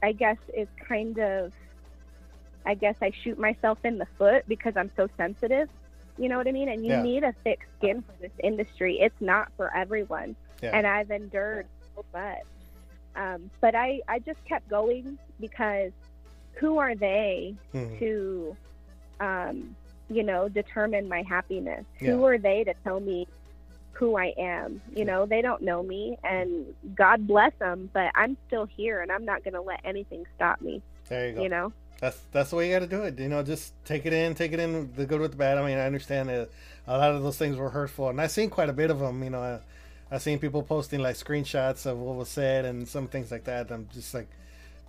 I 0.04 0.12
guess 0.12 0.38
is 0.56 0.68
kind 0.88 1.18
of 1.18 1.52
I 2.66 2.74
guess 2.76 2.96
I 3.02 3.12
shoot 3.24 3.40
myself 3.40 3.80
in 3.84 3.98
the 3.98 4.06
foot 4.18 4.44
because 4.48 4.74
I'm 4.76 4.92
so 4.96 5.08
sensitive. 5.18 5.70
You 6.18 6.28
know 6.30 6.38
what 6.38 6.48
I 6.48 6.52
mean? 6.52 6.70
And 6.70 6.86
you 6.86 6.92
Yeah. 6.92 7.02
need 7.02 7.24
a 7.24 7.32
thick 7.44 7.62
skin 7.78 8.02
for 8.04 8.12
this 8.22 8.34
industry. 8.44 9.00
It's 9.00 9.20
not 9.22 9.52
for 9.56 9.74
everyone. 9.76 10.36
Yeah. 10.62 10.72
And 10.78 10.86
I've 10.86 11.10
endured 11.10 11.66
so 11.96 12.04
much. 12.14 12.44
Um, 13.16 13.50
but 13.62 13.74
I, 13.76 14.02
I 14.08 14.20
just 14.20 14.44
kept 14.46 14.68
going 14.70 15.18
because 15.40 15.92
who 16.60 16.78
are 16.78 16.96
they 16.96 17.56
Mhm. 17.74 18.00
to, 18.00 18.58
um, 19.20 19.76
you 20.10 20.24
know, 20.24 20.50
determine 20.50 21.08
my 21.08 21.22
happiness? 21.24 21.86
Who 22.00 22.26
are 22.26 22.38
they 22.38 22.64
to 22.64 22.74
tell 22.84 23.00
me 23.00 23.28
who 24.00 24.18
I 24.18 24.34
am. 24.38 24.82
You 24.96 25.04
know, 25.04 25.26
they 25.26 25.42
don't 25.42 25.62
know 25.62 25.84
me, 25.84 26.18
and 26.24 26.66
God 26.96 27.28
bless 27.28 27.52
them, 27.60 27.90
but 27.94 28.12
I'm 28.16 28.38
still 28.48 28.66
here, 28.66 29.02
and 29.02 29.12
I'm 29.12 29.26
not 29.26 29.44
going 29.44 29.56
to 29.56 29.62
let 29.62 29.82
anything 29.84 30.26
stop 30.36 30.62
me. 30.62 30.82
There 31.10 31.28
you 31.28 31.36
go. 31.36 31.44
You 31.44 31.50
know, 31.50 31.74
That's 32.00 32.18
that's 32.32 32.50
the 32.52 32.56
way 32.56 32.70
you 32.70 32.74
got 32.74 32.80
to 32.80 32.88
do 32.88 33.04
it. 33.04 33.20
You 33.20 33.28
know, 33.28 33.44
just 33.44 33.74
take 33.84 34.06
it 34.06 34.14
in, 34.14 34.36
take 34.36 34.54
it 34.54 34.60
in, 34.62 34.94
the 34.96 35.06
good 35.06 35.20
with 35.20 35.32
the 35.32 35.38
bad. 35.38 35.58
I 35.58 35.68
mean, 35.68 35.78
I 35.78 35.86
understand 35.86 36.30
that 36.30 36.50
a 36.88 36.98
lot 36.98 37.12
of 37.12 37.24
those 37.24 37.38
things 37.38 37.58
were 37.58 37.70
hurtful, 37.70 38.08
and 38.08 38.22
I've 38.22 38.32
seen 38.32 38.50
quite 38.50 38.70
a 38.70 38.74
bit 38.74 38.90
of 38.90 39.00
them. 39.00 39.22
You 39.22 39.32
know, 39.32 39.42
I, 39.42 39.60
I've 40.16 40.22
seen 40.22 40.40
people 40.40 40.64
posting 40.64 41.02
like 41.02 41.18
screenshots 41.18 41.86
of 41.86 42.00
what 42.00 42.16
was 42.16 42.30
said 42.30 42.64
and 42.64 42.88
some 42.88 43.08
things 43.08 43.32
like 43.32 43.44
that. 43.44 43.70
I'm 43.70 43.90
just 43.94 44.14
like, 44.14 44.30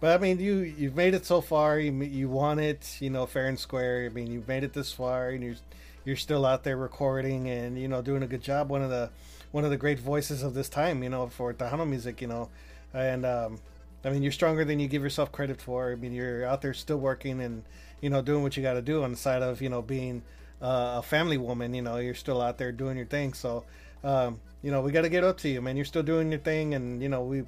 but 0.01 0.19
I 0.19 0.19
mean, 0.19 0.41
you 0.41 0.59
you've 0.61 0.97
made 0.97 1.15
it 1.15 1.27
so 1.27 1.41
far. 1.41 1.79
You 1.79 1.93
you 1.93 2.29
won 2.29 2.59
it. 2.59 2.97
You 3.01 3.11
know, 3.11 3.27
fair 3.27 3.47
and 3.47 3.59
square. 3.59 4.07
I 4.07 4.09
mean, 4.09 4.29
you've 4.29 4.49
made 4.49 4.65
it 4.65 4.73
this 4.73 4.93
far, 4.93 5.29
and 5.29 5.45
you're 5.45 5.57
you're 6.05 6.17
still 6.17 6.47
out 6.47 6.65
there 6.65 6.77
recording 6.77 7.49
and 7.49 7.79
you 7.79 7.87
know 7.87 8.01
doing 8.01 8.23
a 8.23 8.27
good 8.27 8.43
job. 8.43 8.71
One 8.71 8.83
of 8.83 8.91
the 8.91 9.11
one 9.53 9.65
of 9.65 9.71
the 9.71 9.77
great 9.77 9.99
voices 9.99 10.43
of 10.43 10.55
this 10.55 10.71
time. 10.71 11.03
You 11.03 11.11
know, 11.11 11.27
for 11.29 11.53
Tejano 11.53 11.87
music. 11.87 12.23
You 12.23 12.29
know, 12.29 12.49
and 12.95 13.27
um, 13.27 13.59
I 14.05 14.11
mean, 14.11 14.23
you're 14.23 14.33
stronger 14.33 14.65
than 14.65 14.81
you 14.81 14.89
give 14.89 15.03
yourself 15.03 15.31
credit 15.33 15.61
for. 15.61 15.93
I 15.93 15.97
mean, 15.97 16.13
you're 16.13 16.47
out 16.47 16.63
there 16.63 16.73
still 16.73 16.99
working 16.99 17.41
and 17.41 17.63
you 18.01 18.09
know 18.09 18.23
doing 18.23 18.43
what 18.43 18.57
you 18.57 18.63
got 18.63 18.75
to 18.75 18.83
do 18.83 19.03
on 19.03 19.11
the 19.11 19.19
side 19.19 19.43
of 19.43 19.61
you 19.61 19.69
know 19.69 19.83
being 19.83 20.23
uh, 20.63 20.97
a 20.99 21.03
family 21.03 21.37
woman. 21.37 21.75
You 21.75 21.83
know, 21.83 21.99
you're 21.99 22.15
still 22.15 22.41
out 22.41 22.57
there 22.57 22.73
doing 22.73 22.97
your 22.97 23.07
thing. 23.07 23.35
So, 23.35 23.65
um, 24.03 24.41
you 24.63 24.71
know, 24.71 24.81
we 24.81 24.93
got 24.93 25.03
to 25.03 25.11
get 25.11 25.25
up 25.25 25.37
to 25.39 25.49
you, 25.51 25.61
man. 25.61 25.77
You're 25.77 25.85
still 25.85 26.03
doing 26.03 26.31
your 26.31 26.41
thing, 26.41 26.73
and 26.75 27.03
you 27.03 27.11
know 27.11 27.23
we 27.23 27.45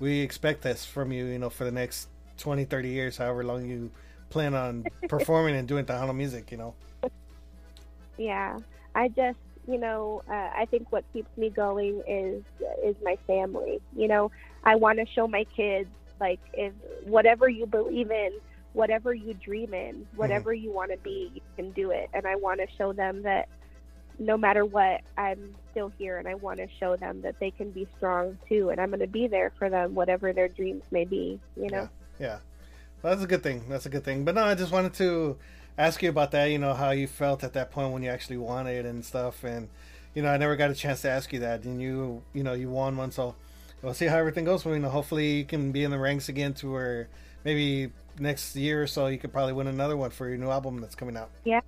we 0.00 0.20
expect 0.20 0.62
this 0.62 0.84
from 0.84 1.12
you. 1.12 1.26
You 1.26 1.38
know, 1.38 1.50
for 1.50 1.64
the 1.64 1.72
next 1.72 2.08
20, 2.38 2.64
30 2.64 2.88
years, 2.88 3.16
however 3.16 3.44
long 3.44 3.68
you 3.68 3.90
plan 4.30 4.54
on 4.54 4.86
performing 5.08 5.56
and 5.56 5.68
doing 5.68 5.84
Tejano 5.84 6.14
music. 6.14 6.50
You 6.50 6.58
know. 6.58 6.74
yeah. 8.18 8.58
I 8.94 9.08
just, 9.08 9.38
you 9.66 9.78
know, 9.78 10.22
uh, 10.28 10.50
I 10.56 10.66
think 10.70 10.92
what 10.92 11.04
keeps 11.12 11.36
me 11.36 11.50
going 11.50 12.02
is 12.06 12.42
is 12.84 12.96
my 13.02 13.16
family. 13.26 13.80
You 13.96 14.08
know, 14.08 14.30
I 14.62 14.76
want 14.76 14.98
to 14.98 15.06
show 15.14 15.26
my 15.26 15.44
kids 15.56 15.88
like 16.20 16.40
if 16.52 16.72
whatever 17.04 17.48
you 17.48 17.66
believe 17.66 18.10
in, 18.10 18.32
whatever 18.72 19.14
you 19.14 19.34
dream 19.34 19.74
in, 19.74 20.06
whatever 20.16 20.52
you 20.52 20.70
want 20.70 20.90
to 20.90 20.96
be, 20.98 21.30
you 21.34 21.40
can 21.56 21.70
do 21.72 21.90
it. 21.90 22.10
And 22.12 22.26
I 22.26 22.36
want 22.36 22.60
to 22.60 22.66
show 22.76 22.92
them 22.92 23.22
that 23.22 23.48
no 24.18 24.36
matter 24.36 24.64
what, 24.64 25.00
I'm 25.16 25.54
still 25.70 25.92
here, 25.98 26.18
and 26.18 26.28
I 26.28 26.34
want 26.34 26.58
to 26.58 26.68
show 26.78 26.96
them 26.96 27.22
that 27.22 27.38
they 27.40 27.50
can 27.50 27.70
be 27.70 27.86
strong 27.96 28.38
too, 28.48 28.70
and 28.70 28.80
I'm 28.80 28.90
going 28.90 29.00
to 29.00 29.06
be 29.06 29.26
there 29.26 29.52
for 29.58 29.68
them, 29.68 29.94
whatever 29.94 30.32
their 30.32 30.48
dreams 30.48 30.82
may 30.90 31.04
be. 31.04 31.40
You 31.56 31.70
know. 31.70 31.88
Yeah, 32.18 32.26
yeah. 32.26 32.38
Well, 33.02 33.12
that's 33.12 33.24
a 33.24 33.28
good 33.28 33.42
thing. 33.42 33.64
That's 33.68 33.86
a 33.86 33.90
good 33.90 34.04
thing. 34.04 34.24
But 34.24 34.34
no, 34.34 34.44
I 34.44 34.54
just 34.54 34.72
wanted 34.72 34.94
to 34.94 35.36
ask 35.76 36.02
you 36.02 36.08
about 36.08 36.30
that. 36.30 36.46
You 36.46 36.58
know 36.58 36.74
how 36.74 36.90
you 36.90 37.06
felt 37.06 37.44
at 37.44 37.52
that 37.54 37.70
point 37.70 37.92
when 37.92 38.02
you 38.02 38.10
actually 38.10 38.38
won 38.38 38.66
it 38.66 38.86
and 38.86 39.04
stuff, 39.04 39.44
and 39.44 39.68
you 40.14 40.22
know 40.22 40.30
I 40.30 40.36
never 40.36 40.56
got 40.56 40.70
a 40.70 40.74
chance 40.74 41.02
to 41.02 41.10
ask 41.10 41.32
you 41.32 41.40
that. 41.40 41.64
And 41.64 41.80
you, 41.80 42.22
you 42.32 42.42
know, 42.42 42.54
you 42.54 42.70
won 42.70 42.96
one, 42.96 43.10
so 43.10 43.34
we'll 43.82 43.94
see 43.94 44.06
how 44.06 44.18
everything 44.18 44.44
goes. 44.44 44.64
You 44.64 44.78
know, 44.78 44.88
hopefully 44.88 45.38
you 45.38 45.44
can 45.44 45.72
be 45.72 45.84
in 45.84 45.90
the 45.90 45.98
ranks 45.98 46.28
again 46.28 46.54
to 46.54 46.72
where 46.72 47.08
maybe 47.44 47.92
next 48.18 48.56
year 48.56 48.82
or 48.82 48.86
so 48.86 49.06
you 49.06 49.18
could 49.18 49.32
probably 49.32 49.52
win 49.52 49.66
another 49.66 49.96
one 49.96 50.10
for 50.10 50.28
your 50.28 50.38
new 50.38 50.48
album 50.48 50.80
that's 50.80 50.94
coming 50.94 51.16
out. 51.16 51.30
Yeah. 51.44 51.60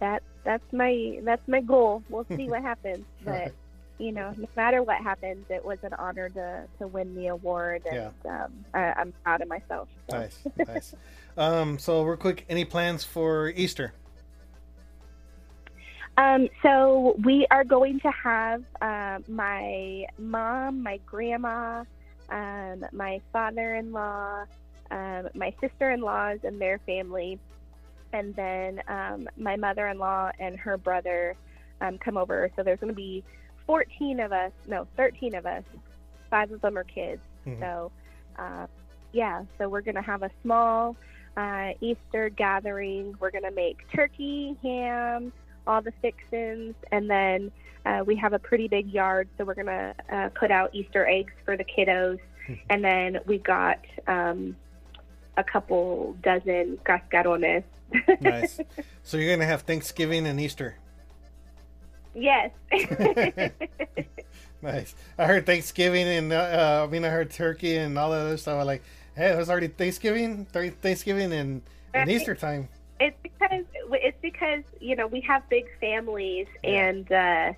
That 0.00 0.22
that's 0.44 0.72
my 0.72 1.20
that's 1.22 1.46
my 1.48 1.60
goal. 1.60 2.02
We'll 2.08 2.26
see 2.36 2.48
what 2.48 2.62
happens, 2.72 3.04
but 3.24 3.52
you 3.98 4.12
know, 4.12 4.32
no 4.36 4.48
matter 4.56 4.82
what 4.82 5.02
happens, 5.02 5.44
it 5.48 5.64
was 5.64 5.78
an 5.82 5.92
honor 5.94 6.28
to 6.30 6.64
to 6.78 6.86
win 6.86 7.14
the 7.14 7.28
award, 7.28 7.82
and 7.90 8.12
um, 8.26 8.52
I, 8.74 8.92
I'm 8.96 9.12
proud 9.24 9.42
of 9.42 9.48
myself. 9.48 9.88
so. 10.10 10.18
Nice, 10.18 10.38
nice. 10.66 10.94
Um, 11.38 11.78
so 11.78 12.02
real 12.02 12.16
quick, 12.16 12.44
any 12.48 12.64
plans 12.64 13.04
for 13.04 13.50
Easter? 13.50 13.92
Um, 16.16 16.48
so 16.64 17.14
we 17.24 17.46
are 17.52 17.62
going 17.62 18.00
to 18.00 18.10
have 18.10 18.64
uh, 18.82 19.20
my 19.28 20.04
mom, 20.18 20.82
my 20.82 20.98
grandma, 21.06 21.84
um, 22.28 22.84
my 22.90 23.20
father-in-law, 23.32 24.46
um, 24.90 25.28
my 25.34 25.54
sister-in-laws 25.60 26.40
and 26.42 26.60
their 26.60 26.78
family, 26.78 27.38
and 28.12 28.34
then 28.34 28.82
um, 28.88 29.28
my 29.36 29.56
mother-in-law 29.56 30.32
and 30.38 30.58
her 30.58 30.76
brother 30.76 31.36
um, 31.80 31.98
come 31.98 32.16
over. 32.16 32.50
So 32.56 32.62
there's 32.62 32.80
going 32.80 32.92
to 32.92 32.96
be 32.96 33.24
14 33.66 34.20
of 34.20 34.32
us, 34.32 34.52
no, 34.66 34.86
13 34.96 35.34
of 35.34 35.46
us. 35.46 35.64
Five 36.30 36.50
of 36.52 36.60
them 36.60 36.76
are 36.76 36.84
kids. 36.84 37.20
Mhm. 37.46 37.60
So, 37.60 37.92
uh, 38.38 38.66
yeah, 39.12 39.44
so 39.56 39.68
we're 39.68 39.80
going 39.80 39.94
to 39.94 40.02
have 40.02 40.22
a 40.22 40.30
small 40.42 40.96
uh, 41.36 41.72
Easter 41.80 42.28
gathering. 42.30 43.14
We're 43.20 43.30
going 43.30 43.44
to 43.44 43.50
make 43.50 43.78
turkey, 43.94 44.56
ham, 44.62 45.32
all 45.68 45.82
the 45.82 45.92
fixins, 46.02 46.74
and 46.90 47.08
then 47.08 47.52
uh, 47.86 48.02
we 48.04 48.16
have 48.16 48.32
a 48.32 48.38
pretty 48.38 48.68
big 48.68 48.88
yard, 48.90 49.28
so 49.36 49.44
we're 49.44 49.54
gonna 49.54 49.94
uh, 50.10 50.28
put 50.34 50.50
out 50.50 50.74
Easter 50.74 51.06
eggs 51.06 51.32
for 51.44 51.56
the 51.56 51.64
kiddos, 51.64 52.18
and 52.70 52.82
then 52.82 53.18
we 53.26 53.38
got 53.38 53.78
um, 54.06 54.56
a 55.38 55.44
couple 55.44 56.14
dozen 56.22 56.78
cascarones. 56.84 57.64
Nice. 58.20 58.60
so 59.02 59.16
you're 59.16 59.34
gonna 59.34 59.46
have 59.48 59.62
Thanksgiving 59.62 60.26
and 60.26 60.38
Easter. 60.38 60.76
yes. 62.14 62.50
Nice. 64.60 64.94
I 65.16 65.24
heard 65.26 65.46
Thanksgiving 65.46 66.08
and 66.08 66.32
uh, 66.32 66.84
I 66.86 66.90
mean 66.90 67.04
I 67.04 67.08
heard 67.10 67.30
turkey 67.30 67.76
and 67.76 67.96
all 67.96 68.10
that 68.10 68.20
other 68.22 68.36
stuff. 68.36 68.58
I'm 68.60 68.66
like, 68.66 68.82
hey, 69.14 69.30
it 69.30 69.36
was 69.38 69.48
already 69.48 69.68
Thanksgiving, 69.68 70.46
Thanksgiving 70.46 71.32
and, 71.32 71.62
and 71.94 72.10
Easter 72.10 72.34
time. 72.34 72.68
It's 72.98 73.16
because 73.22 73.64
it's 73.92 74.18
because 74.20 74.64
you 74.80 74.96
know 74.96 75.06
we 75.06 75.20
have 75.20 75.48
big 75.48 75.66
families, 75.80 76.48
Yeah. 76.64 76.70
and 76.88 77.12
uh, 77.12 77.52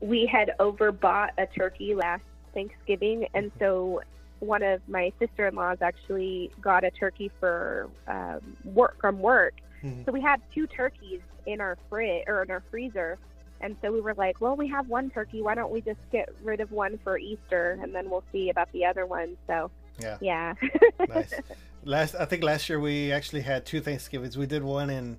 we 0.00 0.24
had 0.24 0.54
overbought 0.58 1.32
a 1.36 1.46
turkey 1.46 1.94
last 1.94 2.22
Thanksgiving, 2.54 3.26
and 3.34 3.52
so 3.58 4.00
one 4.40 4.62
of 4.62 4.80
my 4.88 5.12
sister-in-laws 5.18 5.78
actually 5.80 6.50
got 6.60 6.84
a 6.84 6.90
turkey 6.90 7.30
for 7.40 7.88
um, 8.06 8.56
work 8.64 9.00
from 9.00 9.20
work. 9.20 9.54
Mhm. 9.82 10.04
So 10.04 10.12
we 10.12 10.20
had 10.20 10.40
two 10.54 10.66
turkeys 10.66 11.20
in 11.46 11.60
our 11.60 11.76
fridge 11.88 12.24
or 12.26 12.42
in 12.42 12.50
our 12.50 12.62
freezer, 12.70 13.18
and 13.60 13.76
so 13.82 13.90
we 13.92 14.00
were 14.00 14.14
like, 14.14 14.40
well, 14.40 14.56
we 14.56 14.68
have 14.68 14.88
one 14.88 15.10
turkey. 15.10 15.42
Why 15.42 15.54
don't 15.54 15.72
we 15.72 15.80
just 15.80 16.00
get 16.12 16.28
rid 16.42 16.60
of 16.60 16.70
one 16.72 16.98
for 17.04 17.18
Easter, 17.18 17.78
and 17.82 17.94
then 17.94 18.08
we'll 18.10 18.24
see 18.32 18.50
about 18.50 18.70
the 18.72 18.84
other 18.84 19.06
one. 19.06 19.36
So 19.46 19.70
Yeah. 20.00 20.16
yeah. 20.20 20.54
Nice. 21.08 21.34
last 21.84 22.14
I 22.14 22.24
think 22.24 22.42
last 22.44 22.68
year 22.68 22.78
we 22.80 23.12
actually 23.12 23.42
had 23.42 23.66
two 23.66 23.80
Thanksgivings. 23.80 24.36
We 24.36 24.46
did 24.46 24.62
one 24.62 24.90
in 24.90 25.18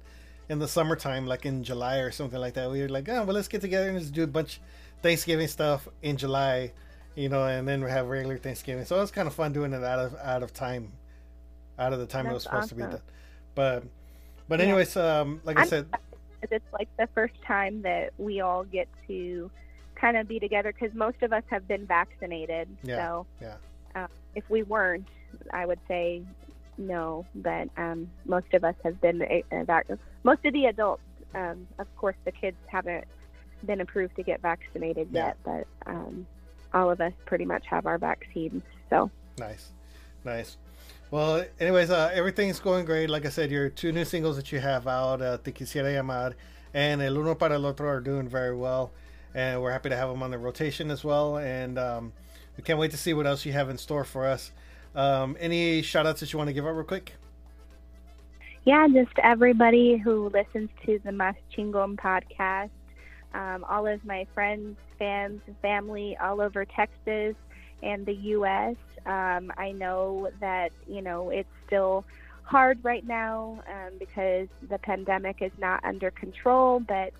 in 0.50 0.60
the 0.60 0.68
summertime, 0.68 1.26
like 1.28 1.46
in 1.46 1.64
July 1.64 1.98
or 1.98 2.12
something 2.12 2.40
like 2.40 2.54
that. 2.56 2.72
We 2.72 2.82
were 2.82 2.90
like, 2.90 3.08
oh 3.10 3.24
well 3.24 3.36
let's 3.36 3.48
get 3.50 3.62
together 3.62 3.90
and 3.90 4.00
just 4.00 4.14
do 4.14 4.24
a 4.24 4.28
bunch 4.28 4.60
Thanksgiving 5.02 5.48
stuff 5.48 5.88
in 6.02 6.18
July, 6.18 6.74
you 7.20 7.28
know, 7.28 7.44
and 7.46 7.68
then 7.68 7.84
we 7.84 7.90
have 7.92 8.08
regular 8.08 8.38
Thanksgiving. 8.38 8.86
So 8.86 8.96
it 8.96 9.02
was 9.02 9.12
kind 9.12 9.28
of 9.28 9.34
fun 9.34 9.52
doing 9.52 9.74
it 9.74 9.84
out 9.84 10.00
of 10.00 10.16
out 10.16 10.42
of 10.42 10.54
time. 10.54 10.94
Out 11.78 11.92
of 11.94 12.00
the 12.00 12.06
time 12.06 12.28
it 12.28 12.34
was 12.34 12.46
That's 12.46 12.54
supposed 12.68 12.70
to 12.70 12.76
be 12.76 12.82
done. 12.84 13.02
But 13.56 13.84
but 14.48 14.60
Yeah. 14.60 14.66
anyways, 14.68 14.96
um 14.96 15.42
like 15.44 15.58
I 15.58 15.62
I'm- 15.62 15.70
said, 15.70 15.88
it's 16.50 16.74
like 16.74 16.88
the 16.98 17.08
first 17.14 17.34
time 17.46 17.82
that 17.82 18.14
we 18.18 18.40
all 18.40 18.64
get 18.64 18.88
to 19.08 19.52
kind 19.96 20.16
of 20.16 20.30
be 20.30 20.40
together 20.40 20.72
because 20.72 20.96
most 20.96 21.22
of 21.22 21.34
us 21.34 21.44
have 21.50 21.68
been 21.68 21.86
vaccinated. 21.86 22.70
Yeah, 22.84 22.96
So 22.98 23.26
yeah. 23.42 23.56
uh, 23.96 24.08
if 24.36 24.50
we 24.50 24.64
weren't, 24.64 25.08
I 25.52 25.66
would 25.66 25.80
say 25.90 26.24
no. 26.78 27.26
But 27.36 27.68
um, 27.76 28.10
most 28.26 28.54
of 28.54 28.64
us 28.64 28.76
have 28.86 29.02
been 29.02 29.22
uh, 29.22 29.64
vac- 29.66 29.88
most 30.24 30.46
of 30.46 30.54
the 30.54 30.68
adults. 30.68 31.04
Um, 31.36 31.68
of 31.80 31.94
course, 31.98 32.16
the 32.24 32.32
kids 32.32 32.56
haven't 32.68 33.04
been 33.66 33.82
approved 33.82 34.16
to 34.16 34.24
get 34.24 34.42
vaccinated 34.42 35.10
Yeah. 35.12 35.26
yet, 35.28 35.38
but 35.44 35.68
um, 35.86 36.26
all 36.74 36.92
of 36.92 37.02
us 37.02 37.14
pretty 37.26 37.46
much 37.46 37.66
have 37.68 37.86
our 37.86 37.98
vaccines. 37.98 38.64
So 38.90 39.10
Nice, 39.40 39.72
nice. 40.26 40.58
Well, 41.12 41.44
anyways, 41.60 41.90
uh, 41.90 42.12
everything's 42.14 42.60
going 42.60 42.86
great. 42.86 43.10
Like 43.10 43.26
I 43.26 43.30
said, 43.30 43.50
your 43.50 43.70
two 43.70 43.92
new 43.92 44.06
singles 44.06 44.36
that 44.36 44.52
you 44.52 44.60
have 44.60 44.86
out, 44.88 45.22
uh, 45.22 45.38
Te 45.38 45.52
Quisiera 45.52 45.92
Llamar 45.96 46.36
and 46.74 47.02
El 47.02 47.18
Uno 47.18 47.34
para 47.34 47.56
el 47.56 47.66
Otro, 47.66 47.88
are 47.88 48.02
doing 48.02 48.28
very 48.28 48.56
well, 48.56 48.92
and 49.34 49.62
we're 49.62 49.72
happy 49.72 49.90
to 49.90 49.96
have 49.96 50.10
them 50.10 50.22
on 50.22 50.30
the 50.30 50.38
rotation 50.38 50.92
as 50.92 51.04
well. 51.04 51.38
And 51.38 51.80
um, 51.80 52.14
we 52.58 52.64
can't 52.64 52.78
wait 52.78 52.92
to 52.92 52.98
see 52.98 53.14
what 53.14 53.26
else 53.26 53.46
you 53.46 53.54
have 53.54 53.70
in 53.70 53.78
store 53.78 54.04
for 54.04 54.28
us. 54.28 54.52
Um, 54.94 55.36
any 55.40 55.82
shout 55.82 56.06
outs 56.06 56.20
that 56.20 56.32
you 56.32 56.38
want 56.38 56.50
to 56.50 56.54
give 56.54 56.66
out 56.66 56.72
real 56.72 56.84
quick? 56.84 57.14
Yeah, 58.66 58.88
just 58.94 59.18
everybody 59.24 59.98
who 59.98 60.30
listens 60.30 60.70
to 60.86 61.00
the 61.04 61.12
Mas 61.12 61.36
Chingon 61.56 61.96
podcast, 61.96 62.70
um, 63.34 63.64
all 63.68 63.88
of 63.88 64.04
my 64.06 64.26
friends, 64.34 64.78
fans, 64.98 65.42
family 65.62 66.18
all 66.18 66.42
over 66.42 66.66
Texas 66.66 67.36
and 67.82 68.06
the 68.06 68.14
U.S. 68.14 68.76
Um, 69.06 69.52
I 69.58 69.72
know 69.72 70.30
that, 70.40 70.72
you 70.88 71.02
know, 71.02 71.30
it's 71.30 71.50
still 71.66 72.06
hard 72.44 72.84
right 72.84 73.06
now 73.06 73.62
um, 73.68 73.94
because 74.00 74.48
the 74.70 74.80
pandemic 74.80 75.42
is 75.42 75.52
not 75.60 75.84
under 75.84 76.12
control, 76.12 76.80
but 76.80 77.14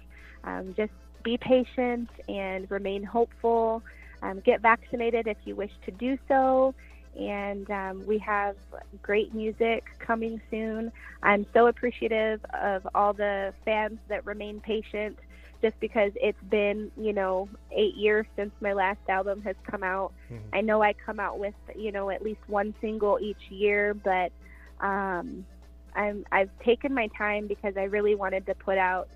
um, 0.44 0.74
just 0.76 0.92
be 1.24 1.38
patient 1.38 2.10
and 2.28 2.70
remain 2.72 3.04
hopeful. 3.04 3.84
Um, 4.22 4.42
get 4.42 4.62
vaccinated 4.62 5.28
if 5.28 5.38
you 5.46 5.56
wish 5.56 5.72
to 5.86 5.92
do 5.92 6.18
so. 6.28 6.74
And 7.18 7.70
um, 7.72 8.06
we 8.06 8.18
have 8.20 8.56
great 9.02 9.34
music 9.34 9.84
coming 10.00 10.42
soon. 10.50 10.92
I'm 11.24 11.46
so 11.54 11.68
appreciative 11.68 12.44
of 12.54 12.88
all 12.94 13.14
the 13.14 13.54
fans 13.66 14.00
that 14.08 14.26
remain 14.26 14.62
patient 14.62 15.18
just 15.62 15.80
because 15.80 16.12
it's 16.16 16.42
been, 16.50 16.92
you 16.98 17.14
know, 17.14 17.50
eight 17.72 17.96
years 17.96 18.26
since 18.36 18.52
my 18.62 18.74
last 18.74 19.00
album 19.10 19.42
has 19.42 19.56
come 19.64 19.84
out. 19.84 20.14
I 20.54 20.62
know 20.62 20.82
I 20.82 20.94
come 20.94 21.20
out 21.20 21.40
with, 21.40 21.54
you 21.76 21.92
know, 21.92 22.10
at 22.10 22.22
least 22.22 22.42
one 22.48 22.74
single 22.80 23.20
each 23.20 23.50
year, 23.50 23.94
but 23.94 24.32
um, 24.80 25.46
I'm 25.96 26.26
I've 26.32 26.50
taken 26.60 26.94
my 26.94 27.08
time 27.18 27.48
because 27.48 27.76
I 27.78 27.84
really 27.84 28.16
wanted 28.16 28.46
to 28.46 28.56
put 28.56 28.78
out 28.78 29.10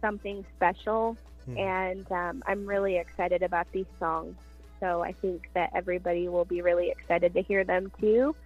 something 0.00 0.44
special, 0.56 1.16
and 1.58 2.10
um, 2.12 2.42
I'm 2.46 2.66
really 2.66 2.96
excited 2.96 3.42
about 3.42 3.66
these 3.72 3.86
songs. 3.98 4.36
So 4.80 5.02
I 5.02 5.12
think 5.12 5.48
that 5.54 5.70
everybody 5.74 6.28
will 6.28 6.44
be 6.44 6.60
really 6.60 6.90
excited 6.90 7.32
to 7.34 7.42
hear 7.42 7.64
them 7.64 7.90
too. 7.98 8.36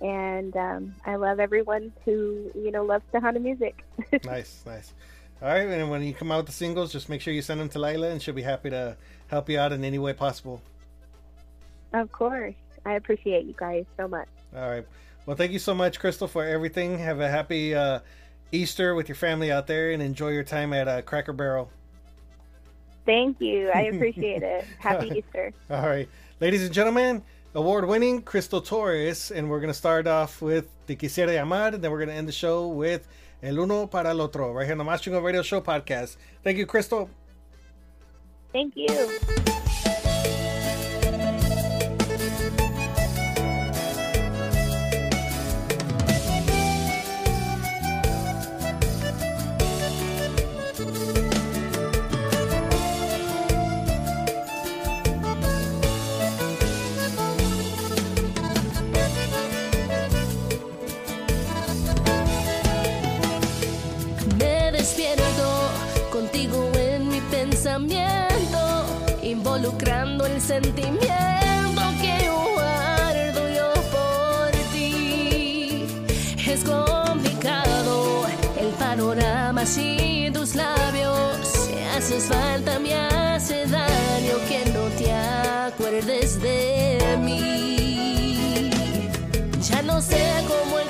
And 0.00 0.56
um, 0.56 0.94
I 1.04 1.16
love 1.16 1.40
everyone 1.40 1.92
who 2.04 2.50
you 2.54 2.70
know 2.70 2.84
loves 2.84 3.04
Tejano 3.12 3.40
music. 3.40 3.84
nice, 4.24 4.62
nice. 4.64 4.94
All 5.42 5.48
right, 5.48 5.66
and 5.66 5.90
when 5.90 6.02
you 6.02 6.12
come 6.12 6.30
out 6.30 6.38
with 6.38 6.46
the 6.46 6.52
singles, 6.52 6.92
just 6.92 7.08
make 7.08 7.22
sure 7.22 7.32
you 7.32 7.40
send 7.40 7.60
them 7.60 7.70
to 7.70 7.78
Lila, 7.78 8.10
and 8.10 8.20
she'll 8.20 8.34
be 8.34 8.42
happy 8.42 8.68
to 8.70 8.94
help 9.28 9.48
you 9.48 9.58
out 9.58 9.72
in 9.72 9.84
any 9.84 9.98
way 9.98 10.12
possible. 10.12 10.60
of 11.94 12.12
course, 12.12 12.54
I 12.84 12.92
appreciate 12.92 13.46
you 13.46 13.54
guys 13.56 13.86
so 13.96 14.06
much. 14.06 14.28
All 14.54 14.68
right. 14.68 14.86
Well, 15.24 15.36
thank 15.36 15.52
you 15.52 15.58
so 15.58 15.74
much, 15.74 15.98
Crystal, 15.98 16.28
for 16.28 16.44
everything. 16.44 16.98
Have 16.98 17.20
a 17.20 17.30
happy 17.30 17.74
uh, 17.74 18.00
Easter 18.52 18.94
with 18.94 19.08
your 19.08 19.16
family 19.16 19.50
out 19.50 19.66
there, 19.66 19.92
and 19.92 20.02
enjoy 20.02 20.28
your 20.30 20.44
time 20.44 20.74
at 20.74 20.88
uh, 20.88 21.00
Cracker 21.02 21.32
Barrel. 21.32 21.70
Thank 23.06 23.40
you. 23.40 23.70
I 23.74 23.82
appreciate 23.92 24.42
it. 24.42 24.66
Happy 24.78 25.08
Easter. 25.08 25.54
All 25.70 25.88
right, 25.88 26.08
ladies 26.40 26.64
and 26.64 26.74
gentlemen, 26.74 27.22
award-winning 27.54 28.22
Crystal 28.22 28.60
Torres, 28.60 29.30
and 29.30 29.48
we're 29.48 29.60
gonna 29.60 29.72
start 29.72 30.06
off 30.06 30.42
with 30.42 30.68
Te 30.86 30.96
Quisiera 30.96 31.28
Llamar, 31.34 31.72
and 31.72 31.82
then 31.82 31.90
we're 31.90 32.00
gonna 32.00 32.12
end 32.12 32.28
the 32.28 32.32
show 32.32 32.68
with 32.68 33.08
El 33.42 33.58
Uno 33.58 33.88
para 33.88 34.10
el 34.10 34.20
Otro, 34.20 34.52
right 34.52 34.66
here 34.66 34.72
on 34.72 34.78
the 34.78 34.84
Mas 34.84 35.00
Chingon 35.00 35.22
Radio 35.22 35.42
Show 35.42 35.62
podcast. 35.62 36.16
Thank 36.44 36.58
you, 36.58 36.66
Crystal. 36.66 37.08
Thank 38.52 38.74
you. 38.76 39.59
Pensamiento, 67.80 68.84
involucrando 69.22 70.26
el 70.26 70.40
sentimiento 70.40 71.82
que 72.00 72.28
guardo 72.54 73.48
yo 73.48 73.72
por 73.90 74.50
ti. 74.72 75.86
Es 76.46 76.64
complicado 76.64 78.26
el 78.58 78.68
panorama 78.78 79.64
sin 79.64 80.32
tus 80.32 80.54
labios. 80.54 81.70
Me 81.72 81.88
haces 81.90 82.24
falta, 82.24 82.78
me 82.78 82.94
hace 82.94 83.66
daño 83.66 84.36
que 84.48 84.70
no 84.72 84.84
te 84.98 85.12
acuerdes 85.12 86.40
de 86.40 86.98
mí. 87.22 88.70
Ya 89.62 89.82
no 89.82 90.00
sé 90.02 90.20
cómo 90.48 90.78
explicarle 90.78 90.89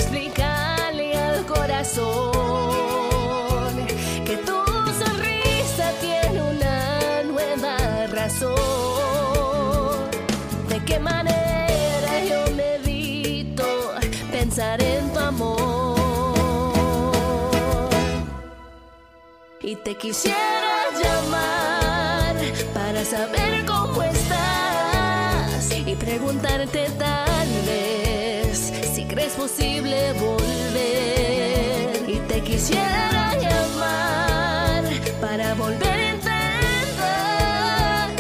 Y 19.71 19.77
te 19.77 19.95
quisiera 19.95 20.91
llamar 21.01 22.35
para 22.75 23.05
saber 23.05 23.65
cómo 23.65 24.03
estás 24.03 25.71
y 25.87 25.95
preguntarte 25.95 26.91
tal 26.99 27.49
vez 27.67 28.73
si 28.93 29.05
crees 29.05 29.35
posible 29.35 30.13
volver. 30.15 32.05
Y 32.09 32.19
te 32.27 32.41
quisiera 32.41 33.37
llamar 33.39 34.83
para 35.21 35.55
volver 35.55 35.87
a 35.87 36.11
entender, 36.17 37.29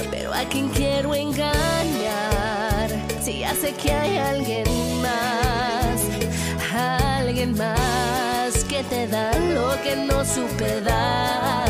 pero 0.08 0.32
a 0.32 0.44
quien 0.44 0.68
quiero 0.68 1.16
engañar 1.16 2.90
si 3.20 3.42
sé 3.60 3.72
que 3.72 3.90
hay 3.90 4.18
alguien 4.18 4.68
más, 5.02 6.00
alguien 6.72 7.58
más 7.58 8.29
te 8.88 9.06
da 9.06 9.30
lo 9.38 9.80
que 9.82 9.96
no 9.96 10.24
supe 10.24 10.80
dar. 10.80 11.69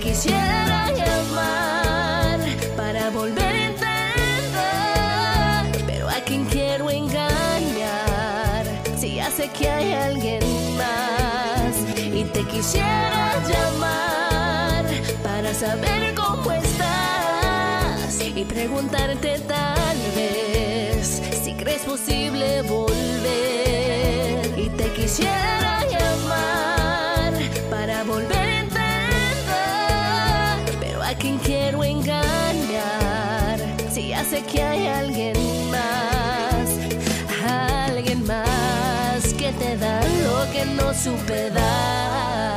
Quisiera 0.00 0.90
llamar 0.92 2.40
para 2.76 3.10
volver 3.10 3.44
a 3.44 3.66
entender, 3.66 4.56
pero 5.86 6.08
a 6.08 6.20
quien 6.24 6.44
quiero 6.46 6.90
engañar 6.90 8.64
si 8.96 9.16
ya 9.16 9.30
sé 9.30 9.48
que 9.50 9.68
hay 9.68 9.92
alguien 9.92 10.42
más. 10.76 11.76
Y 11.96 12.24
te 12.24 12.42
quisiera 12.44 13.34
llamar 13.46 14.86
para 15.22 15.52
saber 15.52 16.14
cómo 16.14 16.50
estás 16.50 18.20
y 18.34 18.44
preguntarte 18.44 19.38
tal 19.40 19.98
vez 20.16 21.22
si 21.44 21.52
crees 21.54 21.82
posible 21.82 22.62
volver. 22.62 22.98
Y 24.56 24.70
te 24.70 24.92
quisiera 24.92 25.84
llamar 25.90 26.59
que 34.28 34.62
hay 34.62 34.86
alguien 34.86 35.34
más, 35.70 36.78
alguien 37.42 38.26
más 38.26 39.32
que 39.32 39.50
te 39.52 39.78
da 39.78 40.02
lo 40.02 40.52
que 40.52 40.66
no 40.66 40.92
supe 40.92 41.48
dar. 41.50 42.50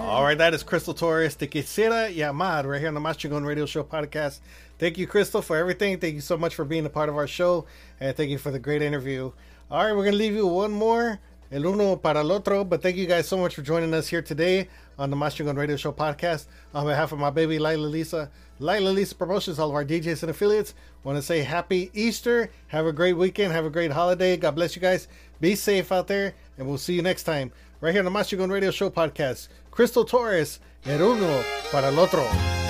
All 0.00 0.24
right, 0.24 0.38
that 0.38 0.54
is 0.54 0.62
Crystal 0.62 0.94
Torres. 0.94 1.34
Te 1.36 1.46
quisiera 1.46 2.10
llamar 2.10 2.64
right 2.66 2.80
here 2.80 2.88
on 2.88 2.94
the 2.94 3.00
Mas 3.00 3.18
Chingon 3.18 3.44
Radio 3.44 3.66
Show 3.66 3.84
podcast. 3.84 4.40
Thank 4.78 4.96
you, 4.96 5.06
Crystal, 5.06 5.42
for 5.42 5.58
everything. 5.58 5.98
Thank 5.98 6.14
you 6.14 6.22
so 6.22 6.38
much 6.38 6.54
for 6.54 6.64
being 6.64 6.86
a 6.86 6.90
part 6.90 7.10
of 7.10 7.16
our 7.16 7.26
show, 7.26 7.66
and 8.00 8.16
thank 8.16 8.30
you 8.30 8.38
for 8.38 8.50
the 8.50 8.58
great 8.58 8.80
interview. 8.80 9.30
All 9.70 9.84
right, 9.84 9.94
we're 9.94 10.04
gonna 10.04 10.16
leave 10.16 10.34
you 10.34 10.46
one 10.46 10.72
more, 10.72 11.20
el 11.52 11.66
uno 11.66 11.96
para 11.96 12.20
el 12.20 12.32
otro. 12.32 12.64
But 12.64 12.80
thank 12.80 12.96
you 12.96 13.06
guys 13.06 13.28
so 13.28 13.36
much 13.36 13.54
for 13.54 13.60
joining 13.60 13.92
us 13.92 14.08
here 14.08 14.22
today 14.22 14.68
on 14.98 15.10
the 15.10 15.16
Mas 15.16 15.34
Chingon 15.36 15.58
Radio 15.58 15.76
Show 15.76 15.92
podcast. 15.92 16.46
On 16.74 16.86
behalf 16.86 17.12
of 17.12 17.18
my 17.18 17.28
baby 17.28 17.58
Lila 17.58 17.86
Lisa, 17.86 18.30
Lila 18.60 18.90
Lisa 18.90 19.14
Promotions, 19.14 19.58
all 19.58 19.70
of 19.70 19.74
our 19.74 19.84
DJs 19.84 20.22
and 20.22 20.30
affiliates, 20.30 20.74
want 21.02 21.16
to 21.16 21.22
say 21.22 21.40
Happy 21.40 21.90
Easter. 21.94 22.50
Have 22.68 22.84
a 22.86 22.92
great 22.92 23.14
weekend. 23.14 23.52
Have 23.52 23.64
a 23.64 23.70
great 23.70 23.90
holiday. 23.90 24.36
God 24.36 24.54
bless 24.54 24.76
you 24.76 24.82
guys. 24.82 25.08
Be 25.40 25.54
safe 25.54 25.90
out 25.90 26.06
there, 26.06 26.34
and 26.58 26.68
we'll 26.68 26.76
see 26.76 26.92
you 26.92 27.00
next 27.00 27.22
time 27.24 27.52
right 27.80 27.92
here 27.92 28.00
on 28.00 28.04
the 28.04 28.10
Mas 28.10 28.30
Chingon 28.30 28.52
Radio 28.52 28.70
Show 28.70 28.90
podcast. 28.90 29.48
Crystal 29.70 30.04
Torres, 30.04 30.60
el 30.84 31.00
uno 31.00 31.42
para 31.72 31.88
el 31.88 31.98
otro. 31.98 32.69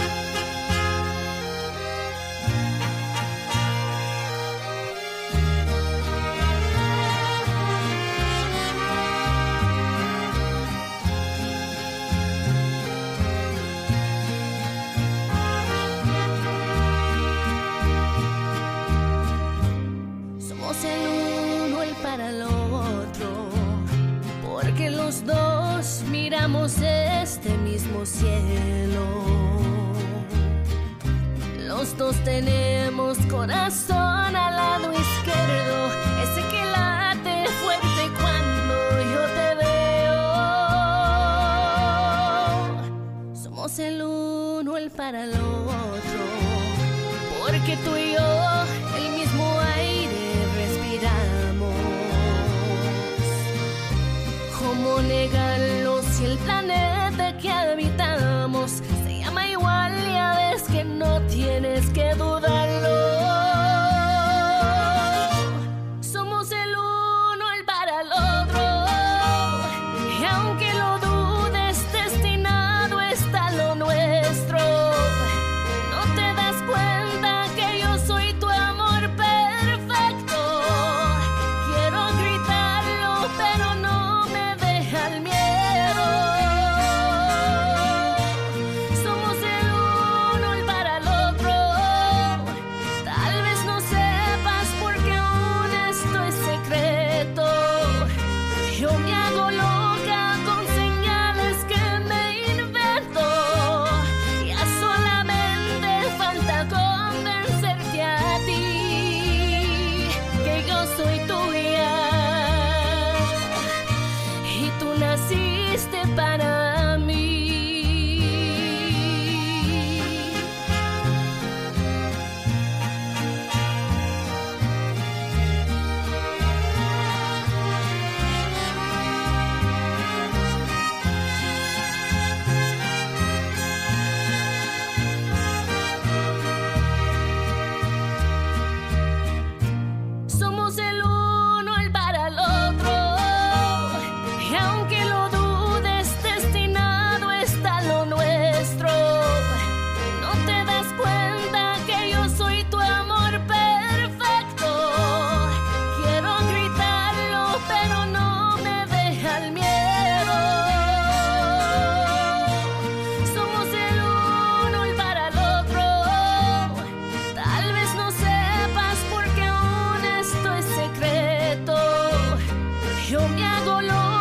Yo 173.21 173.29
me 173.29 174.20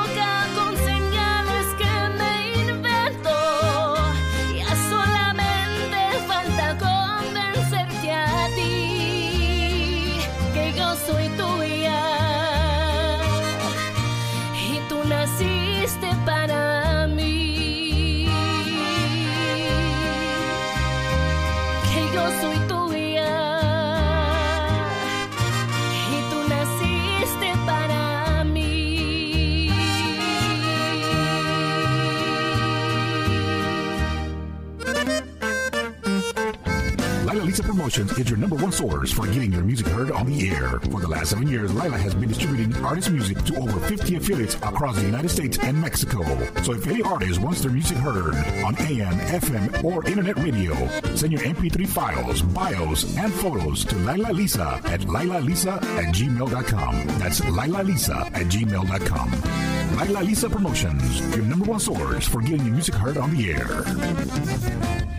Promotions 37.90 38.20
is 38.20 38.30
your 38.30 38.38
number 38.38 38.56
one 38.56 38.72
source 38.72 39.12
for 39.12 39.26
getting 39.26 39.52
your 39.52 39.64
music 39.64 39.88
heard 39.88 40.12
on 40.12 40.28
the 40.28 40.48
air. 40.48 40.80
For 40.92 41.02
the 41.02 41.08
last 41.08 41.32
seven 41.32 41.48
years, 41.48 41.74
Lila 41.74 41.98
has 41.98 42.14
been 42.14 42.30
distributing 42.30 42.76
artist 42.86 43.10
music 43.10 43.44
to 43.46 43.56
over 43.58 43.80
50 43.80 44.16
affiliates 44.16 44.54
across 44.54 44.96
the 44.96 45.06
United 45.06 45.30
States 45.30 45.58
and 45.58 45.82
Mexico. 45.82 46.22
So 46.62 46.74
if 46.74 46.86
any 46.86 47.02
artist 47.02 47.42
wants 47.42 47.62
their 47.62 47.72
music 47.72 47.98
heard 47.98 48.36
on 48.64 48.76
AM, 48.78 49.18
FM, 49.42 49.84
or 49.84 50.06
internet 50.06 50.38
radio, 50.38 50.76
send 51.16 51.32
your 51.32 51.42
MP3 51.42 51.88
files, 51.88 52.44
bios, 52.44 53.18
and 53.18 53.34
photos 53.34 53.84
to 53.86 53.96
Lila 53.96 54.34
Lisa 54.34 54.80
at 54.86 55.00
lilalisa 55.02 55.82
at 55.98 56.14
gmail.com. 56.14 57.08
That's 57.18 57.44
Lila 57.44 57.82
Lisa 57.82 58.18
at 58.36 58.46
gmail.com. 58.54 59.98
Lila 59.98 60.24
Lisa 60.26 60.48
Promotions, 60.48 61.22
your 61.36 61.46
number 61.46 61.66
one 61.66 61.80
source 61.80 62.28
for 62.28 62.40
getting 62.42 62.66
your 62.66 62.74
music 62.76 62.94
heard 62.94 63.18
on 63.18 63.36
the 63.36 63.52
air. 63.52 65.19